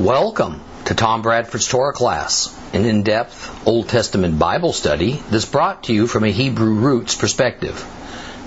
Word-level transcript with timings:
Welcome 0.00 0.60
to 0.86 0.94
Tom 0.96 1.22
Bradford's 1.22 1.68
Torah 1.68 1.92
class, 1.92 2.52
an 2.72 2.84
in 2.84 3.04
depth 3.04 3.64
Old 3.64 3.88
Testament 3.88 4.40
Bible 4.40 4.72
study 4.72 5.22
that's 5.30 5.44
brought 5.44 5.84
to 5.84 5.94
you 5.94 6.08
from 6.08 6.24
a 6.24 6.32
Hebrew 6.32 6.74
roots 6.74 7.14
perspective. 7.14 7.86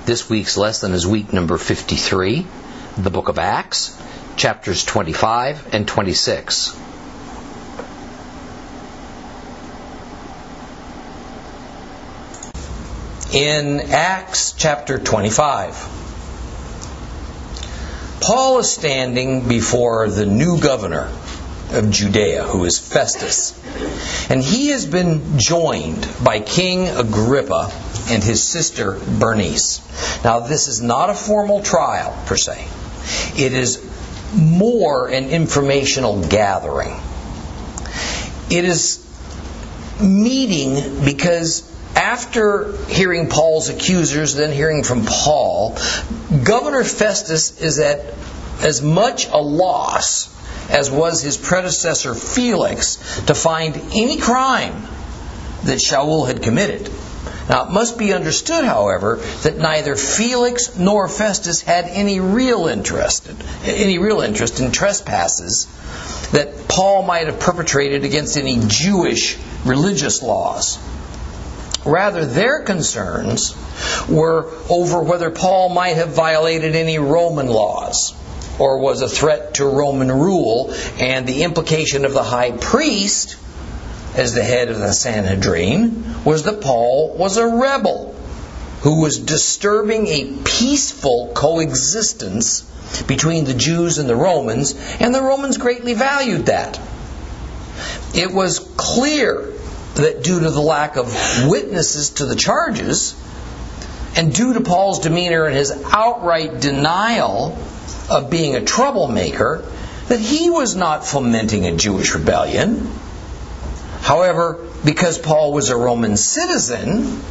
This 0.05 0.29
week's 0.29 0.57
lesson 0.57 0.91
is 0.91 1.07
week 1.07 1.31
number 1.31 1.57
53, 1.57 2.45
the 2.97 3.09
book 3.09 3.29
of 3.29 3.39
Acts, 3.39 3.97
chapters 4.35 4.83
25 4.83 5.73
and 5.73 5.87
26. 5.87 6.77
In 13.33 13.79
Acts 13.93 14.51
chapter 14.51 14.99
25, 14.99 15.93
Paul 18.19 18.59
is 18.59 18.69
standing 18.69 19.47
before 19.47 20.09
the 20.09 20.25
new 20.25 20.59
governor 20.59 21.09
of 21.71 21.91
Judea, 21.91 22.43
who 22.43 22.65
is 22.65 22.79
Festus. 22.79 23.53
And 24.29 24.41
he 24.41 24.69
has 24.69 24.85
been 24.85 25.39
joined 25.39 26.07
by 26.23 26.39
King 26.39 26.87
Agrippa 26.87 27.71
and 28.09 28.23
his 28.23 28.43
sister 28.43 28.99
Bernice. 29.19 29.81
Now, 30.23 30.39
this 30.39 30.67
is 30.67 30.81
not 30.81 31.09
a 31.09 31.13
formal 31.13 31.61
trial, 31.61 32.17
per 32.25 32.37
se, 32.37 32.67
it 33.37 33.53
is 33.53 33.83
more 34.33 35.07
an 35.07 35.29
informational 35.29 36.27
gathering. 36.27 36.95
It 38.49 38.65
is 38.65 39.03
meeting 40.01 41.03
because 41.03 41.69
after 41.95 42.77
hearing 42.87 43.27
Paul's 43.27 43.69
accusers, 43.69 44.35
then 44.35 44.51
hearing 44.51 44.83
from 44.83 45.05
Paul, 45.05 45.77
Governor 46.43 46.83
Festus 46.83 47.59
is 47.61 47.79
at 47.79 48.13
as 48.61 48.81
much 48.81 49.27
a 49.29 49.37
loss 49.37 50.36
as 50.69 50.91
was 50.91 51.21
his 51.21 51.37
predecessor 51.37 52.13
Felix 52.13 52.97
to 53.25 53.33
find 53.33 53.75
any 53.93 54.17
crime 54.17 54.83
that 55.63 55.79
Shaul 55.79 56.27
had 56.27 56.41
committed. 56.41 56.91
Now, 57.49 57.65
it 57.65 57.71
must 57.71 57.97
be 57.97 58.13
understood, 58.13 58.65
however, 58.65 59.17
that 59.43 59.57
neither 59.57 59.95
Felix 59.95 60.77
nor 60.77 61.07
Festus 61.07 61.61
had 61.61 61.85
any 61.85 62.19
real 62.19 62.67
interest, 62.67 63.29
any 63.63 63.99
real 63.99 64.19
interest 64.19 64.59
in 64.59 64.71
trespasses 64.71 65.65
that 66.31 66.67
Paul 66.67 67.03
might 67.03 67.27
have 67.27 67.39
perpetrated 67.39 68.03
against 68.03 68.35
any 68.37 68.59
Jewish 68.67 69.37
religious 69.63 70.21
laws. 70.21 70.77
Rather, 71.85 72.25
their 72.25 72.63
concerns 72.63 73.55
were 74.09 74.51
over 74.69 75.01
whether 75.01 75.29
Paul 75.29 75.69
might 75.69 75.95
have 75.95 76.09
violated 76.09 76.75
any 76.75 76.99
Roman 76.99 77.47
laws 77.47 78.13
or 78.59 78.79
was 78.79 79.01
a 79.01 79.09
threat 79.09 79.55
to 79.55 79.65
Roman 79.65 80.11
rule, 80.11 80.73
and 80.99 81.27
the 81.27 81.43
implication 81.43 82.05
of 82.05 82.13
the 82.13 82.23
high 82.23 82.51
priest 82.51 83.37
as 84.15 84.33
the 84.33 84.43
head 84.43 84.69
of 84.69 84.79
the 84.79 84.93
Sanhedrin 84.93 86.23
was 86.23 86.43
that 86.43 86.61
Paul 86.61 87.15
was 87.15 87.37
a 87.37 87.47
rebel 87.47 88.15
who 88.81 89.01
was 89.01 89.19
disturbing 89.19 90.07
a 90.07 90.33
peaceful 90.43 91.31
coexistence 91.33 92.61
between 93.07 93.45
the 93.45 93.53
Jews 93.53 93.97
and 93.97 94.07
the 94.07 94.15
Romans, 94.15 94.73
and 94.99 95.13
the 95.13 95.21
Romans 95.21 95.57
greatly 95.57 95.93
valued 95.93 96.47
that. 96.47 96.79
It 98.15 98.31
was 98.31 98.59
clear 98.77 99.53
that 99.95 100.23
due 100.23 100.39
to 100.39 100.49
the 100.49 100.61
lack 100.61 100.95
of 100.95 101.07
witnesses 101.47 102.11
to 102.11 102.25
the 102.25 102.35
charges, 102.35 103.15
and 104.15 104.33
due 104.33 104.53
to 104.53 104.61
Paul's 104.61 104.99
demeanor 104.99 105.45
and 105.45 105.55
his 105.55 105.71
outright 105.91 106.59
denial 106.59 107.57
of 108.09 108.29
being 108.29 108.55
a 108.55 108.63
troublemaker, 108.63 109.63
that 110.07 110.19
he 110.19 110.49
was 110.49 110.75
not 110.75 111.05
fomenting 111.05 111.65
a 111.65 111.75
Jewish 111.75 112.13
rebellion. 112.13 112.89
However, 114.01 114.65
because 114.85 115.17
Paul 115.17 115.51
was 115.51 115.69
a 115.69 115.75
Roman 115.75 116.15
citizen, 116.15 117.21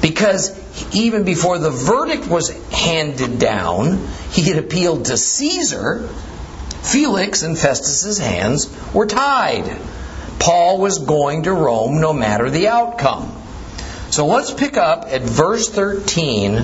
because 0.00 0.50
even 0.94 1.24
before 1.24 1.58
the 1.58 1.70
verdict 1.70 2.26
was 2.26 2.50
handed 2.70 3.38
down, 3.38 4.08
he 4.30 4.42
had 4.42 4.58
appealed 4.58 5.06
to 5.06 5.16
Caesar, 5.16 6.08
Felix 6.82 7.42
and 7.42 7.58
Festus's 7.58 8.18
hands 8.18 8.70
were 8.92 9.06
tied. 9.06 9.78
Paul 10.38 10.78
was 10.78 10.98
going 10.98 11.44
to 11.44 11.52
Rome 11.52 12.00
no 12.00 12.12
matter 12.12 12.50
the 12.50 12.68
outcome. 12.68 13.32
So 14.16 14.24
let's 14.24 14.50
pick 14.50 14.78
up 14.78 15.04
at 15.08 15.20
verse 15.20 15.68
13 15.68 16.56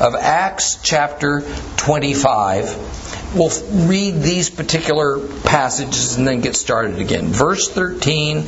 of 0.00 0.14
Acts 0.14 0.78
chapter 0.82 1.42
25. 1.76 3.34
We'll 3.36 3.50
read 3.86 4.22
these 4.22 4.48
particular 4.48 5.18
passages 5.18 6.16
and 6.16 6.26
then 6.26 6.40
get 6.40 6.56
started 6.56 6.98
again. 6.98 7.26
Verse 7.26 7.68
13, 7.68 8.46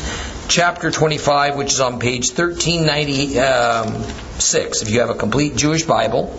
chapter 0.49 0.91
25, 0.91 1.57
which 1.57 1.73
is 1.73 1.81
on 1.81 2.01
page 2.01 2.31
1396, 2.31 3.35
um, 4.55 4.87
if 4.87 4.95
you 4.95 5.01
have 5.01 5.11
a 5.11 5.15
complete 5.15 5.55
Jewish 5.55 5.85
Bible. 5.85 6.35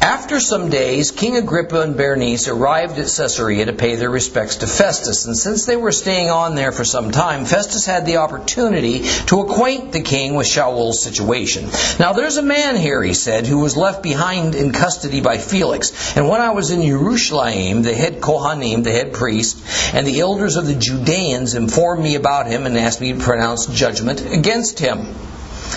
After 0.00 0.38
some 0.38 0.70
days, 0.70 1.10
King 1.10 1.36
Agrippa 1.36 1.80
and 1.80 1.96
Bernice 1.96 2.46
arrived 2.46 2.98
at 2.98 3.08
Caesarea 3.08 3.64
to 3.66 3.72
pay 3.72 3.96
their 3.96 4.10
respects 4.10 4.56
to 4.56 4.66
Festus, 4.66 5.26
and 5.26 5.36
since 5.36 5.66
they 5.66 5.76
were 5.76 5.90
staying 5.90 6.30
on 6.30 6.54
there 6.54 6.70
for 6.70 6.84
some 6.84 7.10
time, 7.10 7.44
Festus 7.44 7.84
had 7.84 8.06
the 8.06 8.18
opportunity 8.18 9.08
to 9.26 9.40
acquaint 9.40 9.90
the 9.90 10.00
king 10.00 10.34
with 10.34 10.46
Shaul's 10.46 11.02
situation. 11.02 11.70
Now 11.98 12.12
there's 12.12 12.36
a 12.36 12.42
man 12.42 12.76
here, 12.76 13.02
he 13.02 13.12
said, 13.12 13.46
who 13.46 13.58
was 13.58 13.76
left 13.76 14.02
behind 14.02 14.54
in 14.54 14.70
custody 14.70 15.20
by 15.20 15.38
Felix, 15.38 16.16
and 16.16 16.28
when 16.28 16.40
I 16.40 16.50
was 16.50 16.70
in 16.70 16.82
Jerusalem, 16.82 17.82
the 17.82 17.94
head 17.94 18.20
Kohanim, 18.20 18.84
the 18.84 18.92
head 18.92 19.12
priest, 19.12 19.58
and 19.94 20.06
the 20.06 20.20
elders 20.20 20.56
of 20.56 20.66
the 20.66 20.74
Judeans 20.74 21.54
informed 21.54 22.04
me 22.04 22.14
about 22.14 22.46
him 22.46 22.66
and 22.66 22.78
asked 22.78 23.00
me 23.00 23.14
to 23.14 23.18
pronounce 23.18 23.66
judgment 23.66 24.24
against 24.32 24.78
him. 24.78 25.14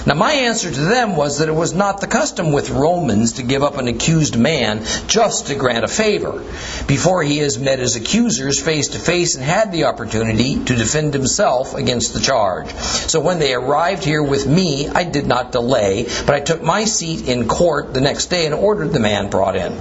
Now, 0.05 0.15
my 0.15 0.33
answer 0.33 0.71
to 0.71 0.81
them 0.81 1.15
was 1.15 1.37
that 1.37 1.47
it 1.47 1.55
was 1.55 1.73
not 1.73 2.01
the 2.01 2.07
custom 2.07 2.51
with 2.51 2.69
Romans 2.69 3.33
to 3.33 3.43
give 3.43 3.61
up 3.61 3.77
an 3.77 3.87
accused 3.87 4.37
man 4.37 4.83
just 5.07 5.47
to 5.47 5.55
grant 5.55 5.83
a 5.83 5.87
favor, 5.87 6.43
before 6.87 7.21
he 7.23 7.37
has 7.39 7.59
met 7.59 7.79
his 7.79 7.95
accusers 7.95 8.59
face 8.59 8.89
to 8.89 8.99
face 8.99 9.35
and 9.35 9.43
had 9.43 9.71
the 9.71 9.83
opportunity 9.83 10.55
to 10.65 10.75
defend 10.75 11.13
himself 11.13 11.75
against 11.75 12.13
the 12.13 12.19
charge. 12.19 12.71
So 12.73 13.19
when 13.19 13.39
they 13.39 13.53
arrived 13.53 14.03
here 14.03 14.23
with 14.23 14.47
me, 14.47 14.87
I 14.87 15.03
did 15.03 15.27
not 15.27 15.51
delay, 15.51 16.07
but 16.25 16.35
I 16.35 16.39
took 16.39 16.61
my 16.63 16.85
seat 16.85 17.27
in 17.27 17.47
court 17.47 17.93
the 17.93 18.01
next 18.01 18.27
day 18.27 18.45
and 18.45 18.55
ordered 18.55 18.93
the 18.93 18.99
man 18.99 19.29
brought 19.29 19.55
in. 19.55 19.77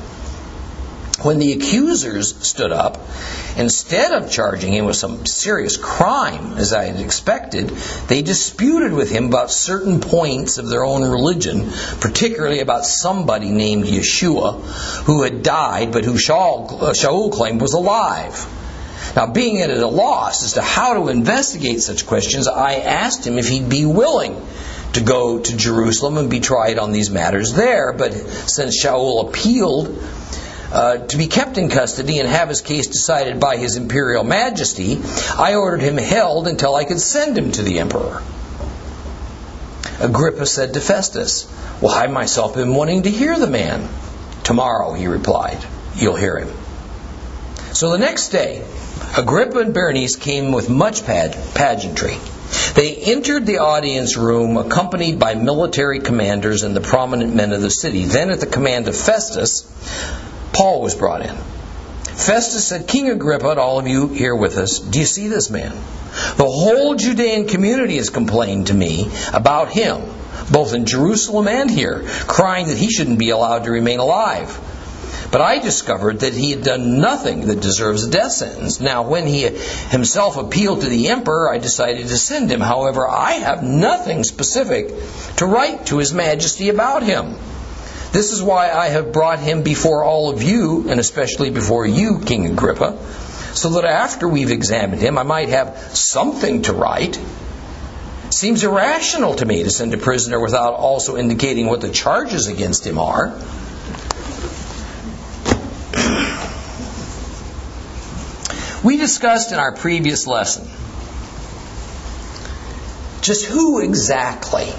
When 1.23 1.39
the 1.39 1.53
accusers 1.53 2.35
stood 2.47 2.73
up, 2.73 2.99
instead 3.59 4.13
of 4.13 4.31
charging 4.31 4.73
him 4.73 4.87
with 4.87 4.97
some 4.97 5.27
serious 5.27 5.77
crime, 5.77 6.57
as 6.57 6.73
I 6.73 6.85
had 6.85 6.99
expected, 6.99 7.69
they 8.09 8.23
disputed 8.23 8.95
with 8.95 9.11
him 9.11 9.27
about 9.27 9.51
certain 9.51 10.01
points 10.01 10.57
of 10.57 10.69
their 10.69 10.83
own 10.83 11.03
religion, 11.03 11.71
particularly 12.01 12.61
about 12.61 12.87
somebody 12.87 13.51
named 13.51 13.85
Yeshua, 13.85 14.63
who 15.05 15.23
had 15.23 15.43
died, 15.43 15.93
but 15.93 16.07
who 16.07 16.15
Shaul, 16.15 16.83
uh, 16.83 16.93
Shaul 16.93 17.31
claimed 17.31 17.61
was 17.61 17.75
alive. 17.75 18.47
Now, 19.15 19.27
being 19.27 19.61
at 19.61 19.71
a 19.71 19.87
loss 19.87 20.43
as 20.43 20.55
to 20.55 20.63
how 20.63 20.95
to 20.95 21.09
investigate 21.09 21.83
such 21.83 22.07
questions, 22.07 22.49
I 22.49 22.77
asked 22.77 23.27
him 23.27 23.39
if 23.39 23.49
he'd 23.49 23.69
be 23.69 23.85
willing 23.85 24.41
to 24.95 25.01
go 25.03 25.39
to 25.39 25.57
Jerusalem 25.57 26.17
and 26.17 26.31
be 26.31 26.41
tried 26.41 26.79
on 26.79 26.93
these 26.93 27.11
matters 27.11 27.53
there. 27.53 27.93
But 27.93 28.15
since 28.15 28.83
Shaul 28.83 29.29
appealed 29.29 29.99
uh, 30.73 30.99
to 30.99 31.17
be 31.17 31.27
kept 31.27 31.59
in 31.59 31.69
custody 31.69 32.19
and 32.19 32.29
have 32.29 32.49
his 32.49 32.61
case 32.61 32.87
decided 32.87 33.41
by 33.41 33.57
his 33.57 33.77
imperial 33.77 34.25
majesty, 34.25 35.01
I 35.37 35.55
ordered 35.55 35.83
him 35.83 35.97
held 35.97 36.47
until 36.47 36.75
I 36.75 36.85
could 36.85 37.01
send 37.01 37.37
him 37.37 37.53
to 37.53 37.63
the 37.63 37.81
emperor. 37.81 38.23
Agrippa 40.01 40.47
said 40.47 40.75
to 40.75 40.81
Festus, 40.81 41.47
Well, 41.81 41.93
I 41.93 42.07
myself 42.07 42.55
been 42.55 42.75
wanting 42.75 43.03
to 43.03 43.11
hear 43.11 43.39
the 43.39 43.47
man. 43.47 43.89
Tomorrow, 44.45 44.95
he 44.95 45.07
replied, 45.07 45.59
you'll 45.95 46.17
hear 46.17 46.39
him. 46.39 46.49
So 47.73 47.91
the 47.91 47.99
next 47.99 48.29
day, 48.29 48.65
Agrippa 49.17 49.59
and 49.59 49.75
Berenice 49.75 50.17
came 50.17 50.53
with 50.53 50.69
much 50.69 51.05
pageantry. 51.05 52.17
They 52.75 52.97
entered 52.97 53.47
the 53.47 53.59
audience 53.59 54.17
room 54.17 54.57
accompanied 54.57 55.19
by 55.19 55.35
military 55.35 56.01
commanders 56.01 56.63
and 56.63 56.75
the 56.75 56.81
prominent 56.81 57.35
men 57.35 57.53
of 57.53 57.61
the 57.61 57.71
city. 57.71 58.05
Then, 58.05 58.31
at 58.31 58.41
the 58.41 58.47
command 58.47 58.89
of 58.89 58.97
Festus, 58.97 59.65
Paul 60.53 60.83
was 60.83 60.95
brought 60.95 61.23
in. 61.23 61.37
Festus 62.21 62.67
said, 62.67 62.87
King 62.87 63.09
Agrippa, 63.09 63.51
and 63.51 63.59
all 63.59 63.79
of 63.79 63.89
you 63.89 64.09
here 64.09 64.35
with 64.35 64.59
us, 64.59 64.79
do 64.79 64.99
you 64.99 65.07
see 65.07 65.29
this 65.29 65.49
man? 65.49 65.73
The 66.37 66.45
whole 66.45 66.95
Judean 66.97 67.47
community 67.47 67.97
has 67.97 68.11
complained 68.11 68.67
to 68.67 68.75
me 68.75 69.11
about 69.33 69.71
him, 69.71 70.03
both 70.51 70.75
in 70.75 70.85
Jerusalem 70.85 71.49
and 71.49 71.71
here, 71.71 72.03
crying 72.27 72.67
that 72.67 72.77
he 72.77 72.91
shouldn't 72.91 73.19
be 73.19 73.31
allowed 73.31 73.65
to 73.65 73.71
remain 73.71 74.01
alive. 74.01 74.59
But 75.31 75.41
I 75.41 75.61
discovered 75.61 76.21
that 76.21 76.35
he 76.35 76.51
had 76.51 76.65
done 76.65 77.01
nothing 77.01 77.47
that 77.47 77.61
deserves 77.61 78.05
a 78.05 78.11
death 78.11 78.33
sentence. 78.33 78.81
Now, 78.81 79.03
when 79.03 79.27
he 79.27 79.43
himself 79.43 80.37
appealed 80.37 80.81
to 80.81 80.89
the 80.89 81.09
emperor, 81.09 81.53
I 81.53 81.59
decided 81.59 82.09
to 82.09 82.17
send 82.17 82.51
him. 82.51 82.61
However, 82.61 83.09
I 83.09 83.35
have 83.35 83.63
nothing 83.63 84.25
specific 84.25 84.93
to 85.37 85.47
write 85.47 85.87
to 85.87 85.99
his 85.99 86.13
majesty 86.13 86.69
about 86.69 87.05
him. 87.05 87.37
This 88.13 88.33
is 88.33 88.43
why 88.43 88.71
I 88.71 88.89
have 88.89 89.13
brought 89.13 89.39
him 89.39 89.63
before 89.63 90.03
all 90.03 90.31
of 90.31 90.43
you, 90.43 90.89
and 90.89 90.99
especially 90.99 91.51
before 91.51 91.87
you, 91.87 92.19
King 92.19 92.47
Agrippa, 92.47 92.99
so 93.55 93.71
that 93.71 93.85
after 93.85 94.27
we've 94.29 94.51
examined 94.51 95.01
him, 95.01 95.17
I 95.17 95.23
might 95.23 95.49
have 95.51 95.77
something 95.97 96.63
to 96.63 96.73
write. 96.73 97.21
Seems 98.31 98.65
irrational 98.65 99.35
to 99.37 99.47
me 99.47 99.63
to 99.63 99.71
send 99.71 99.95
a 99.95 99.97
prisoner 99.97 100.41
without 100.41 100.75
also 100.75 101.17
indicating 101.17 101.67
what 101.67 101.81
the 101.81 101.89
charges 101.89 102.49
against 102.49 102.85
him 102.85 102.99
are. 102.99 103.29
We 108.83 108.97
discussed 108.97 109.53
in 109.53 109.59
our 109.59 109.73
previous 109.73 110.27
lesson 110.27 110.69
just 113.21 113.45
who 113.45 113.81
exactly 113.81 114.73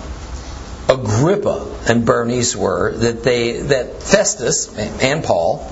Agrippa 0.91 1.79
and 1.87 2.05
Bernice 2.05 2.55
were 2.55 2.91
that 2.97 3.23
they 3.23 3.61
that 3.61 4.03
Festus 4.03 4.75
and 4.77 5.23
Paul 5.23 5.71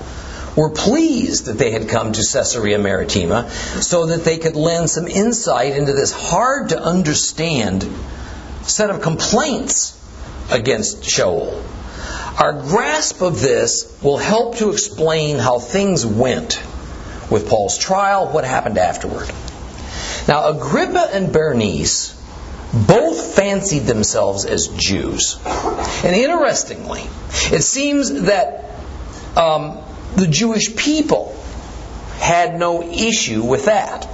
were 0.55 0.69
pleased 0.69 1.45
that 1.45 1.57
they 1.57 1.71
had 1.71 1.89
come 1.89 2.13
to 2.13 2.21
Caesarea 2.21 2.79
Maritima 2.79 3.49
so 3.81 4.07
that 4.07 4.23
they 4.23 4.37
could 4.37 4.55
lend 4.55 4.89
some 4.89 5.07
insight 5.07 5.75
into 5.75 5.93
this 5.93 6.11
hard 6.11 6.69
to 6.69 6.81
understand 6.81 7.87
set 8.63 8.89
of 8.89 9.01
complaints 9.01 9.95
against 10.51 11.01
Shaul. 11.01 11.63
Our 12.39 12.53
grasp 12.53 13.21
of 13.21 13.41
this 13.41 13.97
will 14.01 14.17
help 14.17 14.57
to 14.57 14.71
explain 14.71 15.37
how 15.37 15.59
things 15.59 16.05
went 16.05 16.61
with 17.29 17.47
Paul's 17.49 17.77
trial, 17.77 18.27
what 18.27 18.45
happened 18.45 18.77
afterward. 18.77 19.29
Now, 20.27 20.49
Agrippa 20.49 21.09
and 21.11 21.31
Bernice 21.31 22.18
both 22.87 23.35
fancied 23.35 23.83
themselves 23.83 24.45
as 24.45 24.67
Jews. 24.67 25.39
And 25.45 26.15
interestingly, 26.15 27.03
it 27.51 27.63
seems 27.63 28.23
that 28.23 28.71
um, 29.35 29.79
the 30.15 30.27
Jewish 30.27 30.75
people 30.75 31.35
had 32.19 32.59
no 32.59 32.83
issue 32.83 33.43
with 33.43 33.65
that. 33.65 34.07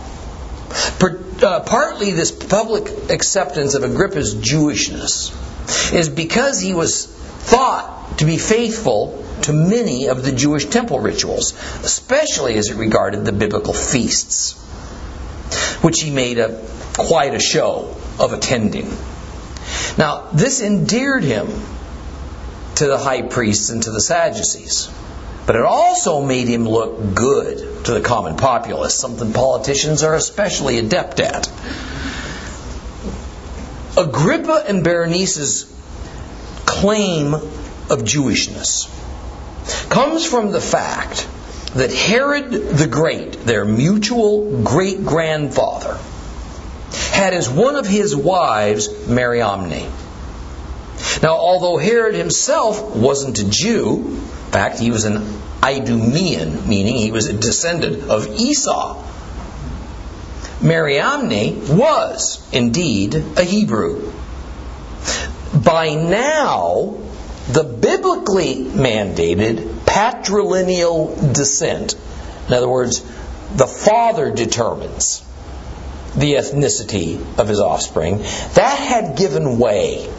Per, 0.99 1.23
uh, 1.43 1.59
partly, 1.61 2.11
this 2.11 2.31
public 2.31 3.09
acceptance 3.09 3.75
of 3.75 3.83
Agrippa's 3.83 4.35
Jewishness 4.35 5.93
is 5.93 6.09
because 6.09 6.59
he 6.59 6.73
was 6.73 7.05
thought 7.05 8.17
to 8.19 8.25
be 8.25 8.37
faithful 8.37 9.23
to 9.43 9.53
many 9.53 10.07
of 10.07 10.23
the 10.23 10.31
Jewish 10.31 10.65
temple 10.65 10.99
rituals, 10.99 11.53
especially 11.83 12.57
as 12.57 12.69
it 12.69 12.75
regarded 12.75 13.25
the 13.25 13.31
biblical 13.31 13.73
feasts, 13.73 14.53
which 15.81 16.01
he 16.01 16.09
made 16.09 16.39
a, 16.39 16.61
quite 16.97 17.33
a 17.33 17.39
show 17.39 17.95
of 18.19 18.33
attending. 18.33 18.89
Now, 19.97 20.29
this 20.33 20.61
endeared 20.61 21.23
him 21.23 21.47
to 22.75 22.87
the 22.87 22.97
high 22.97 23.21
priests 23.21 23.69
and 23.69 23.83
to 23.83 23.91
the 23.91 24.01
Sadducees. 24.01 24.89
But 25.45 25.55
it 25.55 25.61
also 25.61 26.21
made 26.21 26.47
him 26.47 26.67
look 26.67 27.13
good 27.13 27.85
to 27.85 27.93
the 27.93 28.01
common 28.01 28.35
populace, 28.35 28.95
something 28.95 29.31
politicians 29.31 30.03
are 30.03 30.15
especially 30.15 30.79
adept 30.79 31.19
at. 31.19 31.47
Agrippa 33.97 34.65
and 34.67 34.83
Berenice's 34.83 35.71
claim 36.65 37.33
of 37.33 38.03
Jewishness 38.03 38.89
comes 39.89 40.25
from 40.25 40.51
the 40.51 40.59
fact 40.59 41.27
that 41.75 41.93
Herod 41.93 42.51
the 42.51 42.87
Great, 42.87 43.33
their 43.45 43.65
mutual 43.65 44.63
great 44.63 45.05
grandfather, 45.05 45.97
had 47.11 47.33
as 47.33 47.49
one 47.49 47.75
of 47.75 47.87
his 47.87 48.15
wives 48.15 49.07
Mariamne. 49.07 49.91
Now, 51.21 51.35
although 51.35 51.77
Herod 51.77 52.15
himself 52.15 52.95
wasn't 52.95 53.39
a 53.39 53.49
Jew, 53.49 53.97
in 53.97 54.51
fact, 54.51 54.79
he 54.79 54.91
was 54.91 55.05
an 55.05 55.41
Idumean, 55.63 56.67
meaning 56.67 56.95
he 56.95 57.11
was 57.11 57.27
a 57.27 57.33
descendant 57.33 58.09
of 58.09 58.27
Esau. 58.27 59.03
Mariamne 60.61 61.77
was 61.77 62.47
indeed 62.51 63.15
a 63.15 63.43
Hebrew. 63.43 64.11
By 65.53 65.95
now, 65.95 66.97
the 67.51 67.63
biblically 67.63 68.65
mandated 68.65 69.85
patrilineal 69.85 71.33
descent, 71.33 71.95
in 72.47 72.53
other 72.53 72.69
words, 72.69 73.01
the 73.55 73.67
father 73.67 74.31
determines 74.31 75.24
the 76.15 76.33
ethnicity 76.35 77.19
of 77.37 77.47
his 77.47 77.59
offspring, 77.59 78.19
that 78.53 78.79
had 78.79 79.17
given 79.17 79.59
way 79.59 80.09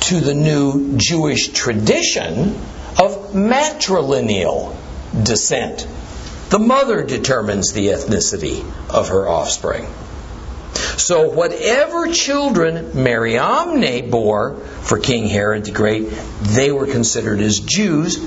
to 0.00 0.20
the 0.20 0.34
new 0.34 0.96
Jewish 0.96 1.48
tradition 1.48 2.56
of 3.00 3.32
matrilineal 3.32 4.76
descent. 5.24 5.86
The 6.50 6.58
mother 6.58 7.02
determines 7.04 7.72
the 7.72 7.88
ethnicity 7.88 8.60
of 8.90 9.08
her 9.08 9.28
offspring. 9.28 9.86
So, 10.96 11.30
whatever 11.30 12.08
children 12.08 12.90
Mariamne 12.94 14.10
bore 14.10 14.56
for 14.56 14.98
King 14.98 15.26
Herod 15.28 15.64
the 15.64 15.70
Great, 15.70 16.10
they 16.42 16.70
were 16.70 16.86
considered 16.86 17.40
as 17.40 17.60
Jews 17.60 18.18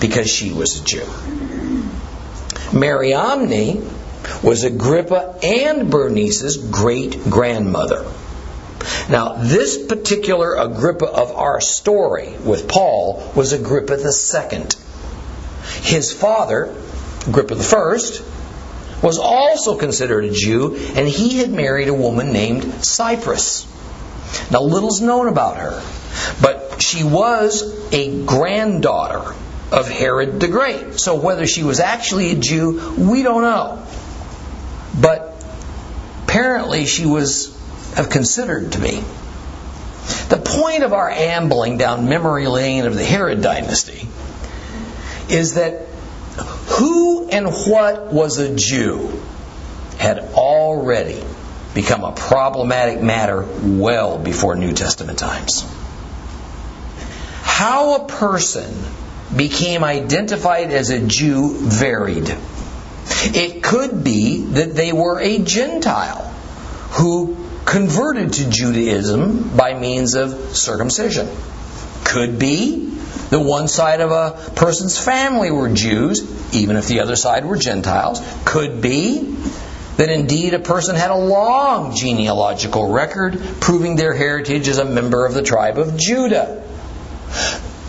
because 0.00 0.30
she 0.30 0.52
was 0.52 0.80
a 0.80 0.84
Jew. 0.84 1.06
Mariamne 2.72 3.82
was 4.42 4.64
Agrippa 4.64 5.38
and 5.42 5.90
Bernice's 5.90 6.56
great 6.56 7.24
grandmother. 7.24 8.04
Now, 9.08 9.34
this 9.34 9.78
particular 9.86 10.54
Agrippa 10.54 11.06
of 11.06 11.32
our 11.32 11.60
story 11.60 12.34
with 12.44 12.68
Paul 12.68 13.32
was 13.34 13.52
Agrippa 13.52 13.98
II. 13.98 14.66
His 15.82 16.12
father, 16.12 16.74
Agrippa 17.26 17.56
I, 17.56 17.98
was 19.02 19.18
also 19.18 19.76
considered 19.76 20.24
a 20.24 20.32
Jew, 20.32 20.76
and 20.94 21.08
he 21.08 21.38
had 21.38 21.50
married 21.50 21.88
a 21.88 21.94
woman 21.94 22.32
named 22.32 22.84
Cyprus. 22.84 23.66
Now, 24.50 24.62
little's 24.62 25.00
known 25.00 25.28
about 25.28 25.58
her, 25.58 25.82
but 26.40 26.80
she 26.80 27.04
was 27.04 27.92
a 27.92 28.24
granddaughter 28.24 29.34
of 29.72 29.88
Herod 29.88 30.40
the 30.40 30.48
Great. 30.48 31.00
So, 31.00 31.16
whether 31.16 31.46
she 31.46 31.64
was 31.64 31.80
actually 31.80 32.32
a 32.32 32.36
Jew, 32.36 32.94
we 32.96 33.22
don't 33.22 33.42
know. 33.42 33.84
But 34.98 35.34
apparently, 36.24 36.86
she 36.86 37.06
was 37.06 37.48
of 37.98 38.10
considered 38.10 38.72
to 38.72 38.80
be. 38.80 39.02
The 40.28 40.38
point 40.38 40.82
of 40.82 40.92
our 40.92 41.10
ambling 41.10 41.78
down 41.78 42.08
memory 42.08 42.46
lane 42.46 42.86
of 42.86 42.94
the 42.94 43.04
Herod 43.04 43.42
dynasty 43.42 44.08
is 45.28 45.54
that 45.54 45.86
who 46.66 47.28
and 47.28 47.46
what 47.48 48.12
was 48.12 48.38
a 48.38 48.54
Jew 48.54 49.22
had 49.98 50.18
already 50.34 51.22
become 51.74 52.04
a 52.04 52.12
problematic 52.12 53.00
matter 53.02 53.46
well 53.62 54.18
before 54.18 54.56
New 54.56 54.72
Testament 54.72 55.18
times. 55.18 55.64
How 57.42 58.02
a 58.02 58.06
person 58.06 58.74
became 59.34 59.84
identified 59.84 60.72
as 60.72 60.90
a 60.90 61.00
Jew 61.00 61.54
varied. 61.54 62.34
It 63.24 63.62
could 63.62 64.02
be 64.02 64.42
that 64.42 64.74
they 64.74 64.92
were 64.92 65.20
a 65.20 65.38
Gentile 65.38 66.28
who 66.92 67.36
converted 67.64 68.34
to 68.34 68.50
Judaism 68.50 69.56
by 69.56 69.74
means 69.74 70.14
of 70.14 70.56
circumcision. 70.56 71.28
Could 72.04 72.38
be 72.38 72.88
that 73.30 73.38
one 73.38 73.68
side 73.68 74.00
of 74.00 74.10
a 74.10 74.52
person's 74.56 74.98
family 74.98 75.50
were 75.50 75.68
Jews, 75.68 76.20
even 76.54 76.76
if 76.76 76.86
the 76.86 77.00
other 77.00 77.16
side 77.16 77.46
were 77.46 77.56
Gentiles. 77.56 78.20
Could 78.44 78.82
be 78.82 79.36
that 79.96 80.08
indeed 80.08 80.54
a 80.54 80.58
person 80.58 80.96
had 80.96 81.10
a 81.10 81.16
long 81.16 81.94
genealogical 81.94 82.92
record 82.92 83.40
proving 83.60 83.96
their 83.96 84.14
heritage 84.14 84.68
as 84.68 84.78
a 84.78 84.84
member 84.84 85.24
of 85.24 85.34
the 85.34 85.42
tribe 85.42 85.78
of 85.78 85.96
Judah. 85.96 86.62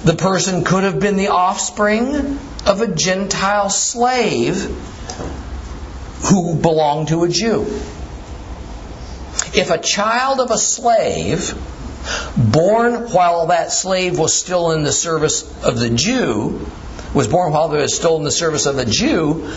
The 0.03 0.15
person 0.15 0.63
could 0.63 0.83
have 0.83 0.99
been 0.99 1.15
the 1.15 1.29
offspring 1.29 2.39
of 2.65 2.81
a 2.81 2.87
Gentile 2.87 3.69
slave 3.69 4.69
who 6.29 6.55
belonged 6.55 7.09
to 7.09 7.23
a 7.23 7.29
Jew. 7.29 7.63
If 9.53 9.69
a 9.69 9.77
child 9.77 10.39
of 10.39 10.51
a 10.51 10.57
slave, 10.57 11.53
born 12.37 13.11
while 13.11 13.47
that 13.47 13.71
slave 13.71 14.17
was 14.17 14.33
still 14.33 14.71
in 14.71 14.83
the 14.83 14.91
service 14.91 15.43
of 15.63 15.79
the 15.79 15.89
Jew, 15.89 16.65
was 17.13 17.27
born 17.27 17.51
while 17.53 17.69
they 17.69 17.81
was 17.81 17.95
still 17.95 18.17
in 18.17 18.23
the 18.23 18.31
service 18.31 18.65
of 18.65 18.75
the 18.75 18.85
Jew, 18.85 19.51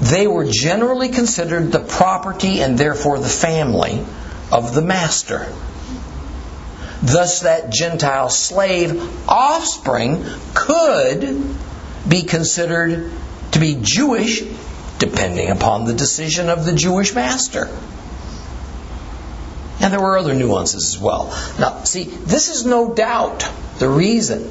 they 0.00 0.26
were 0.26 0.44
generally 0.44 1.08
considered 1.08 1.72
the 1.72 1.80
property 1.80 2.60
and 2.60 2.78
therefore 2.78 3.18
the 3.18 3.28
family 3.28 4.04
of 4.52 4.74
the 4.74 4.82
master. 4.82 5.46
Thus, 7.02 7.40
that 7.40 7.70
Gentile 7.70 8.28
slave 8.28 9.28
offspring 9.28 10.24
could 10.54 11.56
be 12.08 12.22
considered 12.22 13.10
to 13.52 13.60
be 13.60 13.78
Jewish 13.80 14.42
depending 14.98 15.50
upon 15.50 15.84
the 15.84 15.94
decision 15.94 16.48
of 16.48 16.64
the 16.64 16.72
Jewish 16.72 17.14
master. 17.14 17.68
And 19.80 19.92
there 19.92 20.00
were 20.00 20.18
other 20.18 20.34
nuances 20.34 20.94
as 20.94 21.00
well. 21.00 21.26
Now, 21.58 21.84
see, 21.84 22.04
this 22.04 22.48
is 22.48 22.66
no 22.66 22.94
doubt 22.94 23.48
the 23.78 23.88
reason 23.88 24.48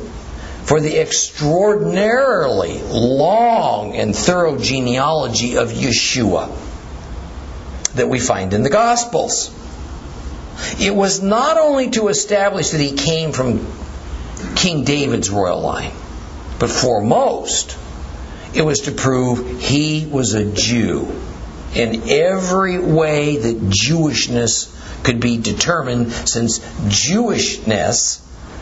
for 0.64 0.80
the 0.80 1.00
extraordinarily 1.00 2.82
long 2.82 3.96
and 3.96 4.16
thorough 4.16 4.58
genealogy 4.58 5.58
of 5.58 5.70
Yeshua 5.70 6.54
that 7.96 8.08
we 8.08 8.20
find 8.20 8.54
in 8.54 8.64
the 8.64 8.70
Gospels. 8.70 9.54
It 10.80 10.96
was 10.96 11.22
not 11.22 11.58
only 11.58 11.90
to 11.92 12.08
establish 12.08 12.70
that 12.72 12.82
he 12.82 12.94
came 12.94 13.32
from 13.32 13.66
King 14.56 14.84
David's 14.84 15.30
royal 15.30 15.62
line, 15.62 15.94
but 16.60 16.70
foremost, 16.70 17.78
it 18.58 18.66
was 18.66 18.82
to 18.82 18.92
prove 18.92 19.62
he 19.62 20.08
was 20.08 20.34
a 20.34 20.52
Jew 20.52 21.08
in 21.76 22.10
every 22.10 22.80
way 22.80 23.38
that 23.38 23.70
Jewishness 23.70 24.74
could 25.04 25.20
be 25.20 25.38
determined, 25.38 26.12
since 26.12 26.58
Jewishness 26.88 28.20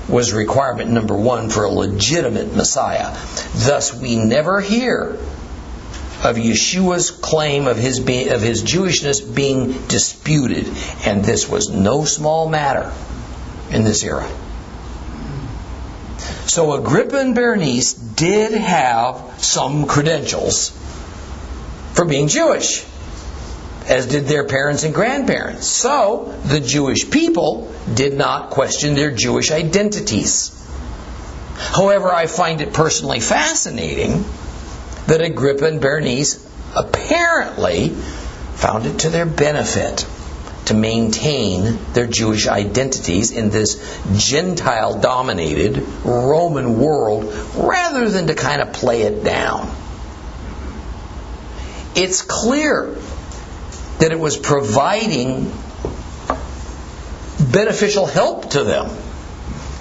was 0.10 0.34
requirement 0.34 0.92
number 0.92 1.16
one 1.16 1.50
for 1.50 1.64
a 1.64 1.70
legitimate 1.70 2.54
Messiah. 2.54 3.16
Thus, 3.54 3.94
we 3.94 4.18
never 4.18 4.60
hear 4.60 5.18
of 6.24 6.38
Yeshua's 6.38 7.12
claim 7.12 7.68
of 7.68 7.78
his, 7.78 8.02
be, 8.02 8.28
of 8.28 8.42
his 8.42 8.64
Jewishness 8.64 9.22
being 9.22 9.88
disputed, 9.88 10.68
and 11.06 11.24
this 11.24 11.48
was 11.48 11.70
no 11.70 12.04
small 12.04 12.50
matter 12.50 12.92
in 13.70 13.86
this 13.86 14.04
era. 14.04 14.30
So 16.48 16.74
Agrippa 16.74 17.18
and 17.18 17.34
Berenice 17.34 17.94
did 17.94 18.54
have 18.54 19.35
some 19.46 19.88
credentials 19.88 20.70
for 21.94 22.06
being 22.06 22.28
Jewish, 22.28 22.86
as 23.88 24.08
did 24.08 24.25
their 24.25 24.46
parents 24.46 24.84
and 24.84 24.94
grandparents. 24.94 25.68
So 25.68 26.38
the 26.46 26.60
Jewish 26.60 27.10
people 27.10 27.74
did 27.94 28.18
not 28.18 28.50
question 28.50 28.96
their 28.96 29.12
Jewish 29.12 29.52
identities. 29.52 30.52
However, 31.56 32.12
I 32.12 32.28
find 32.28 32.62
it 32.62 32.74
personally 32.74 33.20
fascinating 33.20 34.25
that 35.08 35.22
Agrippa 35.22 35.66
and 35.66 35.80
Berenice 35.80 36.46
apparently 36.75 37.90
found 37.90 38.86
it 38.86 39.00
to 39.00 39.10
their 39.10 39.25
benefit 39.25 40.06
to 40.66 40.74
maintain 40.74 41.80
their 41.94 42.08
Jewish 42.08 42.48
identities 42.48 43.32
in 43.32 43.50
this 43.50 44.00
Gentile 44.16 45.00
dominated 45.00 45.78
Roman 46.04 46.80
world 46.80 47.34
rather 47.56 48.10
than 48.10 48.28
to 48.28 48.36
kind 48.36 48.62
of 48.62 48.74
play 48.74 49.04
it 49.04 49.24
down. 49.24 49.74
It's 51.96 52.22
clear 52.22 52.98
that 54.00 54.12
it 54.12 54.20
was 54.20 54.38
providing 54.38 55.52
beneficial 57.52 58.06
help 58.06 58.52
to 58.52 58.64
them 58.64 58.90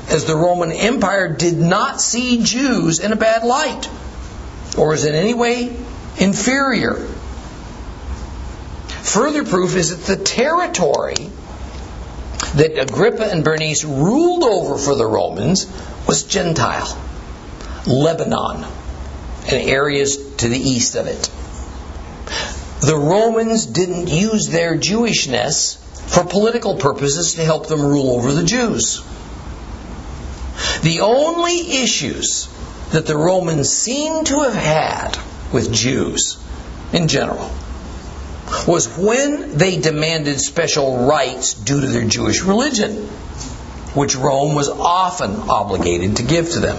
as 0.09 0.27
the 0.27 0.37
Roman 0.37 0.71
Empire 0.71 1.35
did 1.35 1.57
not 1.57 2.01
see 2.01 2.43
Jews 2.43 3.01
in 3.01 3.13
a 3.13 3.17
bad 3.17 3.43
light 3.43 3.89
or 4.77 4.93
as 4.93 5.05
in 5.05 5.15
any 5.15 5.35
way 5.35 5.77
inferior. 6.19 7.14
Further 9.05 9.45
proof 9.45 9.77
is 9.77 9.91
that 9.91 10.07
the 10.07 10.25
territory 10.25 11.31
that 12.55 12.81
Agrippa 12.81 13.31
and 13.31 13.45
Bernice 13.45 13.85
ruled 13.85 14.43
over 14.43 14.79
for 14.79 14.95
the 14.95 15.07
Romans 15.07 15.67
was 16.09 16.23
Gentile, 16.23 16.99
Lebanon, 17.87 18.65
and 19.47 19.69
areas 19.69 20.17
to 20.37 20.49
the 20.49 20.59
east 20.59 20.97
of 20.97 21.07
it. 21.07 21.31
The 22.81 22.97
Romans 22.97 23.67
didn't 23.67 24.09
use 24.09 24.49
their 24.49 24.75
Jewishness 24.75 25.77
for 26.09 26.25
political 26.25 26.77
purposes 26.77 27.35
to 27.35 27.45
help 27.45 27.69
them 27.69 27.83
rule 27.83 28.17
over 28.17 28.33
the 28.33 28.43
Jews. 28.43 29.05
The 30.83 31.01
only 31.03 31.83
issues 31.83 32.49
that 32.93 33.07
the 33.07 33.19
Romans 33.19 33.71
seem 33.71 34.25
to 34.25 34.41
have 34.41 34.55
had 34.55 35.19
with 35.53 35.73
Jews 35.73 36.39
in 36.93 37.07
general 37.07 37.51
was 38.67 38.89
when 38.97 39.57
they 39.59 39.77
demanded 39.77 40.41
special 40.41 41.07
rights 41.07 41.55
due 41.55 41.81
to 41.81 41.87
their 41.87 42.05
Jewish 42.05 42.43
religion, 42.43 43.09
which 43.95 44.17
Rome 44.17 44.55
was 44.55 44.69
often 44.69 45.33
obligated 45.49 46.17
to 46.17 46.23
give 46.23 46.51
to 46.53 46.61
them, 46.61 46.77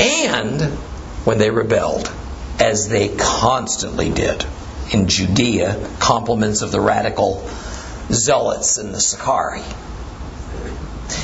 and 0.00 0.60
when 1.24 1.38
they 1.38 1.50
rebelled, 1.50 2.10
as 2.58 2.88
they 2.88 3.08
constantly 3.16 4.10
did 4.10 4.44
in 4.92 5.08
Judea, 5.08 5.88
compliments 5.98 6.62
of 6.62 6.72
the 6.72 6.80
radical 6.80 7.48
zealots 8.10 8.78
in 8.78 8.92
the 8.92 9.00
Sicarii. 9.00 9.62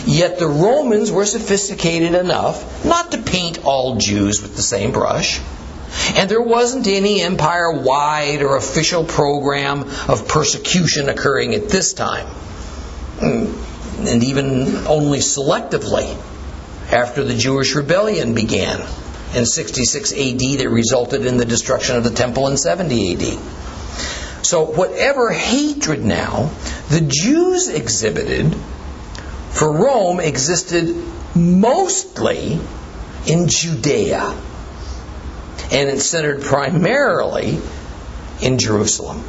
Yet 0.04 0.38
the 0.38 0.46
Romans 0.46 1.10
were 1.10 1.26
sophisticated 1.26 2.14
enough 2.14 2.84
not 2.84 3.12
to 3.12 3.18
paint 3.18 3.64
all 3.64 3.96
Jews 3.96 4.42
with 4.42 4.56
the 4.56 4.62
same 4.62 4.92
brush 4.92 5.40
and 6.14 6.30
there 6.30 6.42
wasn't 6.42 6.86
any 6.86 7.20
empire 7.20 7.72
wide 7.72 8.42
or 8.42 8.56
official 8.56 9.04
program 9.04 9.82
of 10.08 10.28
persecution 10.28 11.08
occurring 11.08 11.54
at 11.54 11.68
this 11.68 11.92
time. 11.92 12.26
Hmm. 12.26 14.06
And 14.06 14.24
even 14.24 14.86
only 14.86 15.18
selectively 15.18 16.18
after 16.90 17.24
the 17.24 17.34
Jewish 17.34 17.74
rebellion 17.74 18.34
began 18.34 18.80
in 19.34 19.46
66 19.46 20.12
AD 20.12 20.38
that 20.58 20.68
resulted 20.70 21.24
in 21.24 21.36
the 21.36 21.44
destruction 21.44 21.96
of 21.96 22.04
the 22.04 22.10
temple 22.10 22.48
in 22.48 22.56
70 22.56 23.14
AD. 23.14 23.38
So, 24.44 24.64
whatever 24.64 25.30
hatred 25.30 26.04
now 26.04 26.50
the 26.88 27.00
Jews 27.00 27.68
exhibited 27.68 28.54
for 29.50 29.72
Rome 29.72 30.20
existed 30.20 30.96
mostly 31.34 32.60
in 33.26 33.48
Judea 33.48 34.34
and 35.72 35.88
it 35.88 36.00
centered 36.00 36.42
primarily 36.42 37.58
in 38.42 38.58
Jerusalem. 38.58 39.24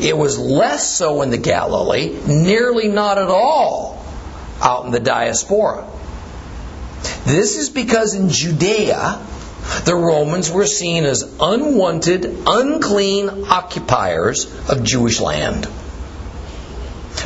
It 0.00 0.16
was 0.16 0.38
less 0.38 0.96
so 0.96 1.22
in 1.22 1.30
the 1.30 1.38
Galilee, 1.38 2.16
nearly 2.26 2.86
not 2.86 3.18
at 3.18 3.28
all 3.28 4.04
out 4.62 4.86
in 4.86 4.92
the 4.92 5.00
diaspora. 5.00 5.88
This 7.24 7.56
is 7.56 7.68
because 7.68 8.14
in 8.14 8.28
Judea, 8.28 9.20
the 9.84 9.96
Romans 9.96 10.50
were 10.52 10.66
seen 10.66 11.04
as 11.04 11.24
unwanted, 11.40 12.44
unclean 12.46 13.46
occupiers 13.48 14.46
of 14.68 14.84
Jewish 14.84 15.20
land. 15.20 15.68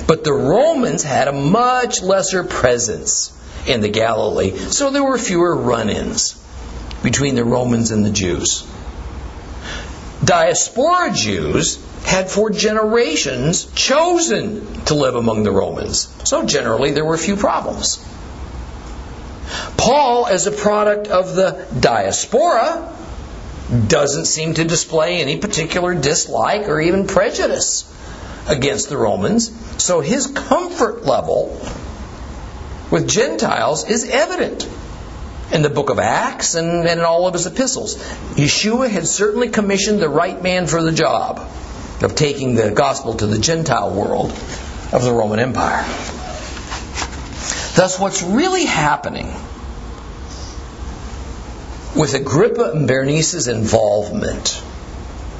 But 0.06 0.24
the 0.24 0.32
Romans 0.32 1.02
had 1.02 1.28
a 1.28 1.32
much 1.32 2.02
lesser 2.02 2.42
presence 2.42 3.36
in 3.66 3.82
the 3.82 3.90
Galilee, 3.90 4.56
so 4.56 4.90
there 4.90 5.04
were 5.04 5.18
fewer 5.18 5.54
run 5.54 5.90
ins 5.90 6.39
between 7.02 7.34
the 7.34 7.44
Romans 7.44 7.90
and 7.90 8.04
the 8.04 8.10
Jews. 8.10 8.66
Diaspora 10.24 11.12
Jews 11.12 11.78
had 12.04 12.30
for 12.30 12.50
generations 12.50 13.64
chosen 13.74 14.82
to 14.84 14.94
live 14.94 15.14
among 15.14 15.42
the 15.42 15.50
Romans, 15.50 16.08
so 16.24 16.44
generally 16.44 16.92
there 16.92 17.04
were 17.04 17.16
few 17.16 17.36
problems. 17.36 18.04
Paul, 19.76 20.26
as 20.26 20.46
a 20.46 20.52
product 20.52 21.08
of 21.08 21.34
the 21.34 21.66
diaspora, 21.78 22.94
doesn't 23.88 24.26
seem 24.26 24.54
to 24.54 24.64
display 24.64 25.20
any 25.20 25.38
particular 25.38 25.94
dislike 25.94 26.68
or 26.68 26.80
even 26.80 27.06
prejudice 27.06 27.90
against 28.46 28.88
the 28.88 28.96
Romans, 28.96 29.50
so 29.82 30.00
his 30.00 30.26
comfort 30.26 31.04
level 31.04 31.60
with 32.90 33.08
Gentiles 33.08 33.88
is 33.88 34.08
evident 34.08 34.68
in 35.52 35.62
the 35.62 35.70
book 35.70 35.90
of 35.90 35.98
Acts 35.98 36.54
and, 36.54 36.86
and 36.86 37.00
in 37.00 37.04
all 37.04 37.26
of 37.26 37.34
his 37.34 37.46
epistles. 37.46 37.96
Yeshua 38.34 38.88
had 38.88 39.06
certainly 39.06 39.48
commissioned 39.48 40.00
the 40.00 40.08
right 40.08 40.40
man 40.42 40.66
for 40.66 40.82
the 40.82 40.92
job 40.92 41.40
of 42.02 42.14
taking 42.14 42.54
the 42.54 42.70
gospel 42.70 43.14
to 43.14 43.26
the 43.26 43.38
Gentile 43.38 43.90
world 43.92 44.30
of 44.92 45.02
the 45.02 45.12
Roman 45.12 45.38
Empire. 45.38 45.84
Thus, 47.74 47.98
what's 47.98 48.22
really 48.22 48.64
happening 48.64 49.26
with 51.96 52.14
Agrippa 52.14 52.72
and 52.72 52.86
Berenice's 52.86 53.48
involvement 53.48 54.62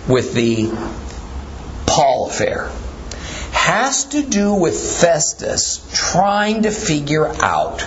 with 0.09 0.35
the 0.35 0.71
Paul 1.87 2.29
affair 2.29 2.71
has 3.53 4.07
to 4.07 4.23
do 4.23 4.55
with 4.55 4.75
Festus 4.75 5.87
trying 5.93 6.63
to 6.63 6.71
figure 6.71 7.27
out 7.27 7.81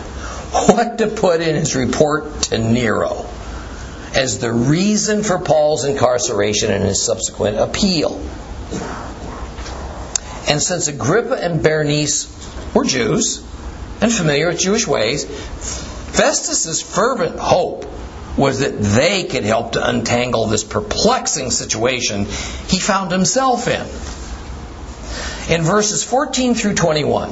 what 0.54 1.00
to 1.00 1.08
put 1.08 1.42
in 1.42 1.56
his 1.56 1.76
report 1.76 2.44
to 2.44 2.58
Nero 2.58 3.26
as 4.16 4.40
the 4.40 4.52
reason 4.52 5.24
for 5.24 5.40
Paul's 5.40 5.86
incarceration 5.86 6.72
and 6.72 6.84
his 6.84 7.02
subsequent 7.02 7.58
appeal. 7.58 8.20
And 10.48 10.62
since 10.62 10.88
Agrippa 10.88 11.34
and 11.34 11.64
Berenice 11.64 12.28
were 12.76 12.86
Jews 12.86 13.44
and 14.02 14.12
familiar 14.12 14.50
with 14.50 14.60
Jewish 14.60 14.88
ways, 14.88 15.26
Festus's 15.26 16.82
fervent 16.82 17.40
hope 17.40 17.86
was 18.38 18.60
that 18.60 18.78
they 18.80 19.24
could 19.24 19.44
help 19.44 19.74
to 19.74 19.88
untangle 19.88 20.48
this 20.48 20.64
perplexing 20.64 21.52
situation 21.52 22.26
he 22.68 22.80
found 22.80 23.12
himself 23.12 23.68
in. 23.68 23.86
In 25.54 25.64
verses 25.64 26.04
14 26.04 26.56
through 26.56 26.76
21, 26.76 27.32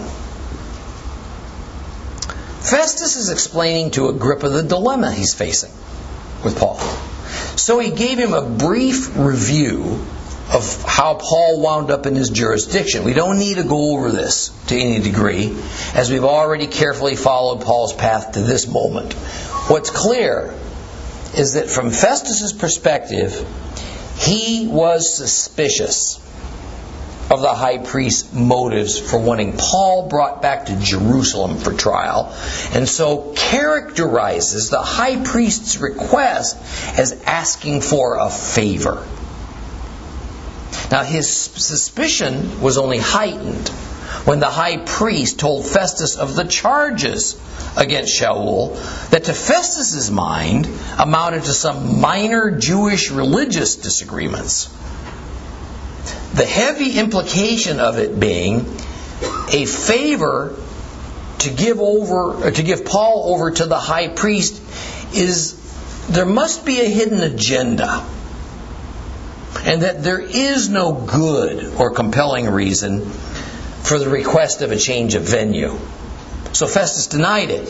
Festus 2.61 3.15
is 3.15 3.29
explaining 3.29 3.91
to 3.91 4.07
Agrippa 4.07 4.49
the 4.49 4.63
dilemma 4.63 5.11
he's 5.11 5.33
facing 5.33 5.71
with 6.43 6.57
Paul. 6.57 6.77
So 7.57 7.79
he 7.79 7.91
gave 7.91 8.17
him 8.17 8.33
a 8.33 8.41
brief 8.41 9.17
review 9.17 9.99
of 10.53 10.83
how 10.83 11.15
Paul 11.15 11.61
wound 11.61 11.91
up 11.91 12.05
in 12.05 12.15
his 12.15 12.29
jurisdiction. 12.29 13.03
We 13.03 13.13
don't 13.13 13.39
need 13.39 13.55
to 13.55 13.63
go 13.63 13.95
over 13.95 14.11
this 14.11 14.49
to 14.67 14.75
any 14.75 14.99
degree, 14.99 15.57
as 15.95 16.11
we've 16.11 16.23
already 16.23 16.67
carefully 16.67 17.15
followed 17.15 17.61
Paul's 17.61 17.93
path 17.93 18.33
to 18.33 18.41
this 18.41 18.67
moment. 18.67 19.13
What's 19.67 19.89
clear 19.89 20.53
is 21.35 21.53
that 21.53 21.69
from 21.69 21.91
Festus's 21.91 22.53
perspective, 22.53 23.33
he 24.17 24.67
was 24.67 25.15
suspicious 25.15 26.19
of 27.31 27.41
the 27.41 27.53
high 27.53 27.77
priest's 27.77 28.33
motives 28.33 28.99
for 28.99 29.17
wanting 29.17 29.55
Paul 29.57 30.09
brought 30.09 30.41
back 30.41 30.65
to 30.65 30.75
Jerusalem 30.75 31.57
for 31.57 31.71
trial, 31.71 32.35
and 32.73 32.87
so 32.87 33.33
characterizes 33.35 34.69
the 34.69 34.81
high 34.81 35.23
priest's 35.23 35.77
request 35.77 36.57
as 36.99 37.23
asking 37.25 37.81
for 37.81 38.17
a 38.17 38.29
favor. 38.29 39.07
Now, 40.91 41.03
his 41.03 41.29
suspicion 41.31 42.59
was 42.59 42.77
only 42.77 42.97
heightened 42.97 43.69
when 44.25 44.41
the 44.41 44.49
high 44.49 44.77
priest 44.77 45.39
told 45.39 45.65
Festus 45.65 46.17
of 46.17 46.35
the 46.35 46.43
charges 46.43 47.39
against 47.77 48.19
Shaul 48.19 48.75
that 49.11 49.23
to 49.23 49.33
Festus's 49.33 50.11
mind 50.11 50.67
amounted 50.99 51.45
to 51.45 51.53
some 51.53 52.01
minor 52.01 52.51
Jewish 52.51 53.09
religious 53.09 53.77
disagreements. 53.77 54.69
The 56.33 56.45
heavy 56.45 56.97
implication 56.97 57.79
of 57.79 57.97
it 57.97 58.19
being 58.19 58.59
a 59.51 59.65
favor 59.65 60.55
to 61.39 61.49
give 61.49 61.79
over 61.79 62.47
uh, 62.47 62.51
to 62.51 62.63
give 62.63 62.85
Paul 62.85 63.33
over 63.33 63.51
to 63.51 63.65
the 63.65 63.79
high 63.79 64.07
priest 64.07 64.61
is 65.13 65.57
there 66.07 66.25
must 66.25 66.65
be 66.65 66.79
a 66.81 66.85
hidden 66.85 67.21
agenda 67.21 68.05
and 69.63 69.83
that 69.83 70.03
there 70.03 70.19
is 70.19 70.69
no 70.69 70.93
good 70.93 71.73
or 71.75 71.91
compelling 71.91 72.49
reason 72.49 73.05
for 73.83 73.99
the 73.99 74.09
request 74.09 74.61
of 74.61 74.71
a 74.71 74.77
change 74.77 75.15
of 75.15 75.23
venue. 75.23 75.77
So 76.53 76.67
Festus 76.67 77.07
denied 77.07 77.49
it. 77.49 77.65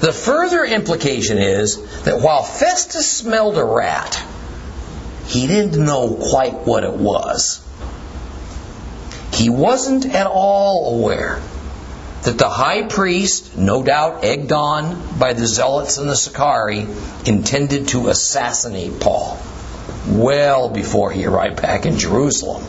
The 0.00 0.12
further 0.12 0.64
implication 0.64 1.38
is 1.38 2.02
that 2.02 2.20
while 2.20 2.42
Festus 2.42 3.10
smelled 3.10 3.56
a 3.56 3.64
rat, 3.64 4.22
he 5.32 5.46
didn't 5.46 5.82
know 5.82 6.14
quite 6.30 6.66
what 6.66 6.84
it 6.84 6.92
was. 6.92 7.66
He 9.32 9.48
wasn't 9.48 10.04
at 10.04 10.26
all 10.26 11.00
aware 11.00 11.40
that 12.24 12.36
the 12.36 12.50
high 12.50 12.82
priest, 12.82 13.56
no 13.56 13.82
doubt 13.82 14.24
egged 14.24 14.52
on 14.52 15.18
by 15.18 15.32
the 15.32 15.46
zealots 15.46 15.96
and 15.96 16.06
the 16.06 16.16
Sicarii, 16.16 16.86
intended 17.24 17.88
to 17.88 18.08
assassinate 18.08 19.00
Paul 19.00 19.40
well 20.06 20.68
before 20.68 21.10
he 21.10 21.24
arrived 21.24 21.62
back 21.62 21.86
in 21.86 21.96
Jerusalem. 21.96 22.62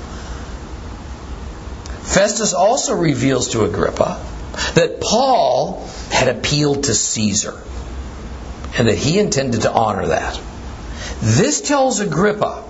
Festus 2.04 2.54
also 2.54 2.96
reveals 2.96 3.50
to 3.50 3.66
Agrippa 3.66 4.26
that 4.76 5.02
Paul 5.02 5.86
had 6.12 6.30
appealed 6.30 6.86
to 6.86 6.94
Caesar 6.94 7.62
and 8.78 8.88
that 8.88 8.98
he 8.98 9.20
intended 9.20 9.64
to 9.64 9.72
honor 9.72 10.08
that. 10.08 10.40
This 11.24 11.62
tells 11.62 12.02
Agrippa 12.02 12.64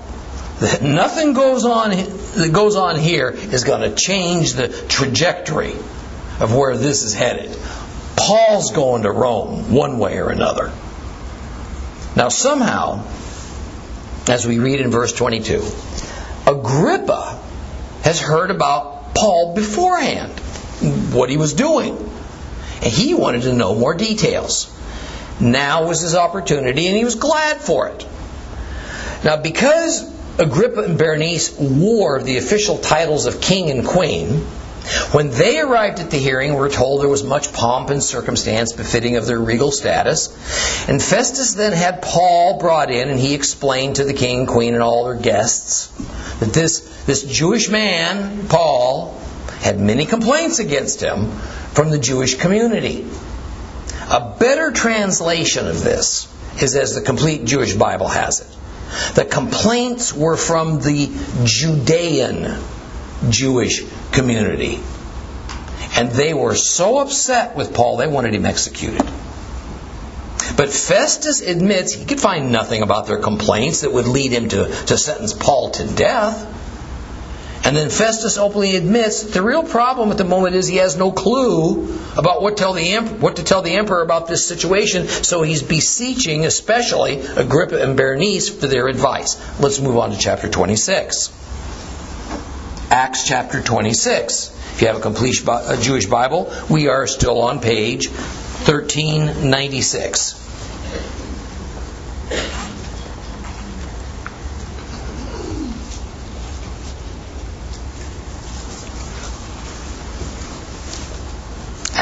that 0.59 0.83
nothing 0.83 1.33
goes 1.33 1.65
on 1.65 1.89
that 1.89 2.51
goes 2.53 2.75
on 2.75 2.99
here 2.99 3.29
is 3.29 3.63
going 3.63 3.81
to 3.81 3.95
change 3.95 4.53
the 4.53 4.67
trajectory 4.67 5.73
of 6.39 6.55
where 6.55 6.77
this 6.77 7.03
is 7.03 7.13
headed. 7.13 7.57
Paul's 8.15 8.71
going 8.71 9.03
to 9.03 9.11
Rome 9.11 9.73
one 9.73 9.97
way 9.97 10.19
or 10.19 10.29
another. 10.29 10.71
Now 12.15 12.29
somehow 12.29 13.03
as 14.27 14.45
we 14.45 14.59
read 14.59 14.79
in 14.79 14.91
verse 14.91 15.13
22. 15.13 15.63
Agrippa 16.47 17.41
has 18.03 18.19
heard 18.21 18.51
about 18.51 19.15
Paul 19.15 19.55
beforehand, 19.55 20.31
what 21.13 21.29
he 21.29 21.37
was 21.37 21.53
doing. 21.53 21.97
And 22.83 22.91
he 22.91 23.13
wanted 23.13 23.43
to 23.43 23.53
know 23.53 23.75
more 23.75 23.93
details. 23.93 24.71
Now 25.39 25.87
was 25.87 26.01
his 26.01 26.15
opportunity, 26.15 26.87
and 26.87 26.95
he 26.95 27.03
was 27.03 27.15
glad 27.15 27.57
for 27.57 27.89
it. 27.89 28.05
Now, 29.23 29.37
because 29.37 30.03
Agrippa 30.37 30.81
and 30.81 30.97
Berenice 30.97 31.57
wore 31.57 32.21
the 32.21 32.37
official 32.37 32.77
titles 32.77 33.25
of 33.25 33.39
king 33.39 33.69
and 33.69 33.85
queen, 33.85 34.45
when 35.13 35.29
they 35.29 35.61
arrived 35.61 36.01
at 36.01 36.11
the 36.11 36.17
hearing, 36.17 36.55
we're 36.55 36.69
told 36.69 37.01
there 37.01 37.09
was 37.09 37.23
much 37.23 37.53
pomp 37.53 37.89
and 37.89 38.03
circumstance 38.03 38.73
befitting 38.73 39.15
of 39.15 39.25
their 39.25 39.39
regal 39.39 39.71
status. 39.71 40.27
And 40.89 41.01
Festus 41.01 41.53
then 41.53 41.71
had 41.71 42.01
Paul 42.01 42.59
brought 42.59 42.91
in, 42.91 43.09
and 43.09 43.17
he 43.17 43.33
explained 43.33 43.95
to 43.97 44.03
the 44.03 44.13
king 44.13 44.45
queen 44.45 44.73
and 44.73 44.83
all 44.83 45.05
their 45.05 45.15
guests 45.15 45.87
that 46.39 46.51
this, 46.51 46.81
this 47.05 47.23
Jewish 47.23 47.69
man, 47.69 48.49
Paul, 48.49 49.17
had 49.61 49.79
many 49.79 50.05
complaints 50.05 50.59
against 50.59 51.01
him 51.01 51.31
from 51.71 51.89
the 51.89 51.99
Jewish 51.99 52.35
community. 52.35 53.07
A 54.09 54.35
better 54.37 54.71
translation 54.71 55.65
of 55.65 55.81
this 55.81 56.27
is 56.61 56.75
as 56.75 56.93
the 56.93 57.01
complete 57.01 57.45
Jewish 57.45 57.73
Bible 57.73 58.09
has 58.09 58.41
it. 58.41 58.62
The 59.15 59.25
complaints 59.25 60.13
were 60.13 60.37
from 60.37 60.79
the 60.79 61.09
Judean 61.43 62.57
Jewish 63.29 63.83
community. 64.11 64.79
And 65.95 66.11
they 66.11 66.33
were 66.33 66.55
so 66.55 66.97
upset 66.99 67.55
with 67.55 67.73
Paul, 67.73 67.97
they 67.97 68.07
wanted 68.07 68.33
him 68.33 68.45
executed. 68.45 69.05
But 70.55 70.69
Festus 70.69 71.41
admits 71.41 71.93
he 71.93 72.05
could 72.05 72.19
find 72.19 72.51
nothing 72.51 72.81
about 72.81 73.07
their 73.07 73.19
complaints 73.19 73.81
that 73.81 73.91
would 73.91 74.07
lead 74.07 74.31
him 74.31 74.49
to, 74.49 74.67
to 74.85 74.97
sentence 74.97 75.33
Paul 75.33 75.71
to 75.71 75.87
death. 75.87 76.49
And 77.65 77.77
then 77.77 77.89
Festus 77.89 78.37
openly 78.37 78.75
admits 78.75 79.23
the 79.23 79.41
real 79.41 79.63
problem 79.63 80.11
at 80.11 80.17
the 80.17 80.25
moment 80.25 80.55
is 80.55 80.67
he 80.67 80.75
has 80.77 80.97
no 80.97 81.13
clue 81.13 81.97
about 82.17 82.41
what, 82.41 82.57
tell 82.57 82.73
the, 82.73 82.97
what 82.97 83.37
to 83.37 83.43
tell 83.43 83.61
the 83.61 83.75
emperor 83.75 84.01
about 84.01 84.27
this 84.27 84.45
situation, 84.45 85.07
so 85.07 85.43
he's 85.43 85.63
beseeching, 85.63 86.45
especially 86.45 87.21
Agrippa 87.21 87.81
and 87.81 87.95
Berenice, 87.95 88.49
for 88.49 88.67
their 88.67 88.89
advice. 88.89 89.37
Let's 89.61 89.79
move 89.79 89.95
on 89.97 90.11
to 90.11 90.17
chapter 90.17 90.49
26. 90.49 91.31
Acts 92.91 93.25
chapter 93.25 93.61
26. 93.61 94.49
If 94.73 94.81
you 94.81 94.87
have 94.87 94.97
a 94.97 95.01
complete 95.01 95.41
Jewish 95.79 96.07
Bible, 96.07 96.53
we 96.69 96.89
are 96.89 97.07
still 97.07 97.41
on 97.41 97.61
page 97.61 98.09
1396. 98.09 100.42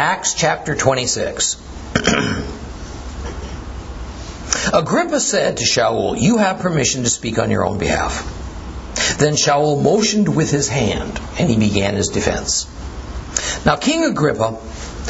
Acts 0.01 0.33
chapter 0.33 0.73
26. 0.73 1.61
Agrippa 4.73 5.19
said 5.19 5.57
to 5.57 5.63
Shaul, 5.63 6.19
You 6.19 6.37
have 6.37 6.61
permission 6.61 7.03
to 7.03 7.09
speak 7.11 7.37
on 7.37 7.51
your 7.51 7.63
own 7.63 7.77
behalf. 7.77 8.25
Then 9.19 9.33
Shaul 9.33 9.79
motioned 9.79 10.35
with 10.35 10.49
his 10.49 10.67
hand, 10.67 11.21
and 11.37 11.51
he 11.51 11.55
began 11.55 11.93
his 11.93 12.09
defense. 12.09 12.65
Now, 13.63 13.75
King 13.75 14.05
Agrippa, 14.05 14.57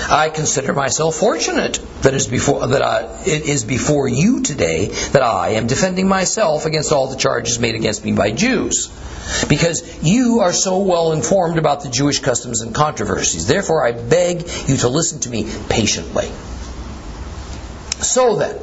I 0.10 0.30
consider 0.30 0.73
myself 0.73 1.15
fortunate 1.15 1.80
that, 2.01 2.13
is 2.13 2.27
before, 2.27 2.67
that 2.67 2.82
I, 2.82 3.04
it 3.25 3.43
is 3.43 3.63
before 3.63 4.10
you 4.10 4.41
today 4.41 4.88
that 5.13 5.21
I 5.21 5.51
am 5.51 5.67
defending 5.67 6.10
myself 6.10 6.65
against 6.65 6.91
all 6.91 7.08
the 7.08 7.15
charges 7.15 7.60
made 7.60 7.75
against 7.75 8.04
me 8.04 8.12
by 8.12 8.32
Jews. 8.32 8.89
Because 9.48 10.04
you 10.04 10.39
are 10.41 10.54
so 10.54 10.80
well 10.80 11.12
informed 11.12 11.58
about 11.58 11.84
the 11.84 11.89
Jewish 11.89 12.20
customs 12.20 12.62
and 12.62 12.74
controversies. 12.74 13.48
Therefore, 13.48 13.86
I 13.86 13.91
beg 13.91 14.48
you 14.67 14.78
to 14.78 14.89
listen 14.89 15.20
to 15.22 15.30
me 15.30 15.52
patiently. 15.70 16.30
So 18.02 18.36
then, 18.36 18.60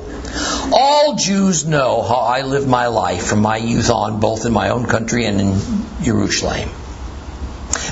all 0.72 1.14
Jews 1.14 1.64
know 1.64 2.02
how 2.02 2.16
I 2.16 2.42
lived 2.42 2.68
my 2.68 2.88
life 2.88 3.26
from 3.26 3.40
my 3.40 3.56
youth 3.56 3.90
on, 3.90 4.20
both 4.20 4.46
in 4.46 4.52
my 4.52 4.70
own 4.70 4.86
country 4.86 5.24
and 5.26 5.40
in 5.40 5.60
Jerusalem. 6.02 6.70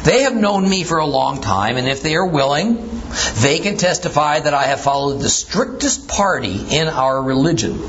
They 0.05 0.23
have 0.23 0.37
known 0.37 0.69
me 0.69 0.85
for 0.85 0.99
a 0.99 1.07
long 1.07 1.41
time, 1.41 1.77
and 1.77 1.89
if 1.89 2.03
they 2.03 2.15
are 2.17 2.27
willing, 2.27 3.03
they 3.41 3.61
can 3.61 3.77
testify 3.77 4.41
that 4.41 4.55
I 4.55 4.65
have 4.65 4.81
followed 4.81 5.21
the 5.21 5.29
strictest 5.29 6.09
party 6.09 6.77
in 6.77 6.89
our 6.89 7.23
religion. 7.23 7.81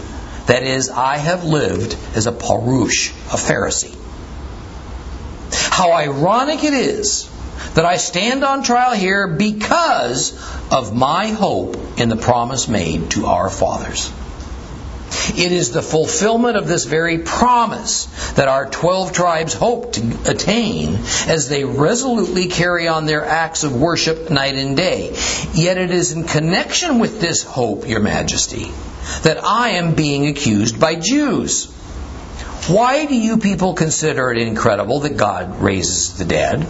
That 0.45 0.63
is, 0.63 0.89
I 0.89 1.17
have 1.17 1.43
lived 1.43 1.97
as 2.15 2.28
a 2.28 2.32
Parush, 2.32 3.12
a 3.34 3.38
Pharisee. 3.38 3.95
How 5.77 5.91
ironic 5.91 6.63
it 6.63 6.73
is 6.73 7.29
that 7.75 7.85
I 7.85 7.97
stand 7.97 8.43
on 8.43 8.63
trial 8.63 8.95
here 8.95 9.27
because 9.27 10.33
of 10.71 10.95
my 10.95 11.27
hope 11.27 11.99
in 11.99 12.09
the 12.09 12.15
promise 12.15 12.67
made 12.67 13.11
to 13.11 13.27
our 13.27 13.47
fathers. 13.47 14.11
It 15.37 15.51
is 15.51 15.69
the 15.69 15.83
fulfillment 15.83 16.57
of 16.57 16.67
this 16.67 16.85
very 16.85 17.19
promise 17.19 18.05
that 18.31 18.47
our 18.47 18.67
12 18.67 19.11
tribes 19.11 19.53
hope 19.53 19.93
to 19.93 20.17
attain 20.25 20.95
as 21.27 21.47
they 21.47 21.63
resolutely 21.63 22.47
carry 22.47 22.87
on 22.87 23.05
their 23.05 23.23
acts 23.23 23.63
of 23.63 23.79
worship 23.79 24.31
night 24.31 24.55
and 24.55 24.75
day. 24.75 25.15
Yet 25.53 25.77
it 25.77 25.91
is 25.91 26.11
in 26.11 26.23
connection 26.23 26.97
with 26.97 27.21
this 27.21 27.43
hope, 27.43 27.87
Your 27.87 27.99
Majesty, 27.99 28.71
that 29.21 29.43
I 29.43 29.73
am 29.73 29.93
being 29.93 30.25
accused 30.25 30.79
by 30.79 30.95
Jews. 30.95 31.71
Why 32.67 33.06
do 33.06 33.15
you 33.15 33.38
people 33.38 33.74
consider 33.76 34.32
it 34.32 34.39
incredible 34.39 35.02
that 35.02 35.15
God 35.15 35.62
raises 35.62 36.17
the 36.17 36.26
dead? 36.26 36.67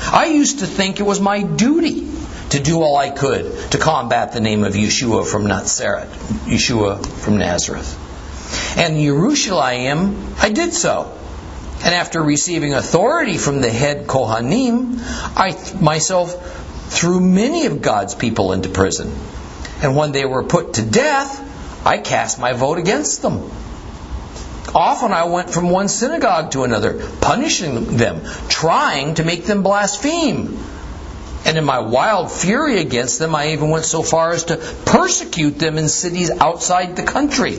I 0.00 0.26
used 0.26 0.60
to 0.60 0.66
think 0.66 1.00
it 1.00 1.02
was 1.02 1.20
my 1.20 1.42
duty 1.42 2.08
to 2.50 2.60
do 2.60 2.80
all 2.80 2.96
I 2.96 3.10
could 3.10 3.70
to 3.72 3.78
combat 3.78 4.32
the 4.32 4.40
name 4.40 4.64
of 4.64 4.72
Yeshua 4.72 5.26
from 5.26 5.46
Nazareth, 5.46 6.08
Yeshua 6.46 7.04
from 7.04 7.36
Nazareth. 7.36 8.06
And 8.78 8.96
Yerushalayim, 8.96 10.40
I 10.40 10.50
did 10.50 10.72
so. 10.72 11.14
And 11.84 11.94
after 11.94 12.22
receiving 12.22 12.74
authority 12.74 13.36
from 13.36 13.60
the 13.60 13.70
head 13.70 14.06
Kohanim, 14.06 14.98
I 15.36 15.56
myself 15.80 16.34
threw 16.90 17.20
many 17.20 17.66
of 17.66 17.82
God's 17.82 18.14
people 18.14 18.52
into 18.52 18.68
prison. 18.70 19.12
And 19.82 19.94
when 19.94 20.12
they 20.12 20.24
were 20.24 20.42
put 20.42 20.74
to 20.74 20.82
death, 20.82 21.86
I 21.86 21.98
cast 21.98 22.38
my 22.38 22.54
vote 22.54 22.78
against 22.78 23.22
them. 23.22 23.50
Often 24.74 25.12
I 25.12 25.24
went 25.24 25.50
from 25.50 25.70
one 25.70 25.88
synagogue 25.88 26.52
to 26.52 26.64
another, 26.64 27.00
punishing 27.20 27.96
them, 27.96 28.22
trying 28.48 29.14
to 29.14 29.24
make 29.24 29.44
them 29.44 29.62
blaspheme. 29.62 30.58
And 31.44 31.56
in 31.56 31.64
my 31.64 31.78
wild 31.78 32.30
fury 32.30 32.78
against 32.78 33.18
them, 33.18 33.34
I 33.34 33.52
even 33.52 33.70
went 33.70 33.84
so 33.84 34.02
far 34.02 34.32
as 34.32 34.44
to 34.44 34.56
persecute 34.84 35.58
them 35.58 35.78
in 35.78 35.88
cities 35.88 36.30
outside 36.30 36.96
the 36.96 37.04
country. 37.04 37.58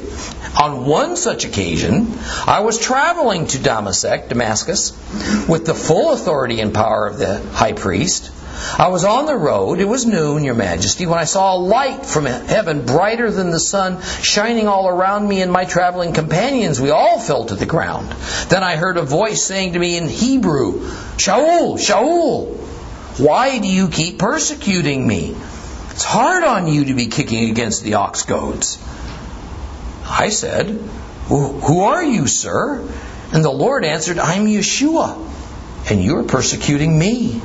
On 0.61 0.85
one 0.85 1.15
such 1.15 1.45
occasion, 1.45 2.13
I 2.45 2.59
was 2.59 2.77
traveling 2.77 3.47
to 3.47 3.59
Damascus, 3.59 4.27
Damascus, 4.27 5.47
with 5.47 5.65
the 5.65 5.73
full 5.73 6.11
authority 6.11 6.59
and 6.59 6.73
power 6.73 7.07
of 7.07 7.17
the 7.17 7.39
high 7.53 7.73
priest. 7.73 8.31
I 8.77 8.89
was 8.89 9.03
on 9.03 9.25
the 9.25 9.35
road, 9.35 9.79
it 9.79 9.85
was 9.85 10.05
noon, 10.05 10.43
Your 10.43 10.55
Majesty, 10.55 11.05
when 11.05 11.19
I 11.19 11.23
saw 11.23 11.55
a 11.55 11.59
light 11.59 12.05
from 12.05 12.25
heaven 12.25 12.85
brighter 12.85 13.31
than 13.31 13.51
the 13.51 13.59
sun 13.59 14.01
shining 14.21 14.67
all 14.67 14.87
around 14.87 15.27
me 15.27 15.41
and 15.41 15.51
my 15.51 15.65
traveling 15.65 16.13
companions. 16.13 16.79
We 16.79 16.89
all 16.89 17.19
fell 17.19 17.45
to 17.45 17.55
the 17.55 17.65
ground. 17.65 18.09
Then 18.49 18.63
I 18.63 18.75
heard 18.75 18.97
a 18.97 19.01
voice 19.03 19.43
saying 19.43 19.73
to 19.73 19.79
me 19.79 19.97
in 19.97 20.07
Hebrew, 20.07 20.81
Shaul, 21.17 21.77
Shaul, 21.77 22.57
why 23.19 23.59
do 23.59 23.67
you 23.67 23.89
keep 23.89 24.17
persecuting 24.17 25.05
me? 25.05 25.35
It's 25.91 26.05
hard 26.05 26.43
on 26.43 26.67
you 26.67 26.85
to 26.85 26.93
be 26.93 27.07
kicking 27.07 27.49
against 27.49 27.83
the 27.83 27.95
ox 27.95 28.23
goads. 28.23 28.77
I 30.05 30.29
said, 30.29 30.67
Who 31.27 31.81
are 31.81 32.03
you, 32.03 32.27
sir? 32.27 32.81
And 33.33 33.43
the 33.43 33.51
Lord 33.51 33.83
answered, 33.85 34.17
I'm 34.17 34.45
Yeshua, 34.47 35.17
and 35.91 36.03
you're 36.03 36.23
persecuting 36.23 36.97
me. 36.97 37.41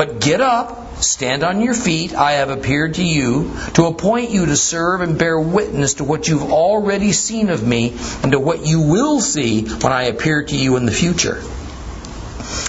But 0.00 0.18
get 0.18 0.40
up, 0.40 1.02
stand 1.02 1.44
on 1.44 1.60
your 1.60 1.74
feet. 1.74 2.14
I 2.14 2.32
have 2.40 2.48
appeared 2.48 2.94
to 2.94 3.04
you 3.04 3.54
to 3.74 3.84
appoint 3.84 4.30
you 4.30 4.46
to 4.46 4.56
serve 4.56 5.02
and 5.02 5.18
bear 5.18 5.38
witness 5.38 5.92
to 5.94 6.04
what 6.04 6.26
you've 6.26 6.50
already 6.50 7.12
seen 7.12 7.50
of 7.50 7.62
me 7.62 7.94
and 8.22 8.32
to 8.32 8.40
what 8.40 8.64
you 8.64 8.80
will 8.80 9.20
see 9.20 9.64
when 9.66 9.92
I 9.92 10.04
appear 10.04 10.42
to 10.42 10.56
you 10.56 10.76
in 10.76 10.86
the 10.86 10.90
future. 10.90 11.42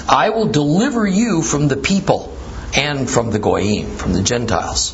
I 0.09 0.31
will 0.31 0.47
deliver 0.47 1.07
you 1.07 1.41
from 1.41 1.69
the 1.69 1.77
people 1.77 2.35
and 2.73 3.09
from 3.09 3.31
the 3.31 3.39
Goyim, 3.39 3.97
from 3.97 4.13
the 4.13 4.21
Gentiles. 4.21 4.93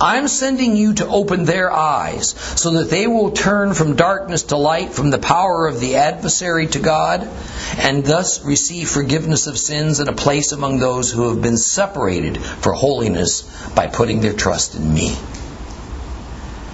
I'm 0.00 0.28
sending 0.28 0.76
you 0.76 0.94
to 0.94 1.06
open 1.06 1.44
their 1.44 1.72
eyes 1.72 2.30
so 2.60 2.70
that 2.72 2.90
they 2.90 3.06
will 3.06 3.32
turn 3.32 3.74
from 3.74 3.96
darkness 3.96 4.44
to 4.44 4.56
light, 4.56 4.92
from 4.92 5.10
the 5.10 5.18
power 5.18 5.66
of 5.66 5.80
the 5.80 5.96
adversary 5.96 6.68
to 6.68 6.78
God, 6.78 7.28
and 7.78 8.04
thus 8.04 8.44
receive 8.44 8.88
forgiveness 8.88 9.46
of 9.46 9.58
sins 9.58 10.00
and 10.00 10.08
a 10.08 10.12
place 10.12 10.52
among 10.52 10.78
those 10.78 11.10
who 11.10 11.28
have 11.28 11.42
been 11.42 11.56
separated 11.56 12.42
for 12.42 12.72
holiness 12.72 13.42
by 13.74 13.86
putting 13.86 14.20
their 14.20 14.34
trust 14.34 14.76
in 14.76 14.94
me. 14.94 15.16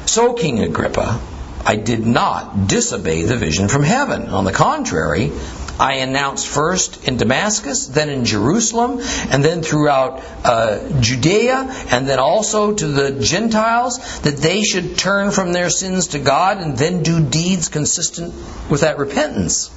So, 0.04 0.34
King 0.34 0.60
Agrippa, 0.60 1.20
I 1.64 1.76
did 1.76 2.04
not 2.04 2.66
disobey 2.66 3.22
the 3.22 3.36
vision 3.36 3.68
from 3.68 3.84
heaven. 3.84 4.28
On 4.28 4.44
the 4.44 4.52
contrary, 4.52 5.30
I 5.78 5.94
announced 5.96 6.46
first 6.46 7.08
in 7.08 7.16
Damascus, 7.16 7.87
then 7.87 8.08
in 8.11 8.24
Jerusalem, 8.24 9.00
and 9.30 9.44
then 9.44 9.62
throughout 9.62 10.22
uh, 10.44 11.00
Judea, 11.00 11.66
and 11.90 12.08
then 12.08 12.18
also 12.18 12.74
to 12.74 12.87
the 12.87 13.20
Gentiles, 13.20 14.20
that 14.20 14.37
they 14.37 14.62
should 14.62 14.98
turn 14.98 15.30
from 15.30 15.52
their 15.52 15.70
sins 15.70 16.08
to 16.08 16.18
God 16.18 16.58
and 16.58 16.76
then 16.76 17.02
do 17.02 17.24
deeds 17.24 17.68
consistent 17.68 18.35
with 18.70 18.82
that 18.82 18.98
repentance. 18.98 19.70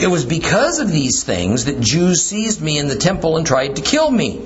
It 0.00 0.08
was 0.08 0.24
because 0.24 0.78
of 0.78 0.90
these 0.90 1.24
things 1.24 1.64
that 1.64 1.80
Jews 1.80 2.22
seized 2.22 2.60
me 2.60 2.78
in 2.78 2.88
the 2.88 2.96
temple 2.96 3.36
and 3.36 3.46
tried 3.46 3.76
to 3.76 3.82
kill 3.82 4.10
me. 4.10 4.42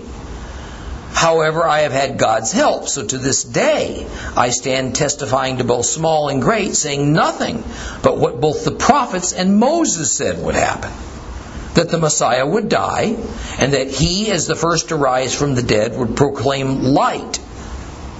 However, 1.20 1.68
I 1.68 1.80
have 1.80 1.92
had 1.92 2.16
God's 2.16 2.50
help, 2.50 2.88
so 2.88 3.04
to 3.04 3.18
this 3.18 3.44
day 3.44 4.06
I 4.34 4.48
stand 4.48 4.94
testifying 4.94 5.58
to 5.58 5.64
both 5.64 5.84
small 5.84 6.30
and 6.30 6.40
great, 6.40 6.74
saying 6.74 7.12
nothing 7.12 7.62
but 8.02 8.16
what 8.16 8.40
both 8.40 8.64
the 8.64 8.70
prophets 8.70 9.34
and 9.34 9.58
Moses 9.58 10.10
said 10.10 10.42
would 10.42 10.54
happen 10.54 10.90
that 11.74 11.90
the 11.90 11.98
Messiah 11.98 12.46
would 12.46 12.70
die, 12.70 13.16
and 13.58 13.74
that 13.74 13.90
he, 13.90 14.30
as 14.30 14.46
the 14.46 14.56
first 14.56 14.88
to 14.88 14.96
rise 14.96 15.34
from 15.34 15.54
the 15.54 15.62
dead, 15.62 15.94
would 15.94 16.16
proclaim 16.16 16.84
light 16.84 17.38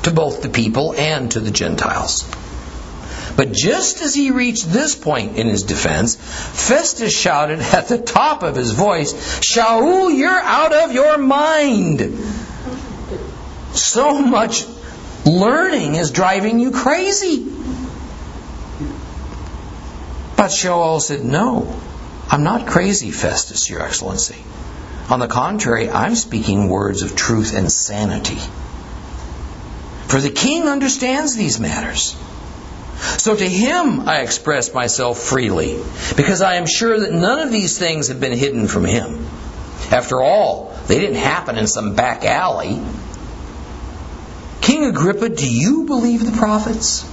to 0.03 0.11
both 0.11 0.43
the 0.43 0.51
people 0.51 0.93
and 0.93 1.31
to 1.31 1.41
the 1.41 1.51
Gentiles. 1.51 2.31
But 3.35 3.53
just 3.53 4.03
as 4.03 4.15
he 4.15 4.31
reached 4.31 4.71
this 4.71 4.95
point 4.95 5.39
in 5.39 5.47
his 5.47 5.63
defense, 5.63 6.17
Festus 6.17 7.19
shouted 7.19 7.61
at 7.73 7.89
the 7.89 7.97
top 7.97 8.43
of 8.43 8.57
his 8.57 8.73
voice, 8.73 9.15
Shaul, 9.41 10.15
you're 10.15 10.29
out 10.29 10.75
of 10.75 10.93
your 10.93 11.17
mind! 11.17 12.50
So 13.73 14.19
much 14.21 14.65
learning 15.25 15.95
is 15.95 16.11
driving 16.11 16.59
you 16.59 16.71
crazy. 16.71 17.47
But 20.37 20.51
Shaul 20.51 21.01
said, 21.01 21.25
No, 21.25 21.79
I'm 22.31 22.43
not 22.43 22.67
crazy, 22.67 23.11
Festus, 23.11 23.69
Your 23.69 23.83
Excellency. 23.83 24.43
On 25.11 25.19
the 25.19 25.27
contrary, 25.27 25.91
I'm 25.91 26.15
speaking 26.15 26.69
words 26.69 27.03
of 27.03 27.17
truth 27.17 27.55
and 27.55 27.71
sanity. 27.71 28.39
For 30.07 30.21
the 30.21 30.31
king 30.31 30.69
understands 30.69 31.37
these 31.37 31.61
matters. 31.61 32.17
So 33.19 33.35
to 33.35 33.49
him 33.49 34.09
I 34.09 34.21
express 34.21 34.73
myself 34.73 35.19
freely, 35.19 35.79
because 36.17 36.43
I 36.43 36.55
am 36.55 36.67
sure 36.67 37.01
that 37.01 37.13
none 37.13 37.41
of 37.41 37.51
these 37.53 37.79
things 37.79 38.09
have 38.09 38.21
been 38.21 38.37
hidden 38.37 38.69
from 38.69 38.85
him. 38.85 39.27
After 39.91 40.21
all, 40.21 40.73
they 40.87 40.99
didn't 40.99 41.17
happen 41.17 41.59
in 41.59 41.67
some 41.67 41.95
back 41.95 42.25
alley. 42.25 42.81
King 44.61 44.85
Agrippa, 44.85 45.29
do 45.29 45.49
you 45.49 45.85
believe 45.85 46.25
the 46.25 46.37
prophets? 46.37 47.09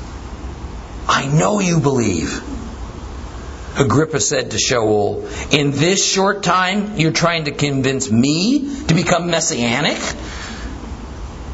I 1.07 1.27
know 1.27 1.59
you 1.59 1.79
believe. 1.79 2.43
Agrippa 3.79 4.19
said 4.19 4.51
to 4.51 4.57
Shaul, 4.57 5.53
In 5.53 5.71
this 5.71 6.03
short 6.03 6.43
time, 6.43 6.97
you're 6.97 7.11
trying 7.11 7.45
to 7.45 7.51
convince 7.51 8.11
me 8.11 8.85
to 8.87 8.93
become 8.93 9.29
messianic? 9.29 9.99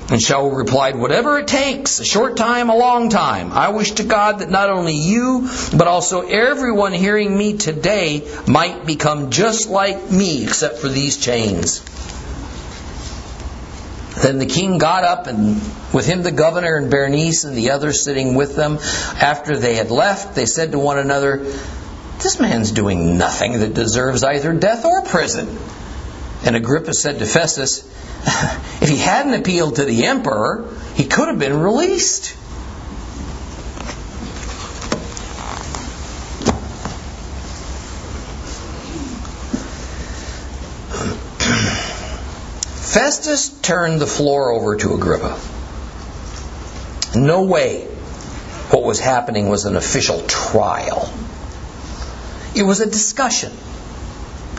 And 0.09 0.21
Shaul 0.21 0.55
replied, 0.55 0.95
Whatever 0.95 1.39
it 1.39 1.47
takes, 1.47 1.99
a 1.99 2.05
short 2.05 2.37
time, 2.37 2.69
a 2.69 2.75
long 2.75 3.09
time. 3.09 3.51
I 3.51 3.69
wish 3.69 3.91
to 3.93 4.03
God 4.03 4.39
that 4.39 4.49
not 4.49 4.69
only 4.69 4.95
you, 4.95 5.49
but 5.75 5.87
also 5.87 6.21
everyone 6.21 6.93
hearing 6.93 7.37
me 7.37 7.57
today 7.57 8.27
might 8.47 8.85
become 8.85 9.29
just 9.29 9.69
like 9.69 10.11
me, 10.11 10.43
except 10.43 10.77
for 10.77 10.87
these 10.87 11.17
chains. 11.17 11.81
Then 14.23 14.39
the 14.39 14.45
king 14.45 14.77
got 14.77 15.03
up, 15.03 15.27
and 15.27 15.61
with 15.93 16.05
him 16.05 16.23
the 16.23 16.31
governor 16.31 16.77
and 16.77 16.89
Berenice 16.89 17.43
and 17.43 17.57
the 17.57 17.71
others 17.71 18.05
sitting 18.05 18.35
with 18.35 18.55
them. 18.55 18.79
After 19.19 19.57
they 19.57 19.75
had 19.75 19.91
left, 19.91 20.33
they 20.33 20.45
said 20.45 20.71
to 20.71 20.79
one 20.79 20.97
another, 20.97 21.39
This 22.19 22.39
man's 22.39 22.71
doing 22.71 23.17
nothing 23.17 23.59
that 23.59 23.73
deserves 23.73 24.23
either 24.23 24.53
death 24.53 24.85
or 24.85 25.01
prison. 25.01 25.59
And 26.45 26.55
Agrippa 26.55 26.93
said 26.93 27.19
to 27.19 27.25
Festus, 27.25 27.83
If 28.81 28.87
he 28.87 28.95
hadn't 28.95 29.33
appealed 29.33 29.75
to 29.75 29.83
the 29.83 30.05
emperor, 30.05 30.69
he 30.95 31.03
could 31.03 31.27
have 31.27 31.39
been 31.39 31.59
released. 31.59 32.33
Festus 42.93 43.49
turned 43.49 43.99
the 43.99 44.05
floor 44.05 44.51
over 44.51 44.75
to 44.75 44.93
Agrippa. 44.93 45.39
No 47.15 47.41
way 47.41 47.85
what 48.69 48.83
was 48.83 48.99
happening 48.99 49.49
was 49.49 49.65
an 49.65 49.75
official 49.75 50.21
trial. 50.27 51.11
It 52.55 52.61
was 52.61 52.81
a 52.81 52.85
discussion 52.85 53.51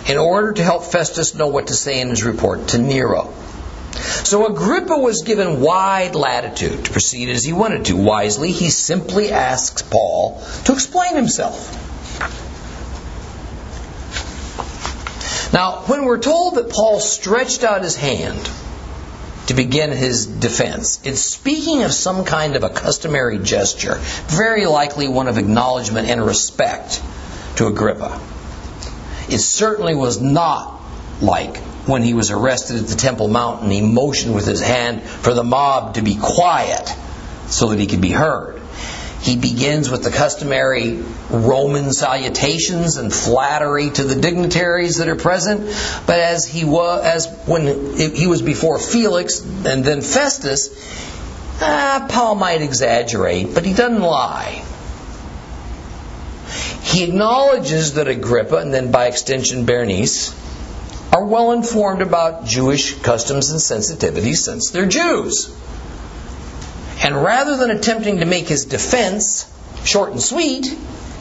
in 0.08 0.18
order 0.18 0.52
to 0.54 0.64
help 0.64 0.82
Festus 0.82 1.36
know 1.36 1.46
what 1.46 1.68
to 1.68 1.74
say 1.74 2.00
in 2.00 2.08
his 2.08 2.24
report 2.24 2.66
to 2.70 2.78
Nero. 2.78 3.32
So 4.24 4.46
Agrippa 4.46 4.98
was 4.98 5.22
given 5.22 5.60
wide 5.60 6.16
latitude 6.16 6.86
to 6.86 6.90
proceed 6.90 7.28
as 7.28 7.44
he 7.44 7.52
wanted 7.52 7.84
to. 7.84 7.96
Wisely, 7.96 8.50
he 8.50 8.68
simply 8.68 9.30
asks 9.30 9.82
Paul 9.82 10.42
to 10.64 10.72
explain 10.72 11.14
himself. 11.14 11.83
Now, 15.54 15.84
when 15.86 16.04
we're 16.04 16.18
told 16.18 16.56
that 16.56 16.68
Paul 16.68 16.98
stretched 16.98 17.62
out 17.62 17.84
his 17.84 17.94
hand 17.94 18.50
to 19.46 19.54
begin 19.54 19.92
his 19.92 20.26
defense, 20.26 21.00
it's 21.04 21.20
speaking 21.20 21.84
of 21.84 21.92
some 21.92 22.24
kind 22.24 22.56
of 22.56 22.64
a 22.64 22.70
customary 22.70 23.38
gesture, 23.38 23.94
very 24.26 24.66
likely 24.66 25.06
one 25.06 25.28
of 25.28 25.38
acknowledgement 25.38 26.08
and 26.08 26.26
respect 26.26 27.00
to 27.54 27.68
Agrippa. 27.68 28.20
It 29.28 29.38
certainly 29.38 29.94
was 29.94 30.20
not 30.20 30.82
like 31.20 31.58
when 31.86 32.02
he 32.02 32.14
was 32.14 32.32
arrested 32.32 32.78
at 32.78 32.88
the 32.88 32.96
Temple 32.96 33.28
Mount 33.28 33.62
and 33.62 33.70
he 33.70 33.80
motioned 33.80 34.34
with 34.34 34.46
his 34.46 34.60
hand 34.60 35.02
for 35.04 35.34
the 35.34 35.44
mob 35.44 35.94
to 35.94 36.02
be 36.02 36.16
quiet 36.20 36.92
so 37.46 37.68
that 37.68 37.78
he 37.78 37.86
could 37.86 38.00
be 38.00 38.10
heard. 38.10 38.60
He 39.24 39.36
begins 39.36 39.88
with 39.90 40.04
the 40.04 40.10
customary 40.10 41.02
Roman 41.30 41.94
salutations 41.94 42.98
and 42.98 43.10
flattery 43.10 43.88
to 43.88 44.04
the 44.04 44.20
dignitaries 44.20 44.98
that 44.98 45.08
are 45.08 45.16
present. 45.16 45.62
But 46.06 46.18
as 46.18 46.46
he 46.46 46.66
was, 46.66 47.02
as 47.02 47.26
when 47.46 47.96
he 47.96 48.26
was 48.26 48.42
before 48.42 48.78
Felix 48.78 49.40
and 49.40 49.82
then 49.82 50.02
Festus, 50.02 50.68
ah, 51.62 52.06
Paul 52.10 52.34
might 52.34 52.60
exaggerate, 52.60 53.54
but 53.54 53.64
he 53.64 53.72
doesn't 53.72 54.02
lie. 54.02 54.62
He 56.82 57.04
acknowledges 57.04 57.94
that 57.94 58.08
Agrippa 58.08 58.56
and 58.56 58.74
then 58.74 58.90
by 58.90 59.06
extension 59.06 59.64
Bernice 59.64 60.34
are 61.14 61.24
well 61.24 61.52
informed 61.52 62.02
about 62.02 62.44
Jewish 62.44 63.00
customs 63.00 63.48
and 63.48 63.58
sensitivities 63.58 64.36
since 64.36 64.68
they're 64.68 64.84
Jews. 64.84 65.50
And 67.04 67.22
rather 67.22 67.58
than 67.58 67.70
attempting 67.70 68.20
to 68.20 68.24
make 68.24 68.48
his 68.48 68.64
defense 68.64 69.46
short 69.84 70.12
and 70.12 70.22
sweet, 70.22 70.74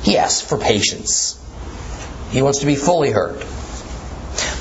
he 0.04 0.18
asks 0.18 0.40
for 0.40 0.58
patience. 0.58 1.38
He 2.32 2.42
wants 2.42 2.60
to 2.60 2.66
be 2.66 2.76
fully 2.76 3.12
heard. 3.12 3.46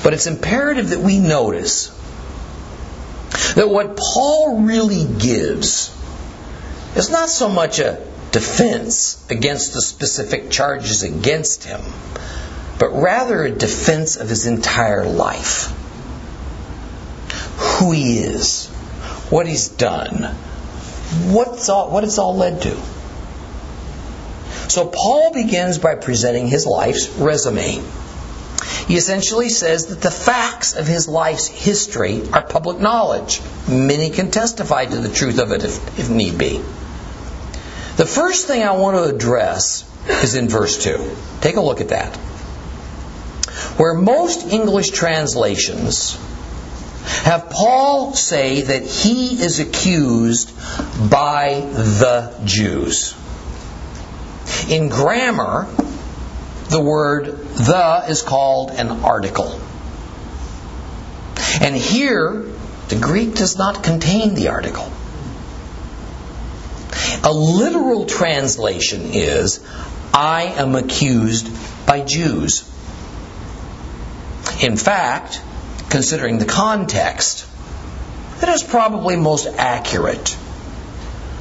But 0.03 0.13
it's 0.13 0.27
imperative 0.27 0.89
that 0.89 0.99
we 0.99 1.19
notice 1.19 1.87
that 3.55 3.69
what 3.69 3.95
Paul 3.95 4.63
really 4.63 5.05
gives 5.05 5.95
is 6.97 7.09
not 7.09 7.29
so 7.29 7.47
much 7.47 7.79
a 7.79 8.05
defense 8.31 9.25
against 9.29 9.73
the 9.73 9.81
specific 9.81 10.51
charges 10.51 11.03
against 11.03 11.63
him, 11.63 11.79
but 12.79 12.89
rather 12.89 13.45
a 13.45 13.49
defense 13.49 14.17
of 14.17 14.27
his 14.27 14.45
entire 14.45 15.05
life. 15.05 15.71
Who 17.79 17.93
he 17.93 18.17
is, 18.17 18.67
what 19.29 19.47
he's 19.47 19.69
done, 19.69 20.35
what's 21.13 21.69
all, 21.69 21.89
what 21.91 22.03
it's 22.03 22.17
all 22.17 22.35
led 22.35 22.61
to. 22.63 22.77
So 24.69 24.87
Paul 24.87 25.33
begins 25.33 25.77
by 25.77 25.95
presenting 25.95 26.47
his 26.47 26.65
life's 26.65 27.09
resume. 27.09 27.83
He 28.87 28.97
essentially 28.97 29.49
says 29.49 29.87
that 29.87 30.01
the 30.01 30.11
facts 30.11 30.75
of 30.75 30.87
his 30.87 31.07
life's 31.07 31.47
history 31.47 32.21
are 32.31 32.41
public 32.41 32.79
knowledge. 32.79 33.41
Many 33.67 34.09
can 34.09 34.31
testify 34.31 34.85
to 34.85 34.97
the 34.97 35.09
truth 35.09 35.39
of 35.39 35.51
it 35.51 35.63
if, 35.63 35.99
if 35.99 36.09
need 36.09 36.37
be. 36.37 36.57
The 37.95 38.05
first 38.05 38.47
thing 38.47 38.63
I 38.63 38.71
want 38.71 38.97
to 38.97 39.03
address 39.03 39.85
is 40.07 40.35
in 40.35 40.49
verse 40.49 40.83
2. 40.83 41.15
Take 41.41 41.55
a 41.55 41.61
look 41.61 41.79
at 41.79 41.89
that. 41.89 42.15
Where 43.77 43.93
most 43.93 44.47
English 44.47 44.89
translations 44.89 46.17
have 47.23 47.49
Paul 47.49 48.13
say 48.13 48.61
that 48.61 48.83
he 48.83 49.41
is 49.41 49.59
accused 49.59 50.51
by 51.09 51.61
the 51.61 52.33
Jews. 52.45 53.15
In 54.69 54.89
grammar, 54.89 55.67
the 56.69 56.81
word 56.81 57.25
the 57.55 58.03
is 58.07 58.21
called 58.21 58.71
an 58.71 58.89
article. 58.89 59.59
And 61.61 61.75
here, 61.75 62.45
the 62.89 62.99
Greek 62.99 63.35
does 63.35 63.57
not 63.57 63.83
contain 63.83 64.35
the 64.35 64.49
article. 64.49 64.91
A 67.23 67.31
literal 67.31 68.05
translation 68.05 69.13
is 69.13 69.65
I 70.13 70.43
am 70.43 70.75
accused 70.75 71.49
by 71.85 72.01
Jews. 72.01 72.69
In 74.61 74.77
fact, 74.77 75.41
considering 75.93 76.39
the 76.39 76.45
context, 76.45 77.45
it 78.41 78.49
is 78.49 78.63
probably 78.63 79.15
most 79.15 79.45
accurate 79.45 80.35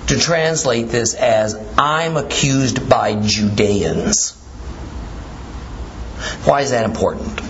to 0.09 0.19
translate 0.19 0.91
this 0.91 1.15
as 1.15 1.57
I'm 1.79 2.19
accused 2.19 2.87
by 2.87 3.19
Judeans. 3.19 4.33
Why 6.45 6.61
is 6.61 6.71
that 6.71 6.85
important? 6.85 7.41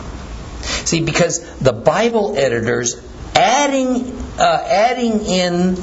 See, 0.62 1.00
because 1.00 1.40
the 1.58 1.72
Bible 1.72 2.38
editors 2.38 3.02
adding 3.34 4.16
uh, 4.38 4.64
adding 4.64 5.24
in 5.24 5.74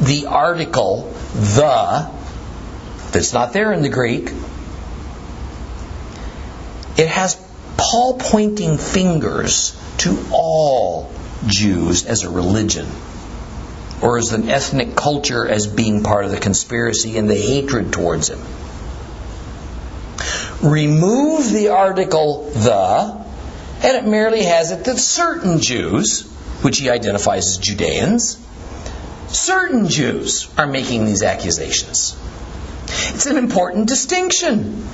the 0.00 0.28
article 0.30 1.12
the 1.34 2.10
that's 3.12 3.34
not 3.34 3.52
there 3.52 3.70
in 3.74 3.82
the 3.82 3.90
Greek, 3.90 4.30
it 6.96 7.08
has 7.08 7.36
Paul 7.76 8.16
pointing 8.18 8.78
fingers 8.78 9.78
to 9.98 10.26
all 10.30 11.12
Jews 11.46 12.06
as 12.06 12.24
a 12.24 12.30
religion 12.30 12.86
or 14.02 14.18
as 14.18 14.32
an 14.32 14.50
ethnic 14.50 14.94
culture 14.94 15.48
as 15.48 15.66
being 15.66 16.02
part 16.02 16.24
of 16.24 16.30
the 16.30 16.38
conspiracy 16.38 17.16
and 17.16 17.28
the 17.28 17.34
hatred 17.34 17.92
towards 17.92 18.28
him. 18.28 18.40
Remove 20.62 21.52
the 21.52 21.68
article 21.68 22.50
the, 22.50 23.24
and 23.82 23.96
it 23.96 24.06
merely 24.06 24.42
has 24.44 24.72
it 24.72 24.84
that 24.84 24.98
certain 24.98 25.60
Jews, 25.60 26.22
which 26.62 26.78
he 26.78 26.90
identifies 26.90 27.46
as 27.48 27.58
Judeans, 27.58 28.38
certain 29.28 29.88
Jews 29.88 30.48
are 30.56 30.66
making 30.66 31.04
these 31.04 31.22
accusations. 31.22 32.16
It's 32.86 33.26
an 33.26 33.36
important 33.36 33.88
distinction. 33.88 34.86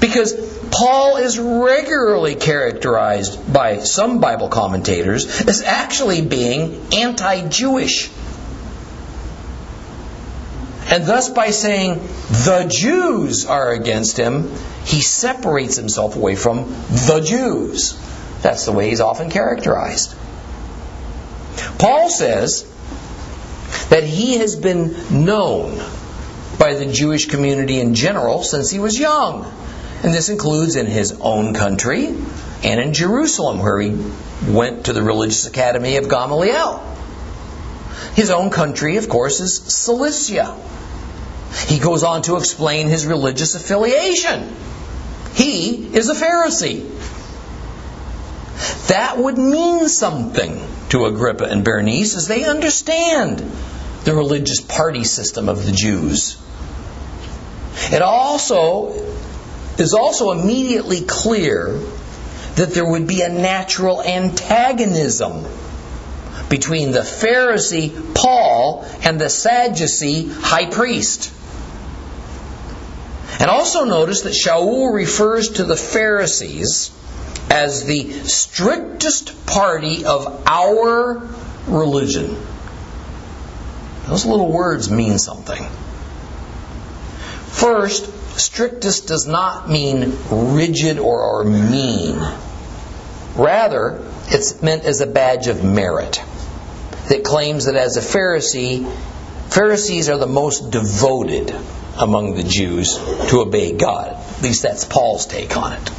Because 0.00 0.57
Paul 0.78 1.16
is 1.16 1.40
regularly 1.40 2.36
characterized 2.36 3.52
by 3.52 3.78
some 3.78 4.20
Bible 4.20 4.48
commentators 4.48 5.40
as 5.40 5.60
actually 5.60 6.20
being 6.20 6.94
anti 6.94 7.48
Jewish. 7.48 8.08
And 10.86 11.04
thus, 11.04 11.30
by 11.30 11.50
saying 11.50 11.96
the 12.28 12.70
Jews 12.70 13.44
are 13.44 13.72
against 13.72 14.16
him, 14.16 14.52
he 14.84 15.00
separates 15.00 15.74
himself 15.74 16.14
away 16.14 16.36
from 16.36 16.70
the 16.88 17.24
Jews. 17.26 17.98
That's 18.42 18.64
the 18.64 18.70
way 18.70 18.90
he's 18.90 19.00
often 19.00 19.30
characterized. 19.30 20.14
Paul 21.80 22.08
says 22.08 22.62
that 23.88 24.04
he 24.04 24.38
has 24.38 24.54
been 24.54 25.24
known 25.24 25.82
by 26.56 26.74
the 26.74 26.86
Jewish 26.86 27.26
community 27.26 27.80
in 27.80 27.96
general 27.96 28.44
since 28.44 28.70
he 28.70 28.78
was 28.78 28.96
young. 28.96 29.52
And 30.02 30.14
this 30.14 30.28
includes 30.28 30.76
in 30.76 30.86
his 30.86 31.12
own 31.20 31.54
country 31.54 32.06
and 32.06 32.80
in 32.80 32.92
Jerusalem, 32.92 33.58
where 33.58 33.80
he 33.80 33.96
went 34.48 34.86
to 34.86 34.92
the 34.92 35.02
religious 35.02 35.46
academy 35.46 35.96
of 35.96 36.08
Gamaliel. 36.08 36.84
His 38.14 38.30
own 38.30 38.50
country, 38.50 38.96
of 38.96 39.08
course, 39.08 39.40
is 39.40 39.56
Cilicia. 39.56 40.56
He 41.66 41.78
goes 41.78 42.04
on 42.04 42.22
to 42.22 42.36
explain 42.36 42.88
his 42.88 43.06
religious 43.06 43.54
affiliation. 43.54 44.54
He 45.34 45.94
is 45.96 46.08
a 46.08 46.14
Pharisee. 46.14 46.84
That 48.88 49.18
would 49.18 49.38
mean 49.38 49.88
something 49.88 50.66
to 50.90 51.06
Agrippa 51.06 51.44
and 51.44 51.64
Bernice 51.64 52.16
as 52.16 52.26
they 52.26 52.44
understand 52.44 53.38
the 54.04 54.14
religious 54.14 54.60
party 54.60 55.04
system 55.04 55.48
of 55.48 55.64
the 55.64 55.72
Jews. 55.72 56.36
It 57.92 58.02
also 58.02 58.94
is 59.78 59.94
also 59.94 60.32
immediately 60.32 61.02
clear 61.02 61.80
that 62.56 62.74
there 62.74 62.84
would 62.84 63.06
be 63.06 63.22
a 63.22 63.28
natural 63.28 64.02
antagonism 64.02 65.44
between 66.48 66.92
the 66.92 67.00
Pharisee 67.00 68.14
Paul 68.14 68.84
and 69.02 69.20
the 69.20 69.28
Sadducee 69.28 70.28
high 70.28 70.66
priest. 70.66 71.32
And 73.40 73.48
also 73.50 73.84
notice 73.84 74.22
that 74.22 74.32
Shaul 74.32 74.92
refers 74.92 75.50
to 75.50 75.64
the 75.64 75.76
Pharisees 75.76 76.90
as 77.50 77.84
the 77.84 78.12
strictest 78.24 79.46
party 79.46 80.04
of 80.04 80.42
our 80.46 81.28
religion. 81.66 82.36
Those 84.06 84.24
little 84.24 84.50
words 84.50 84.90
mean 84.90 85.18
something. 85.18 85.62
First, 87.46 88.10
strictest 88.38 89.08
does 89.08 89.26
not 89.26 89.68
mean 89.68 90.16
rigid 90.30 90.98
or, 90.98 91.22
or 91.22 91.44
mean. 91.44 92.18
Rather, 93.34 94.04
it's 94.28 94.62
meant 94.62 94.84
as 94.84 95.00
a 95.00 95.06
badge 95.06 95.46
of 95.46 95.64
merit. 95.64 96.22
that 97.08 97.24
claims 97.24 97.64
that 97.64 97.74
as 97.74 97.96
a 97.96 98.00
Pharisee, 98.00 98.90
Pharisees 99.48 100.08
are 100.08 100.18
the 100.18 100.26
most 100.26 100.70
devoted 100.70 101.54
among 101.96 102.36
the 102.36 102.42
Jews 102.42 102.96
to 103.30 103.40
obey 103.40 103.72
God. 103.72 104.10
At 104.10 104.42
least 104.42 104.62
that's 104.62 104.84
Paul's 104.84 105.26
take 105.26 105.56
on 105.56 105.72
it. 105.72 105.90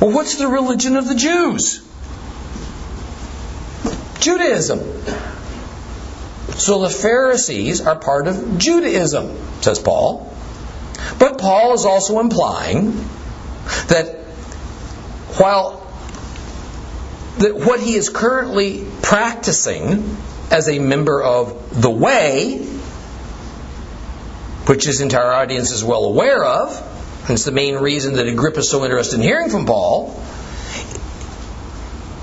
Well, 0.00 0.10
what's 0.10 0.36
the 0.36 0.48
religion 0.48 0.96
of 0.96 1.06
the 1.06 1.14
Jews? 1.14 1.80
Judaism. 4.18 4.80
So 6.54 6.80
the 6.80 6.90
Pharisees 6.90 7.80
are 7.80 7.96
part 7.96 8.26
of 8.26 8.58
Judaism, 8.58 9.36
says 9.62 9.78
Paul. 9.78 10.31
But 11.18 11.38
Paul 11.38 11.74
is 11.74 11.84
also 11.84 12.20
implying 12.20 12.92
that 13.88 14.18
while 15.38 15.82
that 17.38 17.54
what 17.56 17.80
he 17.80 17.94
is 17.94 18.08
currently 18.08 18.86
practicing 19.02 20.16
as 20.50 20.68
a 20.68 20.78
member 20.78 21.22
of 21.22 21.80
the 21.80 21.90
way, 21.90 22.58
which 24.66 24.84
his 24.84 25.00
entire 25.00 25.32
audience 25.32 25.70
is 25.70 25.82
well 25.82 26.04
aware 26.04 26.44
of, 26.44 26.88
and 27.22 27.30
it's 27.30 27.44
the 27.44 27.52
main 27.52 27.76
reason 27.76 28.14
that 28.14 28.26
Agrippa 28.26 28.60
is 28.60 28.70
so 28.70 28.84
interested 28.84 29.16
in 29.16 29.22
hearing 29.22 29.48
from 29.48 29.64
Paul, 29.64 30.22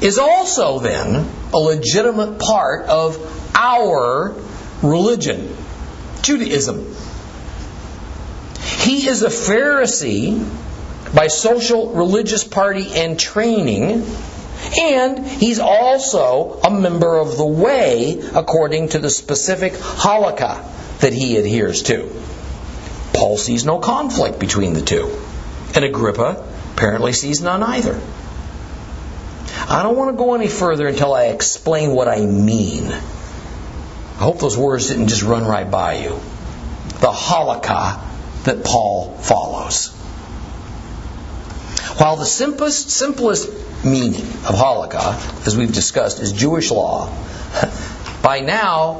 is 0.02 0.18
also 0.18 0.80
then 0.80 1.30
a 1.54 1.58
legitimate 1.58 2.40
part 2.40 2.86
of 2.86 3.18
our 3.56 4.36
religion, 4.82 5.56
Judaism. 6.22 6.96
He 8.90 9.08
is 9.08 9.22
a 9.22 9.28
Pharisee 9.28 10.44
by 11.14 11.28
social 11.28 11.92
religious 11.92 12.44
party 12.44 12.88
and 12.96 13.20
training, 13.20 14.04
and 14.82 15.28
he's 15.28 15.60
also 15.60 16.60
a 16.64 16.72
member 16.72 17.20
of 17.20 17.38
the 17.38 17.46
way 17.46 18.20
according 18.34 18.90
to 18.90 18.98
the 18.98 19.12
specific 19.12 19.74
halakha 19.74 20.66
that 21.02 21.14
he 21.14 21.38
adheres 21.38 21.84
to. 21.84 22.12
Paul 23.14 23.38
sees 23.38 23.64
no 23.64 23.78
conflict 23.78 24.40
between 24.40 24.74
the 24.74 24.82
two, 24.82 25.16
and 25.76 25.86
Agrippa 25.86 26.44
apparently 26.74 27.14
sees 27.14 27.42
none 27.42 27.62
either. 27.62 28.02
I 29.70 29.84
don't 29.84 29.98
want 29.98 30.18
to 30.18 30.18
go 30.18 30.34
any 30.34 30.48
further 30.48 30.88
until 30.88 31.14
I 31.14 31.26
explain 31.26 31.92
what 31.92 32.08
I 32.08 32.22
mean. 32.22 32.88
I 32.88 34.24
hope 34.24 34.40
those 34.40 34.58
words 34.58 34.88
didn't 34.88 35.10
just 35.10 35.22
run 35.22 35.46
right 35.46 35.70
by 35.70 36.00
you. 36.00 36.20
The 37.02 37.12
halakha 37.12 38.09
that 38.50 38.64
Paul 38.64 39.12
follows. 39.18 39.90
While 42.00 42.16
the 42.16 42.26
simplest, 42.26 42.90
simplest 42.90 43.48
meaning 43.86 44.22
of 44.22 44.56
halakha, 44.56 45.46
as 45.46 45.56
we've 45.56 45.72
discussed, 45.72 46.20
is 46.20 46.34
Jewish 46.34 46.72
law, 46.72 47.16
by 48.24 48.40
now, 48.40 48.94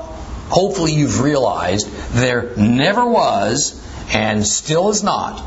hopefully 0.50 0.94
you've 0.94 1.22
realized 1.22 1.90
there 2.12 2.56
never 2.58 3.06
was 3.06 3.76
and 4.14 4.46
still 4.46 4.90
is 4.90 5.04
not 5.04 5.44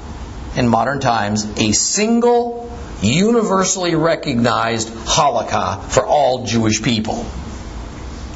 in 0.56 0.66
modern 0.66 0.98
times 0.98 1.46
a 1.56 1.70
single 1.70 2.68
universally 3.02 3.94
recognized 3.94 4.88
halakha 4.88 5.82
for 5.90 6.04
all 6.04 6.44
Jewish 6.44 6.82
people. 6.82 7.24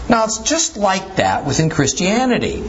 Now, 0.09 0.25
it's 0.25 0.39
just 0.39 0.77
like 0.77 1.17
that 1.17 1.45
within 1.45 1.71
Christianity. 1.71 2.63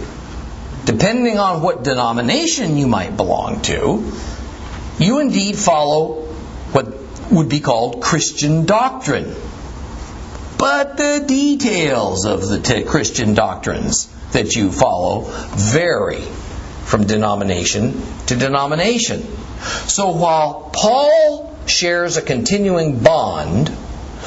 Depending 0.88 1.38
on 1.38 1.62
what 1.62 1.84
denomination 1.84 2.78
you 2.78 2.88
might 2.88 3.17
belong 3.17 3.62
to, 3.63 4.10
you 5.00 5.19
indeed 5.19 5.58
follow 5.58 6.21
what 6.71 6.88
would 7.30 7.50
be 7.50 7.60
called 7.60 8.02
Christian 8.02 8.65
doctrine. 8.65 9.36
But 10.58 10.95
the 10.95 11.26
details 11.28 12.26
of 12.26 12.47
the 12.47 12.62
t- 12.62 12.84
Christian 12.84 13.34
doctrines 13.34 14.08
that 14.32 14.56
you 14.56 14.71
follow 14.71 15.26
vary 15.58 16.21
from 16.86 17.04
denomination 17.06 18.02
to 18.28 18.38
denomination. 18.38 19.23
So 19.88 20.12
while 20.12 20.71
Paul 20.73 21.54
shares 21.65 22.15
a 22.15 22.21
continuing 22.21 23.00
bond 23.00 23.69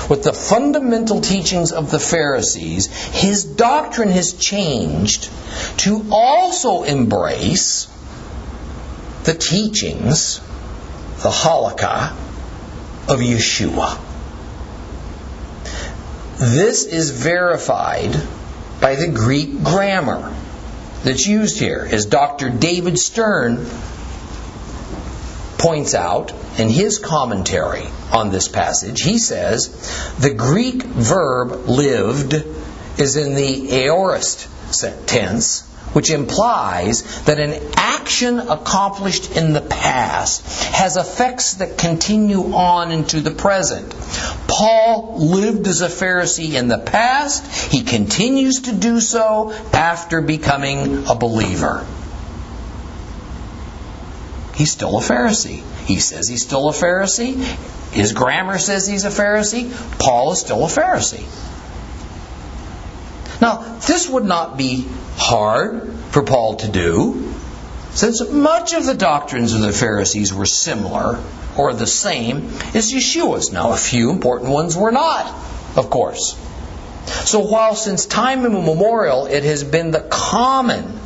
with 0.08 0.24
the 0.24 0.32
fundamental 0.32 1.20
teachings 1.20 1.72
of 1.72 1.90
the 1.90 1.98
Pharisees, 1.98 2.86
his 2.86 3.44
doctrine 3.44 4.10
has 4.10 4.32
changed 4.32 5.30
to 5.78 6.06
also 6.10 6.82
embrace 6.82 7.86
the 9.24 9.34
teachings, 9.34 10.38
the 11.22 11.30
halakha 11.30 12.12
of 13.08 13.20
Yeshua. 13.20 13.98
This 16.38 16.84
is 16.86 17.10
verified 17.10 18.16
by 18.80 18.94
the 18.94 19.08
Greek 19.08 19.62
grammar 19.62 20.34
that's 21.02 21.26
used 21.26 21.58
here, 21.58 21.86
as 21.90 22.06
Dr. 22.06 22.50
David 22.50 22.98
Stern 22.98 23.66
points 25.58 25.94
out 25.94 26.32
in 26.58 26.68
his 26.68 26.98
commentary 26.98 27.86
on 28.12 28.30
this 28.30 28.48
passage. 28.48 29.02
He 29.02 29.18
says 29.18 29.68
the 30.18 30.34
Greek 30.34 30.82
verb 30.82 31.68
lived 31.68 32.34
is 32.98 33.16
in 33.16 33.34
the 33.34 33.72
aorist 33.72 34.48
tense, 35.06 35.62
which 35.92 36.10
implies 36.10 37.24
that 37.24 37.40
an 37.40 37.72
action 37.76 38.38
accomplished 38.38 39.36
in 39.36 39.52
the 39.52 39.60
past 39.60 40.46
has 40.74 40.96
effects 40.96 41.54
that 41.54 41.78
continue 41.78 42.52
on 42.54 42.92
into 42.92 43.20
the 43.20 43.30
present. 43.30 43.92
Paul 44.46 45.16
lived 45.18 45.66
as 45.66 45.80
a 45.80 45.88
Pharisee 45.88 46.54
in 46.54 46.68
the 46.68 46.78
past, 46.78 47.72
he 47.72 47.82
continues 47.82 48.62
to 48.62 48.72
do 48.72 49.00
so 49.00 49.52
after 49.72 50.20
becoming 50.20 51.06
a 51.08 51.14
believer. 51.14 51.86
He's 54.60 54.72
still 54.72 54.98
a 54.98 55.00
Pharisee. 55.00 55.62
He 55.86 56.00
says 56.00 56.28
he's 56.28 56.42
still 56.42 56.68
a 56.68 56.72
Pharisee. 56.74 57.34
His 57.92 58.12
grammar 58.12 58.58
says 58.58 58.86
he's 58.86 59.06
a 59.06 59.08
Pharisee. 59.08 59.72
Paul 59.98 60.32
is 60.32 60.40
still 60.40 60.62
a 60.64 60.68
Pharisee. 60.68 61.24
Now, 63.40 63.78
this 63.78 64.06
would 64.06 64.26
not 64.26 64.58
be 64.58 64.86
hard 65.16 65.90
for 66.10 66.24
Paul 66.24 66.56
to 66.56 66.68
do, 66.68 67.32
since 67.92 68.20
much 68.28 68.74
of 68.74 68.84
the 68.84 68.94
doctrines 68.94 69.54
of 69.54 69.62
the 69.62 69.72
Pharisees 69.72 70.34
were 70.34 70.44
similar 70.44 71.18
or 71.56 71.72
the 71.72 71.86
same 71.86 72.48
as 72.74 72.92
Yeshua's. 72.92 73.54
Now, 73.54 73.72
a 73.72 73.78
few 73.78 74.10
important 74.10 74.50
ones 74.50 74.76
were 74.76 74.92
not, 74.92 75.24
of 75.74 75.88
course. 75.88 76.38
So, 77.06 77.40
while 77.40 77.74
since 77.74 78.04
time 78.04 78.44
immemorial 78.44 79.24
it 79.24 79.42
has 79.42 79.64
been 79.64 79.90
the 79.90 80.00
common 80.00 80.99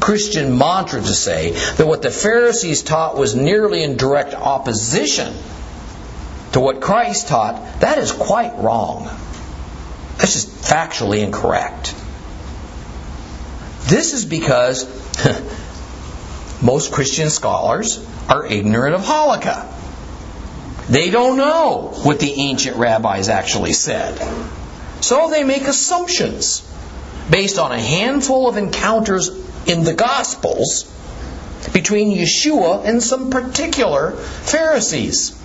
Christian 0.00 0.56
mantra 0.56 1.00
to 1.00 1.14
say 1.14 1.52
that 1.52 1.86
what 1.86 2.02
the 2.02 2.10
Pharisees 2.10 2.82
taught 2.82 3.16
was 3.16 3.34
nearly 3.34 3.82
in 3.82 3.96
direct 3.96 4.34
opposition 4.34 5.34
to 6.52 6.60
what 6.60 6.80
Christ 6.80 7.28
taught, 7.28 7.80
that 7.80 7.98
is 7.98 8.12
quite 8.12 8.56
wrong. 8.58 9.10
That's 10.18 10.32
just 10.32 10.48
factually 10.48 11.22
incorrect. 11.22 11.94
This 13.82 14.14
is 14.14 14.24
because 14.24 14.84
most 16.62 16.92
Christian 16.92 17.30
scholars 17.30 18.04
are 18.28 18.46
ignorant 18.46 18.94
of 18.94 19.02
halakha. 19.02 19.72
They 20.88 21.10
don't 21.10 21.36
know 21.36 21.92
what 22.02 22.20
the 22.20 22.32
ancient 22.32 22.76
rabbis 22.76 23.28
actually 23.28 23.72
said. 23.72 24.16
So 25.00 25.30
they 25.30 25.44
make 25.44 25.62
assumptions 25.62 26.62
based 27.30 27.58
on 27.58 27.72
a 27.72 27.80
handful 27.80 28.48
of 28.48 28.56
encounters 28.56 29.30
in 29.66 29.84
the 29.84 29.94
Gospels 29.94 30.92
between 31.72 32.16
Yeshua 32.16 32.84
and 32.84 33.02
some 33.02 33.30
particular 33.30 34.12
Pharisees. 34.12 35.36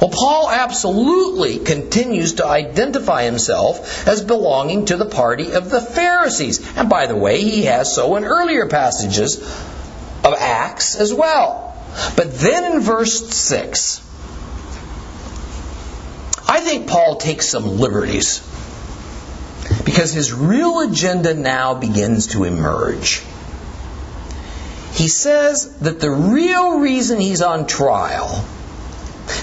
Well, 0.00 0.10
Paul 0.10 0.50
absolutely 0.50 1.58
continues 1.58 2.34
to 2.34 2.46
identify 2.46 3.24
himself 3.24 4.06
as 4.06 4.22
belonging 4.22 4.86
to 4.86 4.96
the 4.96 5.06
party 5.06 5.52
of 5.52 5.70
the 5.70 5.80
Pharisees. 5.80 6.76
And 6.76 6.90
by 6.90 7.06
the 7.06 7.16
way, 7.16 7.40
he 7.40 7.62
has 7.64 7.94
so 7.94 8.16
in 8.16 8.24
earlier 8.24 8.66
passages 8.66 9.38
of 10.24 10.34
Acts 10.38 10.96
as 10.96 11.14
well. 11.14 11.74
But 12.16 12.34
then 12.34 12.72
in 12.72 12.80
verse 12.80 13.34
6, 13.34 14.00
I 16.46 16.60
think 16.60 16.88
Paul 16.88 17.16
takes 17.16 17.48
some 17.48 17.78
liberties 17.78 18.42
because 19.84 20.12
his 20.12 20.32
real 20.32 20.80
agenda 20.80 21.34
now 21.34 21.74
begins 21.74 22.28
to 22.28 22.44
emerge. 22.44 23.22
He 24.94 25.08
says 25.08 25.78
that 25.78 26.00
the 26.00 26.10
real 26.10 26.78
reason 26.78 27.20
he's 27.20 27.42
on 27.42 27.66
trial 27.66 28.44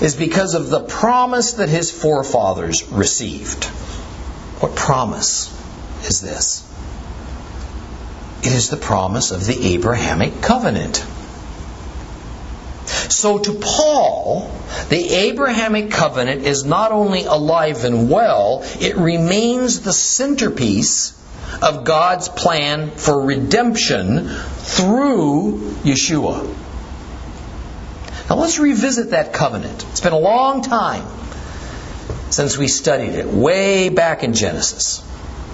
is 0.02 0.16
because 0.16 0.54
of 0.54 0.70
the 0.70 0.80
promise 0.80 1.54
that 1.54 1.70
his 1.70 1.92
forefathers 1.92 2.84
received. 2.90 3.66
What 4.62 4.76
promise 4.76 5.50
is 6.08 6.22
this? 6.22 6.68
It 8.44 8.54
is 8.54 8.70
the 8.70 8.78
promise 8.78 9.32
of 9.32 9.46
the 9.46 9.74
Abrahamic 9.74 10.42
covenant. 10.42 11.06
So 13.22 13.38
to 13.38 13.54
Paul, 13.54 14.50
the 14.90 15.14
Abrahamic 15.14 15.92
covenant 15.92 16.42
is 16.42 16.66
not 16.66 16.92
only 16.92 17.26
alive 17.26 17.86
and 17.86 18.10
well, 18.10 18.64
it 18.80 18.98
remains 18.98 19.82
the 19.82 19.94
centerpiece 19.94 21.14
of 21.62 21.84
God's 21.84 22.30
plan 22.30 22.90
for 22.90 23.22
redemption 23.22 24.28
through 24.28 25.60
Yeshua. 25.84 26.52
Now 28.28 28.38
let's 28.38 28.58
revisit 28.58 29.12
that 29.12 29.34
covenant. 29.34 29.86
It's 29.92 30.02
been 30.02 30.14
a 30.14 30.20
long 30.20 30.64
time 30.64 31.06
since 32.32 32.58
we 32.58 32.68
studied 32.68 33.14
it, 33.14 33.28
way 33.28 33.90
back 33.90 34.24
in 34.24 34.34
Genesis. 34.34 35.08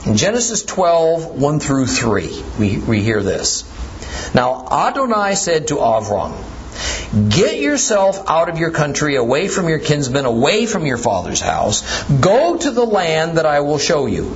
In 0.05 0.15
Genesis 0.15 0.63
12, 0.63 1.41
1 1.41 1.59
through 1.59 1.87
3, 1.87 2.43
we, 2.59 2.77
we 2.77 3.01
hear 3.01 3.21
this. 3.21 3.65
Now 4.33 4.65
Adonai 4.71 5.35
said 5.35 5.67
to 5.67 5.75
Avram, 5.75 6.33
Get 7.29 7.59
yourself 7.59 8.29
out 8.29 8.49
of 8.49 8.57
your 8.57 8.71
country, 8.71 9.15
away 9.15 9.47
from 9.47 9.69
your 9.69 9.79
kinsmen, 9.79 10.25
away 10.25 10.65
from 10.65 10.85
your 10.85 10.97
father's 10.97 11.41
house. 11.41 12.03
Go 12.03 12.57
to 12.57 12.71
the 12.71 12.85
land 12.85 13.37
that 13.37 13.45
I 13.45 13.61
will 13.61 13.77
show 13.77 14.05
you. 14.05 14.35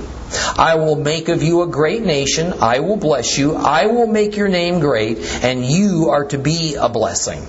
I 0.56 0.76
will 0.76 0.96
make 0.96 1.28
of 1.28 1.42
you 1.42 1.62
a 1.62 1.66
great 1.66 2.02
nation. 2.02 2.54
I 2.60 2.80
will 2.80 2.96
bless 2.96 3.36
you. 3.36 3.54
I 3.54 3.86
will 3.86 4.06
make 4.06 4.36
your 4.36 4.48
name 4.48 4.80
great, 4.80 5.18
and 5.42 5.64
you 5.64 6.08
are 6.10 6.24
to 6.26 6.38
be 6.38 6.76
a 6.76 6.88
blessing. 6.88 7.46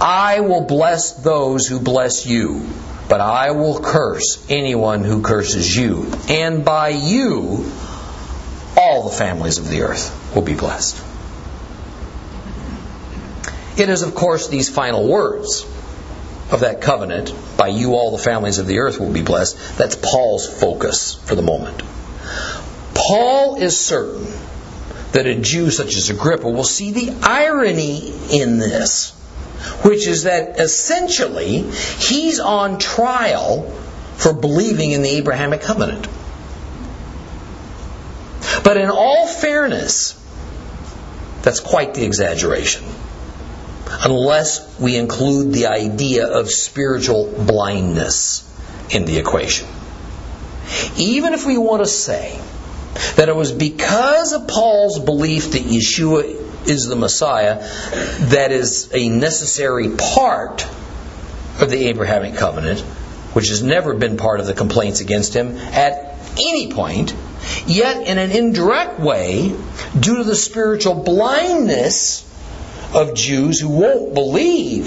I 0.00 0.40
will 0.40 0.62
bless 0.62 1.12
those 1.12 1.66
who 1.66 1.80
bless 1.80 2.26
you, 2.26 2.66
but 3.08 3.20
I 3.20 3.52
will 3.52 3.80
curse 3.80 4.44
anyone 4.50 5.04
who 5.04 5.22
curses 5.22 5.74
you. 5.74 6.12
And 6.28 6.64
by 6.64 6.90
you, 6.90 7.70
all 8.76 9.08
the 9.08 9.16
families 9.16 9.58
of 9.58 9.68
the 9.68 9.82
earth 9.82 10.34
will 10.34 10.42
be 10.42 10.54
blessed. 10.54 11.09
It 13.80 13.88
is, 13.88 14.02
of 14.02 14.14
course, 14.14 14.48
these 14.48 14.68
final 14.68 15.08
words 15.08 15.64
of 16.50 16.60
that 16.60 16.82
covenant, 16.82 17.32
by 17.56 17.68
you 17.68 17.94
all 17.94 18.10
the 18.14 18.22
families 18.22 18.58
of 18.58 18.66
the 18.66 18.80
earth 18.80 19.00
will 19.00 19.10
be 19.10 19.22
blessed, 19.22 19.78
that's 19.78 19.96
Paul's 19.96 20.46
focus 20.46 21.14
for 21.14 21.34
the 21.34 21.40
moment. 21.40 21.82
Paul 22.92 23.56
is 23.56 23.80
certain 23.80 24.26
that 25.12 25.26
a 25.26 25.34
Jew 25.34 25.70
such 25.70 25.96
as 25.96 26.10
Agrippa 26.10 26.46
will 26.46 26.62
see 26.62 26.92
the 26.92 27.16
irony 27.22 28.12
in 28.30 28.58
this, 28.58 29.12
which 29.82 30.06
is 30.06 30.24
that 30.24 30.60
essentially 30.60 31.62
he's 31.62 32.38
on 32.38 32.78
trial 32.78 33.62
for 34.16 34.34
believing 34.34 34.90
in 34.90 35.00
the 35.00 35.08
Abrahamic 35.08 35.62
covenant. 35.62 36.06
But 38.62 38.76
in 38.76 38.90
all 38.90 39.26
fairness, 39.26 40.12
that's 41.40 41.60
quite 41.60 41.94
the 41.94 42.04
exaggeration 42.04 42.84
unless 43.90 44.78
we 44.78 44.96
include 44.96 45.52
the 45.52 45.66
idea 45.66 46.26
of 46.26 46.50
spiritual 46.50 47.32
blindness 47.46 48.46
in 48.90 49.04
the 49.04 49.18
equation. 49.18 49.68
Even 50.96 51.34
if 51.34 51.46
we 51.46 51.58
want 51.58 51.82
to 51.82 51.88
say 51.88 52.40
that 53.16 53.28
it 53.28 53.34
was 53.34 53.52
because 53.52 54.32
of 54.32 54.48
Paul's 54.48 54.98
belief 54.98 55.52
that 55.52 55.62
Yeshua 55.62 56.68
is 56.68 56.86
the 56.86 56.96
Messiah 56.96 57.60
that 58.30 58.52
is 58.52 58.90
a 58.94 59.08
necessary 59.08 59.90
part 59.96 60.66
of 61.60 61.70
the 61.70 61.88
Abrahamic 61.88 62.36
covenant, 62.36 62.80
which 63.32 63.48
has 63.48 63.62
never 63.62 63.94
been 63.94 64.16
part 64.16 64.40
of 64.40 64.46
the 64.46 64.54
complaints 64.54 65.00
against 65.00 65.34
him 65.34 65.56
at 65.56 66.16
any 66.38 66.72
point, 66.72 67.14
yet 67.66 68.06
in 68.06 68.18
an 68.18 68.30
indirect 68.30 69.00
way, 69.00 69.54
due 69.98 70.16
to 70.18 70.24
the 70.24 70.36
spiritual 70.36 70.94
blindness 70.94 72.26
of 72.94 73.14
Jews 73.14 73.60
who 73.60 73.68
won't 73.68 74.14
believe 74.14 74.86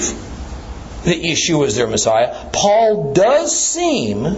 that 1.03 1.21
Yeshua 1.21 1.67
is 1.67 1.75
their 1.75 1.87
Messiah, 1.87 2.49
Paul 2.51 3.13
does 3.13 3.57
seem 3.57 4.35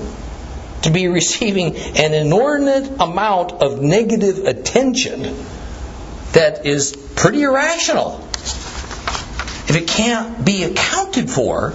to 0.84 0.92
be 0.92 1.08
receiving 1.08 1.76
an 1.76 2.14
inordinate 2.14 3.00
amount 3.00 3.54
of 3.54 3.82
negative 3.82 4.46
attention 4.46 5.36
that 6.34 6.66
is 6.66 6.96
pretty 7.16 7.42
irrational 7.44 8.20
if 9.68 9.76
it 9.76 9.88
can't 9.88 10.46
be 10.46 10.64
accounted 10.64 11.30
for 11.30 11.74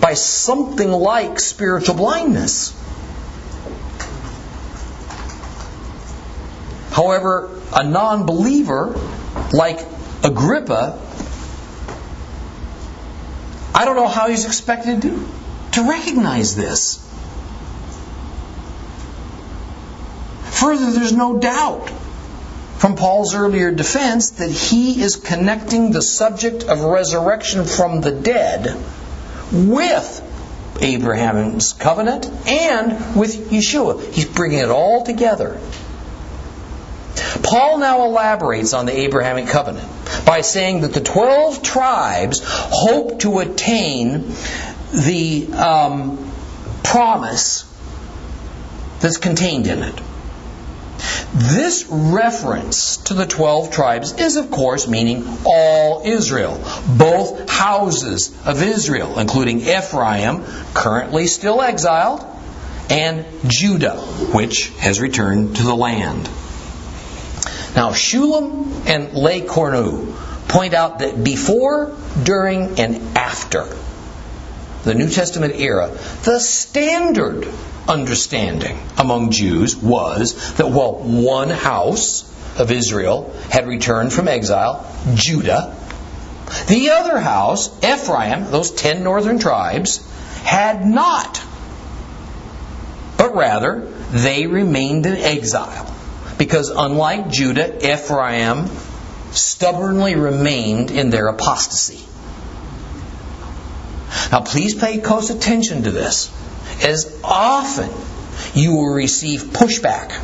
by 0.00 0.14
something 0.14 0.90
like 0.90 1.38
spiritual 1.38 1.94
blindness. 1.94 2.76
However, 6.90 7.50
a 7.72 7.84
non 7.84 8.26
believer 8.26 8.98
like 9.52 9.80
Agrippa 10.24 11.09
I 13.74 13.84
don't 13.84 13.96
know 13.96 14.08
how 14.08 14.28
he's 14.28 14.46
expected 14.46 15.02
to, 15.02 15.28
to 15.72 15.88
recognize 15.88 16.56
this. 16.56 17.06
Further, 20.60 20.90
there's 20.90 21.12
no 21.12 21.38
doubt 21.38 21.88
from 22.78 22.96
Paul's 22.96 23.34
earlier 23.34 23.70
defense 23.70 24.30
that 24.32 24.50
he 24.50 25.02
is 25.02 25.16
connecting 25.16 25.92
the 25.92 26.02
subject 26.02 26.64
of 26.64 26.80
resurrection 26.80 27.64
from 27.64 28.00
the 28.00 28.10
dead 28.10 28.74
with 29.52 30.26
Abraham's 30.80 31.72
covenant 31.72 32.26
and 32.46 33.16
with 33.16 33.50
Yeshua. 33.50 34.12
He's 34.12 34.26
bringing 34.26 34.58
it 34.58 34.70
all 34.70 35.04
together. 35.04 35.60
Paul 37.42 37.78
now 37.78 38.04
elaborates 38.04 38.72
on 38.72 38.86
the 38.86 38.98
Abrahamic 38.98 39.48
covenant 39.48 39.88
by 40.24 40.40
saying 40.40 40.82
that 40.82 40.92
the 40.92 41.00
12 41.00 41.62
tribes 41.62 42.40
hope 42.44 43.20
to 43.20 43.38
attain 43.38 44.32
the 44.92 45.48
um, 45.54 46.32
promise 46.82 47.64
that's 49.00 49.16
contained 49.16 49.66
in 49.66 49.82
it. 49.82 50.00
This 51.32 51.86
reference 51.88 52.98
to 52.98 53.14
the 53.14 53.26
12 53.26 53.70
tribes 53.70 54.12
is, 54.18 54.36
of 54.36 54.50
course, 54.50 54.88
meaning 54.88 55.26
all 55.46 56.02
Israel, 56.04 56.60
both 56.98 57.48
houses 57.48 58.36
of 58.44 58.60
Israel, 58.62 59.18
including 59.18 59.60
Ephraim, 59.60 60.44
currently 60.74 61.26
still 61.26 61.62
exiled, 61.62 62.24
and 62.90 63.24
Judah, 63.46 63.96
which 63.96 64.70
has 64.78 65.00
returned 65.00 65.56
to 65.56 65.62
the 65.62 65.74
land. 65.74 66.28
Now, 67.80 67.92
Shulam 67.92 68.86
and 68.86 69.14
Le 69.14 69.40
Cornu 69.40 70.12
point 70.48 70.74
out 70.74 70.98
that 70.98 71.24
before, 71.24 71.96
during, 72.22 72.78
and 72.78 73.16
after 73.16 73.66
the 74.84 74.92
New 74.92 75.08
Testament 75.08 75.54
era, 75.58 75.88
the 76.24 76.40
standard 76.40 77.48
understanding 77.88 78.78
among 78.98 79.30
Jews 79.30 79.74
was 79.74 80.56
that, 80.56 80.68
while 80.70 80.96
one 80.98 81.48
house 81.48 82.30
of 82.58 82.70
Israel 82.70 83.34
had 83.48 83.66
returned 83.66 84.12
from 84.12 84.28
exile, 84.28 84.86
Judah. 85.14 85.74
The 86.66 86.90
other 86.90 87.18
house, 87.18 87.70
Ephraim, 87.82 88.50
those 88.50 88.72
ten 88.72 89.02
northern 89.02 89.38
tribes, 89.38 90.06
had 90.42 90.84
not. 90.84 91.42
But 93.16 93.34
rather, 93.34 93.90
they 94.10 94.46
remained 94.46 95.06
in 95.06 95.16
exile. 95.16 95.86
Because 96.40 96.70
unlike 96.70 97.28
Judah, 97.28 97.92
Ephraim 97.92 98.66
stubbornly 99.30 100.14
remained 100.14 100.90
in 100.90 101.10
their 101.10 101.28
apostasy. 101.28 102.02
Now, 104.32 104.40
please 104.40 104.74
pay 104.74 105.00
close 105.00 105.28
attention 105.28 105.82
to 105.82 105.90
this, 105.90 106.32
as 106.82 107.20
often 107.22 107.90
you 108.54 108.74
will 108.74 108.94
receive 108.94 109.42
pushback 109.52 110.18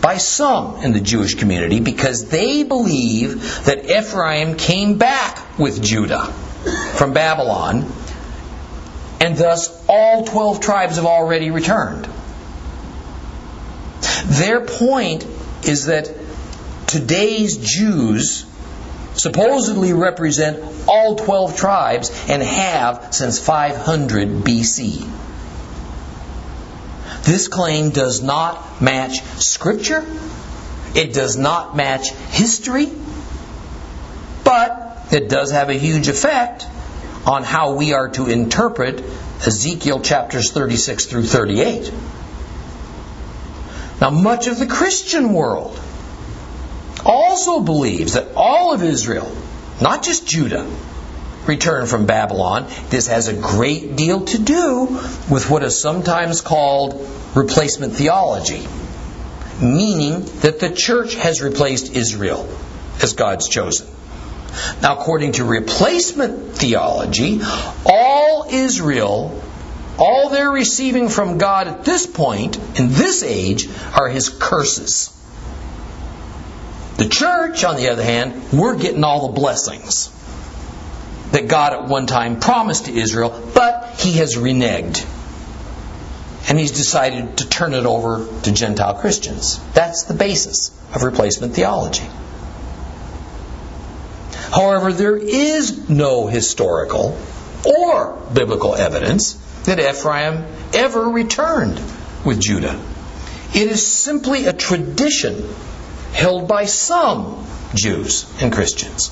by 0.00 0.16
some 0.16 0.82
in 0.82 0.94
the 0.94 1.00
Jewish 1.00 1.34
community 1.34 1.78
because 1.78 2.26
they 2.30 2.62
believe 2.62 3.66
that 3.66 3.84
Ephraim 3.84 4.56
came 4.56 4.96
back 4.96 5.58
with 5.58 5.82
Judah 5.82 6.24
from 6.96 7.12
Babylon, 7.12 7.92
and 9.20 9.36
thus 9.36 9.68
all 9.90 10.24
12 10.24 10.60
tribes 10.62 10.96
have 10.96 11.04
already 11.04 11.50
returned. 11.50 12.08
Their 14.24 14.62
point 14.62 15.26
is 15.66 15.86
that 15.86 16.10
today's 16.86 17.56
Jews 17.56 18.46
supposedly 19.14 19.92
represent 19.92 20.62
all 20.88 21.16
12 21.16 21.56
tribes 21.56 22.10
and 22.28 22.42
have 22.42 23.14
since 23.14 23.38
500 23.38 24.28
BC. 24.28 25.10
This 27.22 27.48
claim 27.48 27.90
does 27.90 28.22
not 28.22 28.82
match 28.82 29.22
Scripture, 29.38 30.04
it 30.94 31.14
does 31.14 31.36
not 31.36 31.74
match 31.74 32.10
history, 32.10 32.90
but 34.44 35.06
it 35.10 35.28
does 35.28 35.50
have 35.50 35.70
a 35.70 35.74
huge 35.74 36.08
effect 36.08 36.66
on 37.26 37.42
how 37.42 37.74
we 37.74 37.94
are 37.94 38.10
to 38.10 38.26
interpret 38.26 39.02
Ezekiel 39.46 40.00
chapters 40.00 40.52
36 40.52 41.06
through 41.06 41.24
38. 41.24 41.92
Now, 44.04 44.10
much 44.10 44.48
of 44.48 44.58
the 44.58 44.66
Christian 44.66 45.32
world 45.32 45.80
also 47.06 47.60
believes 47.60 48.12
that 48.12 48.34
all 48.36 48.74
of 48.74 48.82
Israel, 48.82 49.34
not 49.80 50.02
just 50.02 50.26
Judah, 50.26 50.70
returned 51.46 51.88
from 51.88 52.04
Babylon, 52.04 52.66
this 52.90 53.06
has 53.06 53.28
a 53.28 53.32
great 53.32 53.96
deal 53.96 54.26
to 54.26 54.38
do 54.38 55.00
with 55.30 55.48
what 55.48 55.62
is 55.62 55.80
sometimes 55.80 56.42
called 56.42 57.08
replacement 57.34 57.94
theology, 57.94 58.68
meaning 59.62 60.26
that 60.40 60.60
the 60.60 60.68
church 60.68 61.14
has 61.14 61.40
replaced 61.40 61.96
Israel 61.96 62.46
as 63.02 63.14
God's 63.14 63.48
chosen. 63.48 63.86
Now, 64.82 64.98
according 64.98 65.32
to 65.32 65.46
replacement 65.46 66.56
theology, 66.56 67.40
all 67.86 68.48
Israel, 68.50 69.42
all 69.98 70.30
they're 70.30 70.50
receiving 70.50 71.08
from 71.08 71.38
God 71.38 71.68
at 71.68 71.84
this 71.84 72.06
point, 72.06 72.56
in 72.78 72.88
this 72.88 73.22
age, 73.22 73.68
are 73.98 74.08
his 74.08 74.28
curses. 74.28 75.10
The 76.96 77.08
church, 77.08 77.64
on 77.64 77.76
the 77.76 77.88
other 77.88 78.02
hand, 78.02 78.52
we're 78.52 78.76
getting 78.76 79.04
all 79.04 79.28
the 79.28 79.40
blessings 79.40 80.10
that 81.32 81.48
God 81.48 81.72
at 81.72 81.88
one 81.88 82.06
time 82.06 82.38
promised 82.38 82.86
to 82.86 82.92
Israel, 82.92 83.50
but 83.54 84.00
he 84.00 84.18
has 84.18 84.36
reneged. 84.36 85.04
And 86.48 86.58
he's 86.58 86.72
decided 86.72 87.38
to 87.38 87.48
turn 87.48 87.72
it 87.72 87.86
over 87.86 88.26
to 88.42 88.52
Gentile 88.52 88.94
Christians. 88.94 89.58
That's 89.72 90.04
the 90.04 90.14
basis 90.14 90.70
of 90.94 91.02
replacement 91.02 91.54
theology. 91.54 92.06
However, 94.52 94.92
there 94.92 95.16
is 95.16 95.88
no 95.88 96.26
historical 96.26 97.18
or 97.64 98.22
biblical 98.32 98.74
evidence 98.76 99.40
that 99.64 99.78
Ephraim 99.78 100.44
ever 100.72 101.08
returned 101.08 101.80
with 102.24 102.40
Judah. 102.40 102.80
It 103.54 103.68
is 103.68 103.86
simply 103.86 104.46
a 104.46 104.52
tradition 104.52 105.48
held 106.12 106.48
by 106.48 106.66
some 106.66 107.46
Jews 107.74 108.26
and 108.40 108.52
Christians. 108.52 109.10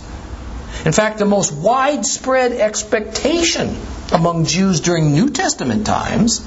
In 0.84 0.92
fact, 0.92 1.18
the 1.18 1.24
most 1.24 1.52
widespread 1.52 2.52
expectation 2.52 3.76
among 4.12 4.46
Jews 4.46 4.80
during 4.80 5.12
New 5.12 5.30
Testament 5.30 5.86
times 5.86 6.40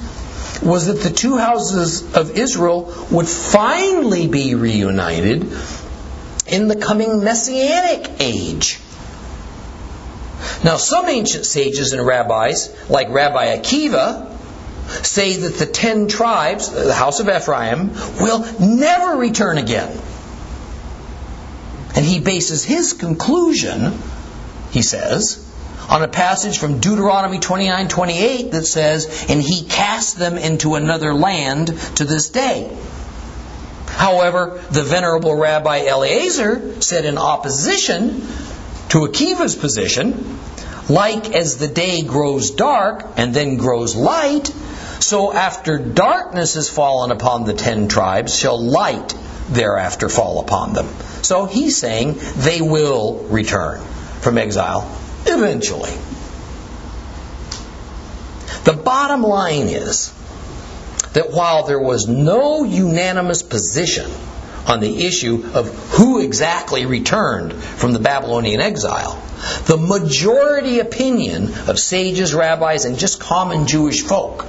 was 0.61 0.87
that 0.87 1.01
the 1.01 1.09
two 1.09 1.37
houses 1.37 2.15
of 2.15 2.37
Israel 2.37 2.93
would 3.11 3.27
finally 3.27 4.27
be 4.27 4.55
reunited 4.55 5.51
in 6.47 6.67
the 6.67 6.75
coming 6.75 7.23
messianic 7.23 8.11
age. 8.19 8.79
Now, 10.63 10.77
some 10.77 11.07
ancient 11.07 11.45
sages 11.45 11.93
and 11.93 12.05
rabbis, 12.05 12.73
like 12.89 13.09
Rabbi 13.09 13.57
Akiva, 13.57 14.31
say 15.05 15.37
that 15.37 15.55
the 15.55 15.65
ten 15.65 16.07
tribes, 16.07 16.69
the 16.69 16.93
house 16.93 17.19
of 17.19 17.29
Ephraim, 17.29 17.91
will 18.19 18.45
never 18.59 19.17
return 19.17 19.57
again. 19.57 19.97
And 21.95 22.05
he 22.05 22.19
bases 22.19 22.63
his 22.63 22.93
conclusion, 22.93 23.97
he 24.71 24.81
says, 24.81 25.41
on 25.89 26.03
a 26.03 26.07
passage 26.07 26.57
from 26.57 26.79
Deuteronomy 26.79 27.39
29:28 27.39 28.51
that 28.51 28.65
says, 28.65 29.07
"And 29.29 29.41
he 29.41 29.63
cast 29.63 30.17
them 30.17 30.37
into 30.37 30.75
another 30.75 31.13
land 31.13 31.73
to 31.95 32.05
this 32.05 32.29
day." 32.29 32.69
However, 33.87 34.59
the 34.71 34.83
venerable 34.83 35.35
Rabbi 35.35 35.87
Eliezer 35.87 36.81
said 36.81 37.05
in 37.05 37.17
opposition 37.17 38.27
to 38.95 39.01
Akiva's 39.01 39.57
position, 39.57 40.39
like 40.87 41.35
as 41.35 41.57
the 41.57 41.67
day 41.67 42.01
grows 42.03 42.51
dark 42.51 43.05
and 43.17 43.33
then 43.33 43.57
grows 43.57 43.93
light, 43.93 44.47
so 45.01 45.33
after 45.33 45.77
darkness 45.77 46.53
has 46.53 46.69
fallen 46.69 47.11
upon 47.11 47.43
the 47.43 47.53
ten 47.53 47.89
tribes, 47.89 48.33
shall 48.33 48.57
light 48.57 49.13
thereafter 49.49 50.07
fall 50.07 50.39
upon 50.39 50.71
them. 50.71 50.87
So 51.23 51.45
he's 51.45 51.77
saying 51.77 52.19
they 52.37 52.61
will 52.61 53.15
return 53.25 53.81
from 54.21 54.37
exile 54.37 54.89
eventually. 55.25 55.91
The 58.63 58.81
bottom 58.81 59.23
line 59.23 59.67
is 59.67 60.13
that 61.11 61.31
while 61.31 61.67
there 61.67 61.81
was 61.81 62.07
no 62.07 62.63
unanimous 62.63 63.43
position 63.43 64.09
on 64.65 64.79
the 64.79 65.05
issue 65.05 65.49
of 65.53 65.67
who 65.91 66.21
exactly 66.21 66.85
returned 66.85 67.53
from 67.53 67.93
the 67.93 67.99
Babylonian 67.99 68.61
exile, 68.61 69.21
the 69.65 69.77
majority 69.77 70.79
opinion 70.79 71.53
of 71.67 71.79
sages, 71.79 72.33
rabbis, 72.33 72.85
and 72.85 72.97
just 72.97 73.19
common 73.19 73.67
Jewish 73.67 74.01
folk 74.01 74.45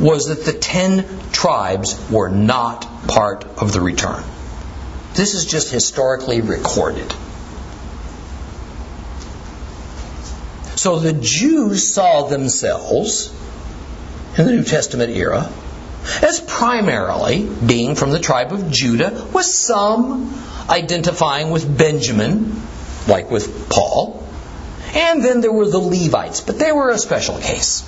was 0.00 0.26
that 0.26 0.44
the 0.44 0.52
ten 0.52 1.06
tribes 1.32 1.98
were 2.10 2.28
not 2.28 3.06
part 3.06 3.44
of 3.44 3.72
the 3.72 3.80
return. 3.80 4.24
This 5.14 5.34
is 5.34 5.46
just 5.46 5.70
historically 5.70 6.40
recorded. 6.40 7.12
So 10.74 10.98
the 10.98 11.14
Jews 11.14 11.94
saw 11.94 12.28
themselves 12.28 13.32
in 14.36 14.44
the 14.44 14.52
New 14.52 14.64
Testament 14.64 15.10
era 15.16 15.50
as 16.22 16.40
primarily 16.40 17.44
being 17.44 17.94
from 17.94 18.10
the 18.10 18.18
tribe 18.18 18.52
of 18.52 18.70
Judah, 18.70 19.26
with 19.32 19.46
some 19.46 20.34
identifying 20.68 21.50
with 21.50 21.78
Benjamin, 21.78 22.60
like 23.08 23.30
with 23.30 23.68
Paul. 23.68 24.26
And 24.94 25.24
then 25.24 25.40
there 25.40 25.52
were 25.52 25.68
the 25.68 25.78
Levites, 25.78 26.40
but 26.40 26.58
they 26.58 26.72
were 26.72 26.90
a 26.90 26.98
special 26.98 27.38
case. 27.38 27.82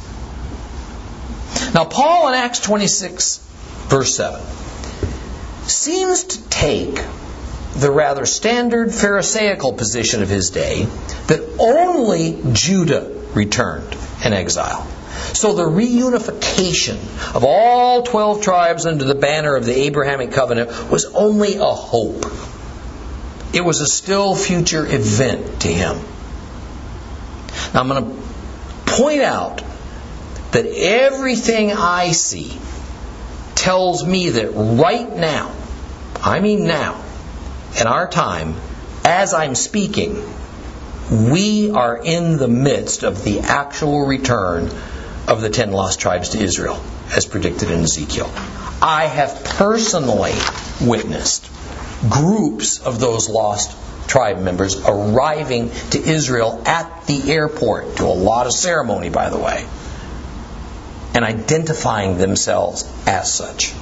Now, 1.75 1.85
Paul 1.85 2.29
in 2.29 2.35
Acts 2.35 2.61
26, 2.61 3.39
verse 3.89 4.15
7, 4.15 4.41
seems 5.67 6.25
to 6.25 6.49
take 6.49 7.03
the 7.75 7.91
rather 7.91 8.27
standard 8.27 8.93
Pharisaical 8.93 9.73
position 9.75 10.23
of 10.23 10.29
his 10.29 10.51
day 10.51 10.85
that 11.27 11.57
only 11.59 12.41
Judah 12.53 13.15
returned 13.35 13.97
in 14.25 14.33
exile. 14.33 14.87
So 15.39 15.53
the 15.53 15.63
reunification 15.63 16.97
of 17.33 17.45
all 17.45 18.03
12 18.03 18.43
tribes 18.43 18.87
under 18.87 19.05
the 19.05 19.15
banner 19.15 19.55
of 19.55 19.65
the 19.65 19.83
Abrahamic 19.83 20.33
covenant 20.33 20.91
was 20.91 21.05
only 21.05 21.55
a 21.55 21.65
hope. 21.65 22.25
It 23.55 23.61
was 23.61 23.81
a 23.81 23.87
still 23.87 24.35
future 24.35 24.85
event 24.85 25.61
to 25.61 25.69
him. 25.69 25.99
Now 27.73 27.83
I'm 27.83 27.87
going 27.87 28.05
to 28.05 28.23
point 28.87 29.21
out 29.21 29.63
that 30.51 30.67
everything 30.67 31.71
I 31.71 32.11
see 32.11 32.59
tells 33.55 34.05
me 34.05 34.31
that 34.31 34.49
right 34.49 35.09
now, 35.17 35.55
I 36.21 36.41
mean 36.41 36.67
now, 36.67 37.01
in 37.81 37.87
our 37.87 38.09
time, 38.11 38.57
as 39.05 39.35
I'm 39.35 39.55
speaking, 39.55 40.21
we 41.13 41.71
are 41.71 41.97
in 41.97 42.39
the 42.39 42.49
midst 42.49 43.05
of 43.05 43.23
the 43.23 43.39
actual 43.39 44.05
return 44.05 44.69
of 45.29 45.43
the 45.43 45.51
ten 45.51 45.71
lost 45.71 46.01
tribes 46.01 46.31
to 46.31 46.39
Israel, 46.39 46.83
as 47.15 47.27
predicted 47.27 47.71
in 47.71 47.83
Ezekiel. 47.83 48.31
I 48.81 49.05
have 49.05 49.45
personally 49.45 50.33
witnessed 50.81 51.49
groups 52.09 52.81
of 52.81 52.99
those 52.99 53.29
lost 53.29 53.77
tribe 54.09 54.41
members 54.41 54.81
arriving 54.87 55.71
to 55.91 56.01
Israel 56.01 56.63
at 56.65 57.07
the 57.07 57.31
airport, 57.31 57.97
to 57.97 58.05
a 58.05 58.17
lot 58.31 58.47
of 58.47 58.53
ceremony, 58.53 59.11
by 59.11 59.29
the 59.29 59.39
way, 59.39 59.67
and 61.15 61.25
identifying 61.27 62.17
themselves 62.17 62.91
as 63.07 63.33
such. 63.33 63.75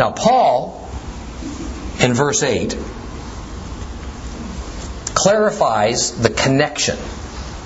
Now, 0.00 0.10
Paul, 0.10 0.90
in 2.00 2.12
verse 2.14 2.42
8, 2.42 2.76
clarifies 5.14 6.10
the 6.20 6.30
connection 6.30 6.98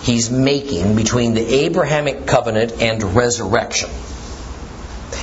he's 0.06 0.30
making 0.30 0.94
between 0.94 1.34
the 1.34 1.44
Abrahamic 1.64 2.26
covenant 2.26 2.80
and 2.80 3.02
resurrection. 3.16 3.90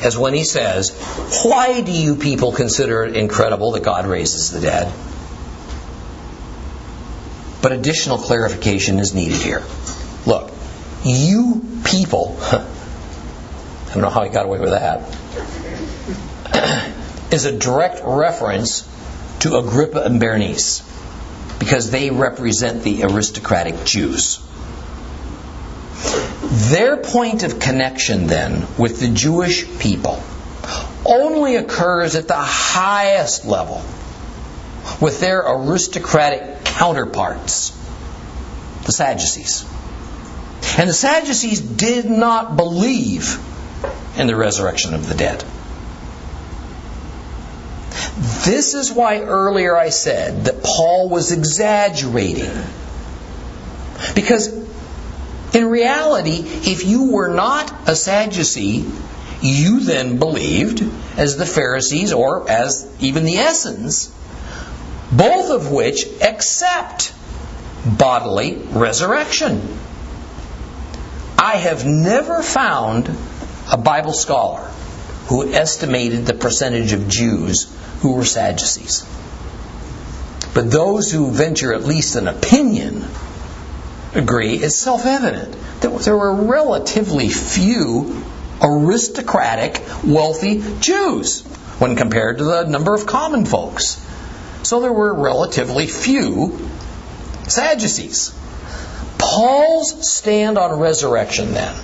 As 0.04 0.18
when 0.18 0.34
he 0.34 0.44
says, 0.44 0.92
Why 1.44 1.80
do 1.80 1.92
you 1.92 2.18
people 2.18 2.52
consider 2.52 3.04
it 3.04 3.16
incredible 3.16 3.72
that 3.72 3.84
God 3.84 4.06
raises 4.06 4.52
the 4.52 4.60
dead? 4.60 4.92
But 7.62 7.72
additional 7.72 8.18
clarification 8.18 9.00
is 9.00 9.14
needed 9.14 9.38
here. 9.38 9.64
Look, 10.26 10.52
you 11.06 11.66
people, 11.86 12.38
I 12.42 12.68
don't 13.94 14.02
know 14.02 14.10
how 14.10 14.24
he 14.24 14.30
got 14.30 14.46
away 14.46 14.60
with 14.60 14.72
that, 14.72 15.00
is 17.32 17.46
a 17.46 17.58
direct 17.58 18.02
reference 18.04 18.86
to 19.40 19.58
Agrippa 19.58 20.02
and 20.02 20.20
Bernice 20.20 20.82
because 21.60 21.90
they 21.90 22.10
represent 22.10 22.84
the 22.84 23.04
aristocratic 23.04 23.86
Jews. 23.86 24.42
Their 26.54 26.98
point 26.98 27.42
of 27.42 27.60
connection 27.60 28.28
then 28.28 28.68
with 28.78 29.00
the 29.00 29.08
Jewish 29.08 29.66
people 29.80 30.22
only 31.04 31.56
occurs 31.56 32.16
at 32.16 32.28
the 32.28 32.36
highest 32.36 33.46
level 33.46 33.82
with 35.02 35.20
their 35.20 35.40
aristocratic 35.40 36.64
counterparts, 36.64 37.72
the 38.86 38.92
Sadducees. 38.92 39.66
And 40.78 40.88
the 40.88 40.94
Sadducees 40.94 41.60
did 41.60 42.06
not 42.06 42.56
believe 42.56 43.40
in 44.16 44.28
the 44.28 44.36
resurrection 44.36 44.94
of 44.94 45.10
the 45.10 45.16
dead. 45.16 45.44
This 48.46 48.76
is 48.76 48.92
why 48.92 49.22
earlier 49.22 49.76
I 49.76 49.90
said 49.90 50.46
that 50.46 50.64
Paul 50.64 51.10
was 51.10 51.32
exaggerating 51.32 52.52
Because 54.14 54.50
in 55.54 55.68
reality, 55.70 56.40
if 56.46 56.86
you 56.86 57.12
were 57.12 57.34
not 57.34 57.72
a 57.88 57.96
Sadducee, 57.96 58.86
you 59.42 59.82
then 59.82 60.18
believed 60.18 60.84
as 61.18 61.38
the 61.38 61.46
Pharisees 61.46 62.14
or 62.14 62.50
as 62.50 62.90
even 63.00 63.26
the 63.26 63.36
Essenes, 63.36 64.12
both 65.12 65.52
of 65.52 65.72
which 65.72 66.08
accept 66.22 67.14
bodily 67.86 68.56
resurrection. 68.56 69.78
I 71.38 71.58
have 71.58 71.86
never 71.86 72.42
found 72.42 73.10
a 73.72 73.78
Bible 73.78 74.14
scholar 74.14 74.62
who 75.28 75.54
estimated 75.54 76.26
the 76.26 76.34
percentage 76.34 76.94
of 76.94 77.08
Jews 77.08 77.74
who 78.00 78.14
were 78.14 78.26
Sadducees. 78.26 79.06
But 80.54 80.72
those 80.72 81.12
who 81.12 81.32
venture 81.32 81.74
at 81.74 81.84
least 81.84 82.16
an 82.16 82.28
opinion 82.28 83.06
agree 84.16 84.56
is 84.56 84.78
self 84.78 85.06
evident 85.06 85.56
that 85.82 86.00
there 86.02 86.18
were 86.18 86.34
relatively 86.34 87.30
few 87.30 88.24
aristocratic, 88.62 89.82
wealthy 90.04 90.64
Jews 90.80 91.42
when 91.80 91.96
compared 91.96 92.38
to 92.38 92.44
the 92.44 92.64
number 92.64 92.94
of 92.94 93.06
common 93.06 93.46
folks. 93.46 94.00
So 94.64 94.80
there 94.80 94.94
were 94.94 95.14
relatively 95.14 95.88
few 95.88 96.70
Sadducees. 97.48 98.34
Paul's 99.18 100.10
stand 100.10 100.58
on 100.58 100.80
resurrection 100.80 101.54
then 101.54 101.76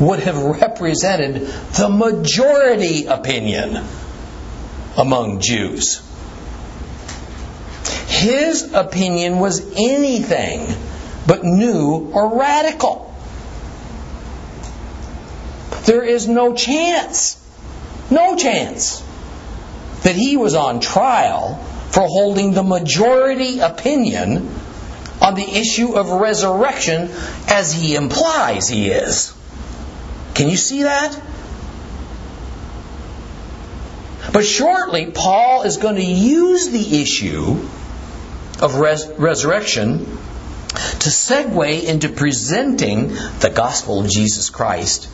would 0.00 0.20
have 0.20 0.36
represented 0.36 1.46
the 1.76 1.88
majority 1.88 3.06
opinion 3.06 3.84
among 4.96 5.40
Jews. 5.40 6.02
His 8.06 8.72
opinion 8.72 9.38
was 9.38 9.60
anything 9.76 10.66
but 11.26 11.44
new 11.44 12.10
or 12.12 12.38
radical. 12.38 13.14
There 15.84 16.04
is 16.04 16.28
no 16.28 16.54
chance, 16.54 17.36
no 18.10 18.36
chance, 18.36 19.00
that 20.02 20.14
he 20.14 20.36
was 20.36 20.54
on 20.54 20.80
trial 20.80 21.56
for 21.90 22.02
holding 22.02 22.52
the 22.52 22.62
majority 22.62 23.60
opinion 23.60 24.48
on 25.20 25.34
the 25.34 25.48
issue 25.48 25.94
of 25.94 26.08
resurrection 26.10 27.10
as 27.48 27.72
he 27.72 27.94
implies 27.94 28.68
he 28.68 28.88
is. 28.88 29.34
Can 30.34 30.48
you 30.48 30.56
see 30.56 30.84
that? 30.84 31.20
But 34.32 34.44
shortly, 34.44 35.10
Paul 35.10 35.62
is 35.62 35.76
going 35.76 35.96
to 35.96 36.02
use 36.02 36.70
the 36.70 37.02
issue 37.02 37.58
of 38.60 38.76
res- 38.76 39.06
resurrection 39.18 40.18
to 40.74 41.08
segue 41.08 41.84
into 41.84 42.08
presenting 42.08 43.08
the 43.40 43.52
gospel 43.54 44.00
of 44.00 44.10
Jesus 44.10 44.50
Christ 44.50 45.08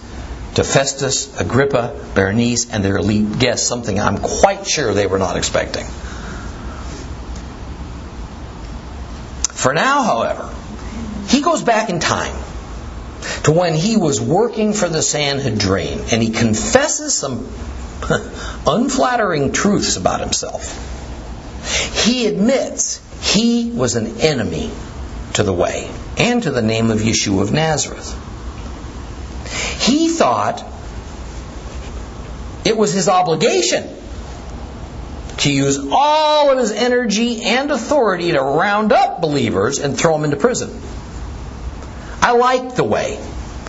to 0.55 0.65
Festus, 0.65 1.39
Agrippa, 1.41 1.95
Berenice, 2.15 2.71
and 2.71 2.85
their 2.85 2.97
elite 2.97 3.39
guests, 3.39 3.67
something 3.67 3.99
I'm 3.99 4.19
quite 4.19 4.67
sure 4.67 4.93
they 4.93 5.07
were 5.07 5.19
not 5.19 5.37
expecting. 5.37 5.87
For 9.53 9.73
now, 9.73 10.03
however, 10.03 10.55
he 11.29 11.43
goes 11.43 11.63
back 11.63 11.91
in 11.91 12.01
time 12.01 12.35
to 13.45 13.53
when 13.53 13.75
he 13.75 13.97
was 13.97 14.21
working 14.21 14.73
for 14.73 14.89
the 14.89 15.03
Sanhedrin 15.03 16.01
and 16.13 16.23
he 16.23 16.31
confesses 16.31 17.15
some 17.15 17.49
unflattering 18.67 19.53
truths 19.53 19.97
about 19.97 20.21
himself. 20.21 20.85
He 22.05 22.27
admits 22.27 23.01
he 23.21 23.71
was 23.71 23.97
an 23.97 24.21
enemy 24.21 24.71
to 25.39 25.45
the 25.45 25.53
way 25.53 25.89
and 26.17 26.43
to 26.43 26.51
the 26.51 26.63
name 26.63 26.91
of 26.91 26.99
Yeshua 26.99 27.43
of 27.43 27.53
Nazareth. 27.53 28.13
He 29.81 30.09
thought 30.09 30.65
it 32.65 32.77
was 32.77 32.93
his 32.93 33.09
obligation 33.09 33.89
to 35.39 35.53
use 35.53 35.79
all 35.93 36.51
of 36.51 36.59
his 36.59 36.73
energy 36.73 37.45
and 37.45 37.71
authority 37.71 38.33
to 38.33 38.41
round 38.41 38.93
up 38.93 39.21
believers 39.21 39.79
and 39.79 39.97
throw 39.97 40.15
them 40.15 40.25
into 40.25 40.37
prison. 40.37 40.77
I 42.21 42.33
like 42.33 42.75
the 42.75 42.83
way 42.83 43.25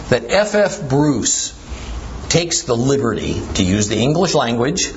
that 0.10 0.26
F. 0.32 0.56
F. 0.56 0.90
Bruce 0.90 1.54
takes 2.30 2.64
the 2.64 2.76
liberty 2.76 3.40
to 3.54 3.64
use 3.64 3.90
the 3.90 3.98
English 3.98 4.34
language 4.34 4.92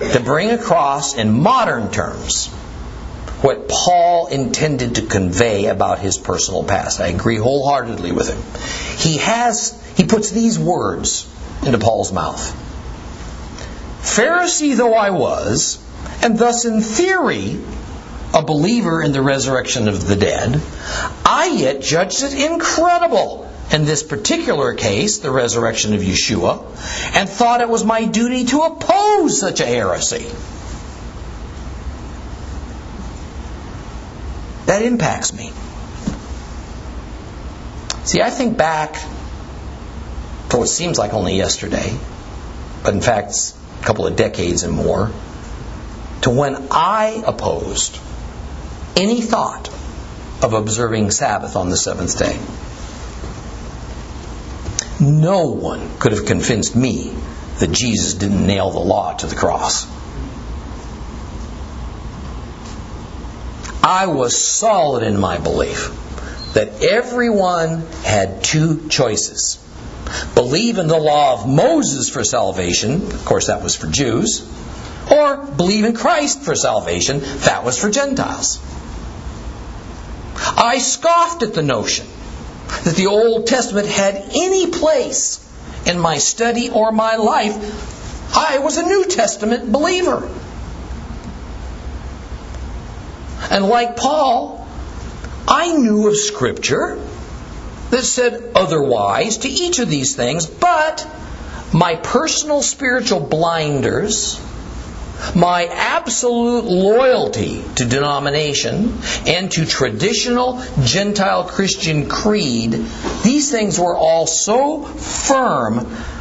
to 0.00 0.22
bring 0.24 0.48
across 0.48 1.14
in 1.14 1.42
modern 1.42 1.90
terms 1.90 2.50
what 3.44 3.68
Paul 3.68 4.28
intended 4.28 4.94
to 4.94 5.02
convey 5.02 5.66
about 5.66 5.98
his 5.98 6.16
personal 6.16 6.64
past. 6.64 6.98
I 6.98 7.08
agree 7.08 7.36
wholeheartedly 7.36 8.10
with 8.10 8.30
him. 8.30 8.42
He 8.96 9.18
has 9.18 9.78
he 9.98 10.04
puts 10.04 10.30
these 10.30 10.58
words 10.58 11.30
into 11.62 11.76
Paul's 11.76 12.10
mouth. 12.10 12.40
Pharisee 14.00 14.74
though 14.74 14.94
I 14.94 15.10
was, 15.10 15.78
and 16.22 16.38
thus 16.38 16.64
in 16.64 16.80
theory 16.80 17.60
a 18.32 18.40
believer 18.40 19.02
in 19.02 19.12
the 19.12 19.20
resurrection 19.20 19.88
of 19.88 20.08
the 20.08 20.16
dead, 20.16 20.58
I 21.26 21.48
yet 21.54 21.82
judged 21.82 22.22
it 22.22 22.32
incredible 22.32 23.46
in 23.70 23.84
this 23.84 24.02
particular 24.02 24.72
case, 24.72 25.18
the 25.18 25.30
resurrection 25.30 25.92
of 25.92 26.00
Yeshua, 26.00 26.64
and 27.14 27.28
thought 27.28 27.60
it 27.60 27.68
was 27.68 27.84
my 27.84 28.06
duty 28.06 28.46
to 28.46 28.62
oppose 28.62 29.38
such 29.38 29.60
a 29.60 29.66
heresy. 29.66 30.24
That 34.66 34.82
impacts 34.82 35.32
me. 35.32 35.52
See, 38.04 38.20
I 38.20 38.30
think 38.30 38.56
back 38.56 38.96
for 40.48 40.58
what 40.58 40.68
seems 40.68 40.98
like 40.98 41.12
only 41.12 41.36
yesterday, 41.36 41.98
but 42.82 42.94
in 42.94 43.00
fact, 43.00 43.54
a 43.80 43.84
couple 43.84 44.06
of 44.06 44.16
decades 44.16 44.62
and 44.62 44.72
more, 44.72 45.10
to 46.22 46.30
when 46.30 46.68
I 46.70 47.22
opposed 47.26 47.98
any 48.96 49.20
thought 49.20 49.68
of 50.42 50.52
observing 50.52 51.10
Sabbath 51.10 51.56
on 51.56 51.70
the 51.70 51.76
seventh 51.76 52.18
day. 52.18 52.38
No 55.00 55.46
one 55.46 55.98
could 55.98 56.12
have 56.12 56.26
convinced 56.26 56.76
me 56.76 57.12
that 57.58 57.72
Jesus 57.72 58.14
didn't 58.14 58.46
nail 58.46 58.70
the 58.70 58.78
law 58.78 59.14
to 59.14 59.26
the 59.26 59.34
cross. 59.34 59.86
I 63.86 64.06
was 64.06 64.34
solid 64.42 65.02
in 65.02 65.20
my 65.20 65.36
belief 65.36 65.90
that 66.54 66.82
everyone 66.82 67.80
had 68.02 68.42
two 68.42 68.88
choices 68.88 69.58
believe 70.34 70.78
in 70.78 70.86
the 70.86 70.98
law 70.98 71.34
of 71.34 71.48
Moses 71.48 72.08
for 72.08 72.24
salvation, 72.24 73.02
of 73.02 73.24
course, 73.24 73.48
that 73.48 73.62
was 73.62 73.76
for 73.76 73.86
Jews, 73.86 74.48
or 75.10 75.36
believe 75.36 75.84
in 75.84 75.94
Christ 75.94 76.42
for 76.42 76.54
salvation, 76.54 77.20
that 77.20 77.64
was 77.64 77.78
for 77.78 77.90
Gentiles. 77.90 78.58
I 80.36 80.78
scoffed 80.78 81.42
at 81.42 81.54
the 81.54 81.62
notion 81.62 82.06
that 82.84 82.96
the 82.96 83.06
Old 83.06 83.46
Testament 83.46 83.88
had 83.88 84.14
any 84.34 84.70
place 84.70 85.40
in 85.86 85.98
my 85.98 86.18
study 86.18 86.70
or 86.70 86.90
my 86.92 87.16
life. 87.16 88.36
I 88.36 88.58
was 88.58 88.78
a 88.78 88.82
New 88.82 89.04
Testament 89.04 89.70
believer. 89.70 90.28
And 93.54 93.66
like 93.66 93.96
Paul, 93.96 94.66
I 95.46 95.70
knew 95.76 96.08
of 96.08 96.16
Scripture 96.16 96.98
that 97.90 98.02
said 98.02 98.50
otherwise 98.56 99.38
to 99.38 99.48
each 99.48 99.78
of 99.78 99.88
these 99.88 100.16
things, 100.16 100.44
but 100.46 101.06
my 101.72 101.94
personal 101.94 102.62
spiritual 102.62 103.20
blinders, 103.20 104.40
my 105.36 105.66
absolute 105.66 106.64
loyalty 106.64 107.62
to 107.76 107.84
denomination 107.84 108.98
and 109.24 109.52
to 109.52 109.64
traditional 109.64 110.60
Gentile 110.82 111.44
Christian 111.44 112.08
creed, 112.08 112.72
these 113.22 113.52
things 113.52 113.78
were 113.78 113.96
all 113.96 114.26
so 114.26 114.82
firm 114.82 115.76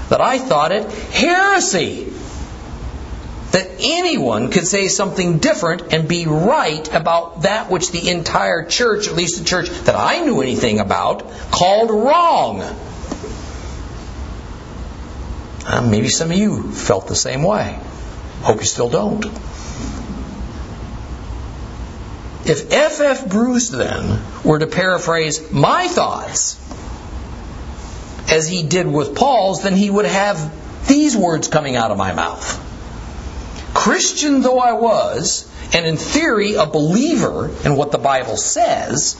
that 0.09 0.21
I 0.21 0.37
thought 0.37 0.71
it 0.71 0.87
heresy 0.91 2.13
that 3.53 3.69
anyone 3.79 4.49
could 4.49 4.65
say 4.65 4.87
something 4.87 5.37
different 5.37 5.93
and 5.93 6.07
be 6.07 6.25
right 6.25 6.91
about 6.91 7.43
that 7.43 7.69
which 7.69 7.91
the 7.91 8.09
entire 8.09 8.65
church, 8.65 9.07
at 9.07 9.13
least 9.13 9.37
the 9.37 9.45
church 9.45 9.69
that 9.69 9.95
I 9.95 10.25
knew 10.25 10.41
anything 10.41 10.79
about, 10.79 11.29
called 11.51 11.91
wrong. 11.91 12.61
Uh, 15.65 15.87
maybe 15.87 16.09
some 16.09 16.31
of 16.31 16.37
you 16.37 16.71
felt 16.71 17.07
the 17.07 17.15
same 17.15 17.43
way. 17.43 17.79
Hope 18.41 18.57
you 18.57 18.65
still 18.65 18.89
don't. 18.89 19.23
If 22.45 22.71
F. 22.73 22.99
F. 23.01 23.29
Bruce 23.29 23.69
then 23.69 24.19
were 24.43 24.57
to 24.57 24.67
paraphrase 24.67 25.51
my 25.51 25.87
thoughts 25.87 26.59
as 28.31 28.47
he 28.47 28.63
did 28.63 28.87
with 28.87 29.15
Paul's, 29.15 29.61
then 29.61 29.75
he 29.75 29.91
would 29.91 30.05
have 30.05 30.87
these 30.87 31.15
words 31.15 31.47
coming 31.47 31.75
out 31.75 31.91
of 31.91 31.99
my 31.99 32.13
mouth. 32.13 32.71
Christian 33.73 34.41
though 34.41 34.59
I 34.59 34.73
was, 34.73 35.49
and 35.73 35.85
in 35.85 35.97
theory 35.97 36.55
a 36.55 36.65
believer 36.65 37.49
in 37.65 37.75
what 37.75 37.91
the 37.91 37.97
Bible 37.97 38.37
says, 38.37 39.15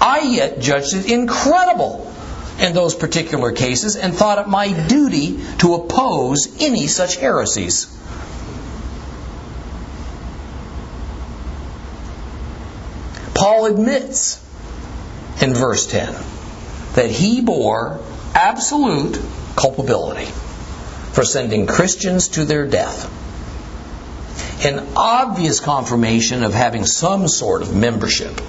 I 0.00 0.20
yet 0.20 0.60
judged 0.60 0.94
it 0.94 1.10
incredible 1.10 2.12
in 2.58 2.74
those 2.74 2.94
particular 2.94 3.52
cases 3.52 3.96
and 3.96 4.14
thought 4.14 4.38
it 4.38 4.48
my 4.48 4.72
duty 4.88 5.40
to 5.58 5.74
oppose 5.74 6.60
any 6.60 6.86
such 6.86 7.16
heresies. 7.16 7.94
Paul 13.34 13.66
admits 13.66 14.44
in 15.40 15.54
verse 15.54 15.86
10 15.86 16.12
that 16.94 17.10
he 17.10 17.40
bore 17.40 18.00
absolute 18.34 19.20
culpability 19.54 20.26
for 21.12 21.24
sending 21.24 21.66
Christians 21.66 22.28
to 22.30 22.44
their 22.44 22.66
death. 22.66 23.14
An 24.64 24.88
obvious 24.96 25.60
confirmation 25.60 26.42
of 26.42 26.52
having 26.52 26.84
some 26.84 27.28
sort 27.28 27.62
of 27.62 27.74
membership 27.74 28.40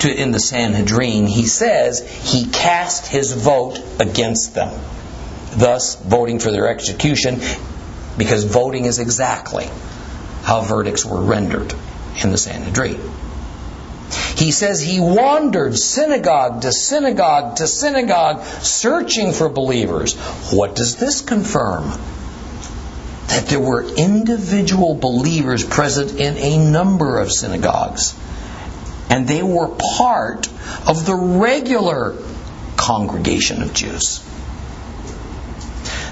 to, 0.00 0.14
in 0.14 0.30
the 0.30 0.40
Sanhedrin, 0.40 1.26
he 1.26 1.46
says 1.46 2.00
he 2.00 2.46
cast 2.46 3.06
his 3.06 3.32
vote 3.32 3.80
against 4.00 4.54
them, 4.54 4.78
thus 5.56 5.96
voting 5.96 6.38
for 6.38 6.50
their 6.50 6.68
execution, 6.68 7.40
because 8.16 8.44
voting 8.44 8.86
is 8.86 8.98
exactly 8.98 9.68
how 10.42 10.62
verdicts 10.62 11.04
were 11.04 11.20
rendered 11.20 11.74
in 12.22 12.30
the 12.30 12.38
Sanhedrin. 12.38 13.00
He 14.36 14.52
says 14.52 14.80
he 14.80 15.00
wandered 15.00 15.76
synagogue 15.76 16.62
to 16.62 16.72
synagogue 16.72 17.56
to 17.56 17.66
synagogue 17.66 18.44
searching 18.44 19.32
for 19.32 19.48
believers. 19.48 20.14
What 20.52 20.76
does 20.76 20.96
this 20.96 21.20
confirm? 21.20 21.92
That 23.36 23.48
there 23.48 23.60
were 23.60 23.84
individual 23.84 24.94
believers 24.94 25.62
present 25.62 26.18
in 26.18 26.36
a 26.36 26.70
number 26.70 27.20
of 27.20 27.30
synagogues 27.30 28.14
and 29.10 29.28
they 29.28 29.42
were 29.42 29.68
part 29.68 30.48
of 30.86 31.06
the 31.06 31.14
regular 31.14 32.16
congregation 32.76 33.62
of 33.62 33.72
Jews. 33.72 34.22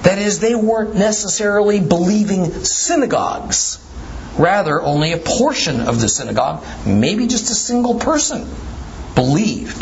That 0.02 0.18
is, 0.18 0.40
they 0.40 0.54
weren't 0.54 0.94
necessarily 0.94 1.80
believing 1.80 2.64
synagogues. 2.64 3.80
Rather, 4.36 4.82
only 4.82 5.12
a 5.12 5.16
portion 5.16 5.80
of 5.80 6.00
the 6.00 6.08
synagogue, 6.08 6.64
maybe 6.86 7.26
just 7.26 7.50
a 7.50 7.54
single 7.54 7.98
person, 7.98 8.46
believed 9.14 9.78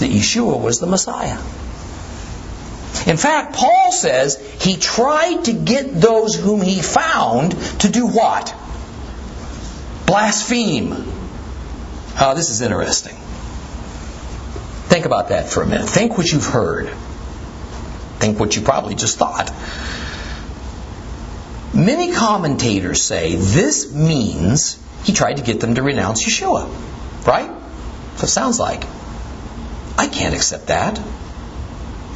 that 0.00 0.10
Yeshua 0.10 0.60
was 0.60 0.80
the 0.80 0.86
Messiah. 0.86 1.38
In 3.04 3.16
fact, 3.16 3.54
Paul 3.54 3.92
says 3.92 4.36
he 4.60 4.76
tried 4.76 5.44
to 5.44 5.52
get 5.52 6.00
those 6.00 6.34
whom 6.34 6.60
he 6.60 6.80
found 6.80 7.52
to 7.80 7.88
do 7.88 8.06
what? 8.06 8.54
Blaspheme. 10.06 10.92
Oh, 12.18 12.34
this 12.34 12.50
is 12.50 12.62
interesting. 12.62 13.16
Think 14.88 15.04
about 15.04 15.28
that 15.28 15.48
for 15.48 15.62
a 15.62 15.66
minute. 15.66 15.88
Think 15.88 16.16
what 16.16 16.30
you've 16.30 16.46
heard. 16.46 16.88
Think 18.18 18.40
what 18.40 18.56
you 18.56 18.62
probably 18.62 18.94
just 18.94 19.18
thought. 19.18 19.52
Many 21.74 22.12
commentators 22.12 23.02
say 23.02 23.34
this 23.34 23.92
means 23.92 24.82
he 25.04 25.12
tried 25.12 25.36
to 25.36 25.42
get 25.42 25.60
them 25.60 25.74
to 25.74 25.82
renounce 25.82 26.24
Yeshua. 26.24 26.66
Right? 27.26 27.50
So 28.16 28.24
it 28.24 28.28
sounds 28.28 28.58
like. 28.58 28.84
I 29.98 30.08
can't 30.08 30.34
accept 30.34 30.68
that. 30.68 30.98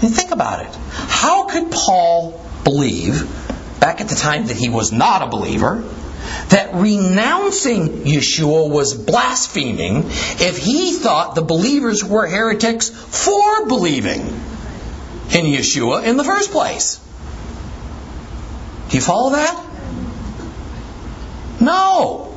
Mean, 0.02 0.12
think 0.12 0.30
about 0.30 0.64
it. 0.64 0.74
How 0.74 1.44
could 1.44 1.70
Paul 1.70 2.44
believe, 2.64 3.22
back 3.80 4.00
at 4.00 4.08
the 4.08 4.14
time 4.14 4.46
that 4.46 4.56
he 4.56 4.68
was 4.68 4.92
not 4.92 5.22
a 5.22 5.26
believer, 5.26 5.84
that 6.50 6.74
renouncing 6.74 8.04
Yeshua 8.04 8.70
was 8.70 8.94
blaspheming 8.94 10.04
if 10.06 10.58
he 10.58 10.92
thought 10.94 11.34
the 11.34 11.42
believers 11.42 12.04
were 12.04 12.26
heretics 12.26 12.88
for 12.88 13.66
believing 13.66 14.20
in 14.20 15.44
Yeshua 15.46 16.04
in 16.04 16.16
the 16.16 16.24
first 16.24 16.50
place. 16.50 16.96
Do 18.88 18.96
you 18.96 19.02
follow 19.02 19.30
that? 19.30 19.66
No. 21.60 22.36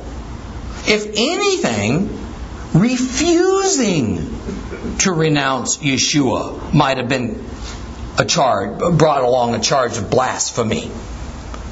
If 0.86 1.06
anything, 1.16 2.20
refusing 2.74 4.34
to 4.98 5.12
renounce 5.12 5.78
Yeshua 5.78 6.72
might 6.72 6.98
have 6.98 7.08
been 7.08 7.44
a 8.18 8.24
charge, 8.24 8.78
brought 8.98 9.22
along 9.22 9.54
a 9.54 9.60
charge 9.60 9.96
of 9.96 10.10
blasphemy. 10.10 10.90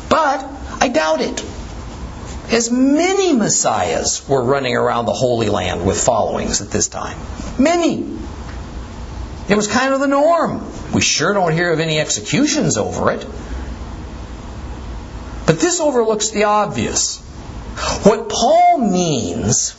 But 0.09 0.45
I 0.81 0.89
doubt 0.89 1.21
it 1.21 1.45
as 2.53 2.71
many 2.71 3.33
messiahs 3.33 4.29
were 4.29 4.43
running 4.45 4.77
around 4.77 5.07
the 5.07 5.13
Holy 5.13 5.49
Land 5.49 5.87
with 5.87 6.03
followings 6.03 6.61
at 6.61 6.71
this 6.71 6.89
time. 6.89 7.17
Many. 7.59 8.19
It 9.49 9.57
was 9.57 9.69
kind 9.69 9.95
of 9.95 10.01
the 10.01 10.07
norm. 10.07 10.71
We 10.93 11.01
sure 11.01 11.33
don't 11.33 11.53
hear 11.53 11.73
of 11.73 11.81
any 11.81 11.99
executions 11.99 12.77
over 12.77 13.11
it. 13.13 13.27
But 15.47 15.61
this 15.61 15.81
overlooks 15.81 16.31
the 16.31 16.45
obvious. 16.45 17.21
What 18.05 18.29
Paul 18.29 18.91
means 18.91 19.75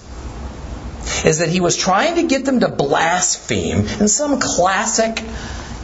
is 1.24 1.39
that 1.39 1.49
he 1.49 1.61
was 1.61 1.78
trying 1.78 2.16
to 2.16 2.24
get 2.24 2.43
them 2.43 2.61
to 2.61 2.70
blaspheme 2.70 3.86
in 3.99 4.07
some 4.07 4.39
classic 4.39 5.24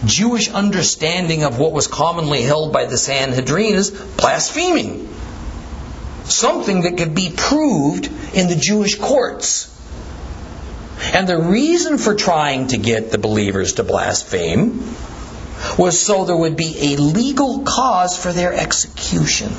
Jewish 0.05 0.49
understanding 0.49 1.43
of 1.43 1.59
what 1.59 1.71
was 1.71 1.87
commonly 1.87 2.41
held 2.41 2.71
by 2.71 2.85
the 2.85 2.97
Sanhedrin 2.97 3.75
as 3.75 3.91
blaspheming 3.91 5.09
something 6.31 6.81
that 6.81 6.97
could 6.97 7.15
be 7.15 7.31
proved 7.35 8.09
in 8.33 8.47
the 8.47 8.55
Jewish 8.55 8.95
courts. 8.95 9.75
And 11.13 11.27
the 11.27 11.37
reason 11.37 11.97
for 11.97 12.15
trying 12.15 12.67
to 12.67 12.77
get 12.77 13.11
the 13.11 13.17
believers 13.17 13.73
to 13.73 13.83
blaspheme 13.83 14.95
was 15.77 15.99
so 15.99 16.25
there 16.25 16.37
would 16.37 16.55
be 16.55 16.93
a 16.93 16.97
legal 16.97 17.63
cause 17.63 18.17
for 18.17 18.31
their 18.31 18.53
execution. 18.53 19.51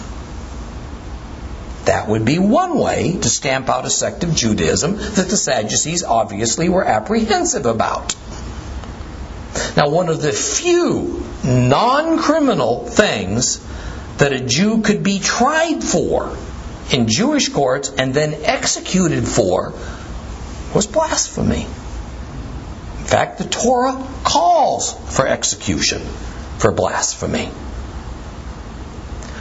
That 1.86 2.08
would 2.08 2.24
be 2.24 2.38
one 2.38 2.78
way 2.78 3.18
to 3.20 3.28
stamp 3.28 3.68
out 3.68 3.86
a 3.86 3.90
sect 3.90 4.22
of 4.22 4.34
Judaism 4.34 4.96
that 4.96 5.28
the 5.28 5.36
Sadducees 5.36 6.04
obviously 6.04 6.68
were 6.68 6.84
apprehensive 6.84 7.66
about. 7.66 8.14
Now, 9.76 9.88
one 9.88 10.08
of 10.08 10.22
the 10.22 10.32
few 10.32 11.24
non 11.44 12.18
criminal 12.18 12.86
things 12.86 13.60
that 14.18 14.32
a 14.32 14.40
Jew 14.40 14.82
could 14.82 15.02
be 15.02 15.18
tried 15.18 15.82
for 15.82 16.36
in 16.90 17.08
Jewish 17.08 17.48
courts 17.48 17.90
and 17.96 18.12
then 18.12 18.34
executed 18.44 19.26
for 19.26 19.72
was 20.74 20.86
blasphemy. 20.86 21.62
In 21.62 23.06
fact, 23.06 23.38
the 23.38 23.44
Torah 23.44 24.06
calls 24.24 24.92
for 25.16 25.26
execution 25.26 26.00
for 26.58 26.72
blasphemy. 26.72 27.50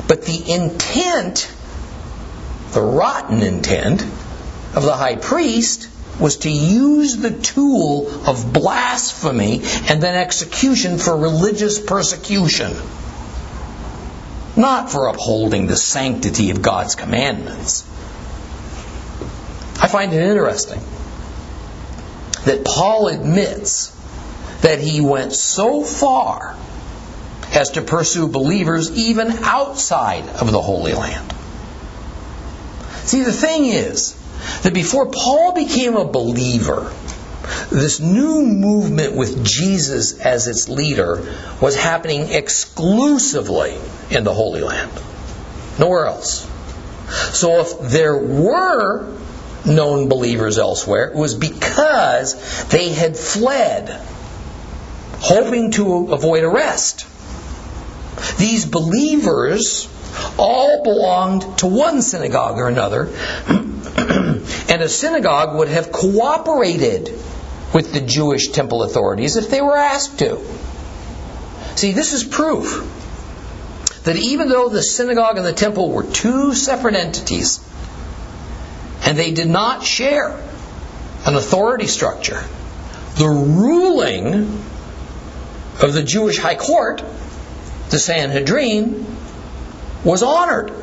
But 0.07 0.23
the 0.23 0.51
intent, 0.51 1.51
the 2.71 2.81
rotten 2.81 3.43
intent 3.43 4.01
of 4.01 4.83
the 4.83 4.95
high 4.95 5.17
priest 5.17 5.87
was 6.19 6.37
to 6.37 6.49
use 6.49 7.17
the 7.17 7.31
tool 7.31 8.07
of 8.27 8.51
blasphemy 8.53 9.61
and 9.89 10.01
then 10.01 10.15
execution 10.15 10.97
for 10.97 11.15
religious 11.15 11.79
persecution 11.79 12.75
not 14.59 14.91
for 14.91 15.07
upholding 15.07 15.67
the 15.67 15.77
sanctity 15.77 16.51
of 16.51 16.61
God's 16.61 16.95
commandments. 16.95 17.83
I 19.81 19.87
find 19.87 20.11
it 20.13 20.21
interesting 20.21 20.81
that 22.45 22.65
Paul 22.65 23.07
admits 23.07 23.95
that 24.61 24.79
he 24.79 24.99
went 24.99 25.33
so 25.33 25.83
far 25.83 26.57
as 27.53 27.71
to 27.71 27.81
pursue 27.81 28.27
believers 28.27 28.91
even 28.91 29.31
outside 29.43 30.27
of 30.27 30.51
the 30.51 30.61
Holy 30.61 30.93
Land. 30.93 31.33
See, 33.03 33.23
the 33.23 33.31
thing 33.31 33.65
is 33.65 34.18
that 34.63 34.73
before 34.73 35.11
Paul 35.11 35.53
became 35.53 35.95
a 35.95 36.05
believer, 36.05 36.91
this 37.71 37.99
new 37.99 38.45
movement 38.45 39.15
with 39.15 39.43
Jesus 39.43 40.19
as 40.19 40.47
its 40.47 40.69
leader 40.69 41.23
was 41.61 41.75
happening 41.75 42.29
exclusively 42.29 43.77
in 44.11 44.23
the 44.23 44.33
Holy 44.33 44.61
Land, 44.61 44.91
nowhere 45.79 46.05
else. 46.05 46.49
So 47.31 47.61
if 47.61 47.79
there 47.91 48.17
were 48.17 49.17
known 49.65 50.09
believers 50.09 50.57
elsewhere, 50.57 51.09
it 51.09 51.15
was 51.15 51.35
because 51.35 52.67
they 52.69 52.89
had 52.89 53.17
fled, 53.17 53.89
hoping 55.19 55.71
to 55.71 56.13
avoid 56.13 56.43
arrest. 56.43 57.07
These 58.37 58.65
believers 58.65 59.87
all 60.37 60.83
belonged 60.83 61.59
to 61.59 61.67
one 61.67 62.01
synagogue 62.01 62.57
or 62.57 62.67
another, 62.67 63.09
and 63.97 64.81
a 64.81 64.89
synagogue 64.89 65.57
would 65.57 65.67
have 65.67 65.91
cooperated 65.91 67.13
with 67.73 67.93
the 67.93 68.01
Jewish 68.01 68.49
temple 68.49 68.83
authorities 68.83 69.35
if 69.35 69.49
they 69.49 69.61
were 69.61 69.77
asked 69.77 70.19
to. 70.19 70.43
See, 71.75 71.91
this 71.91 72.13
is 72.13 72.23
proof 72.23 72.85
that 74.03 74.15
even 74.15 74.49
though 74.49 74.69
the 74.69 74.81
synagogue 74.81 75.37
and 75.37 75.45
the 75.45 75.53
temple 75.53 75.91
were 75.91 76.03
two 76.03 76.53
separate 76.53 76.95
entities, 76.95 77.59
and 79.05 79.17
they 79.17 79.31
did 79.31 79.47
not 79.47 79.83
share 79.83 80.31
an 81.25 81.35
authority 81.35 81.87
structure, 81.87 82.43
the 83.17 83.27
ruling 83.27 84.61
of 85.81 85.93
the 85.93 86.03
Jewish 86.03 86.37
high 86.37 86.55
court, 86.55 87.03
the 87.89 87.99
Sanhedrin, 87.99 89.05
was 90.03 90.23
honored 90.23 90.78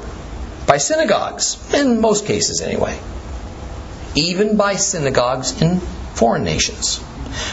by 0.67 0.79
synagogues, 0.79 1.57
in 1.73 2.01
most 2.01 2.27
cases 2.27 2.61
anyway, 2.61 2.99
even 4.15 4.57
by 4.57 4.77
synagogues 4.77 5.61
in 5.63 5.81
foreign 6.15 6.45
nations. 6.45 7.01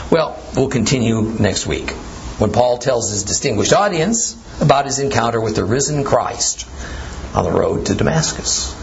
Well, 0.09 0.41
we'll 0.55 0.69
continue 0.69 1.21
next 1.21 1.67
week 1.67 1.91
when 2.39 2.51
Paul 2.51 2.77
tells 2.77 3.11
his 3.11 3.23
distinguished 3.23 3.73
audience 3.73 4.35
about 4.61 4.85
his 4.85 4.99
encounter 4.99 5.39
with 5.39 5.55
the 5.55 5.65
risen 5.65 6.03
Christ 6.03 6.67
on 7.33 7.43
the 7.43 7.51
road 7.51 7.87
to 7.87 7.95
Damascus. 7.95 8.82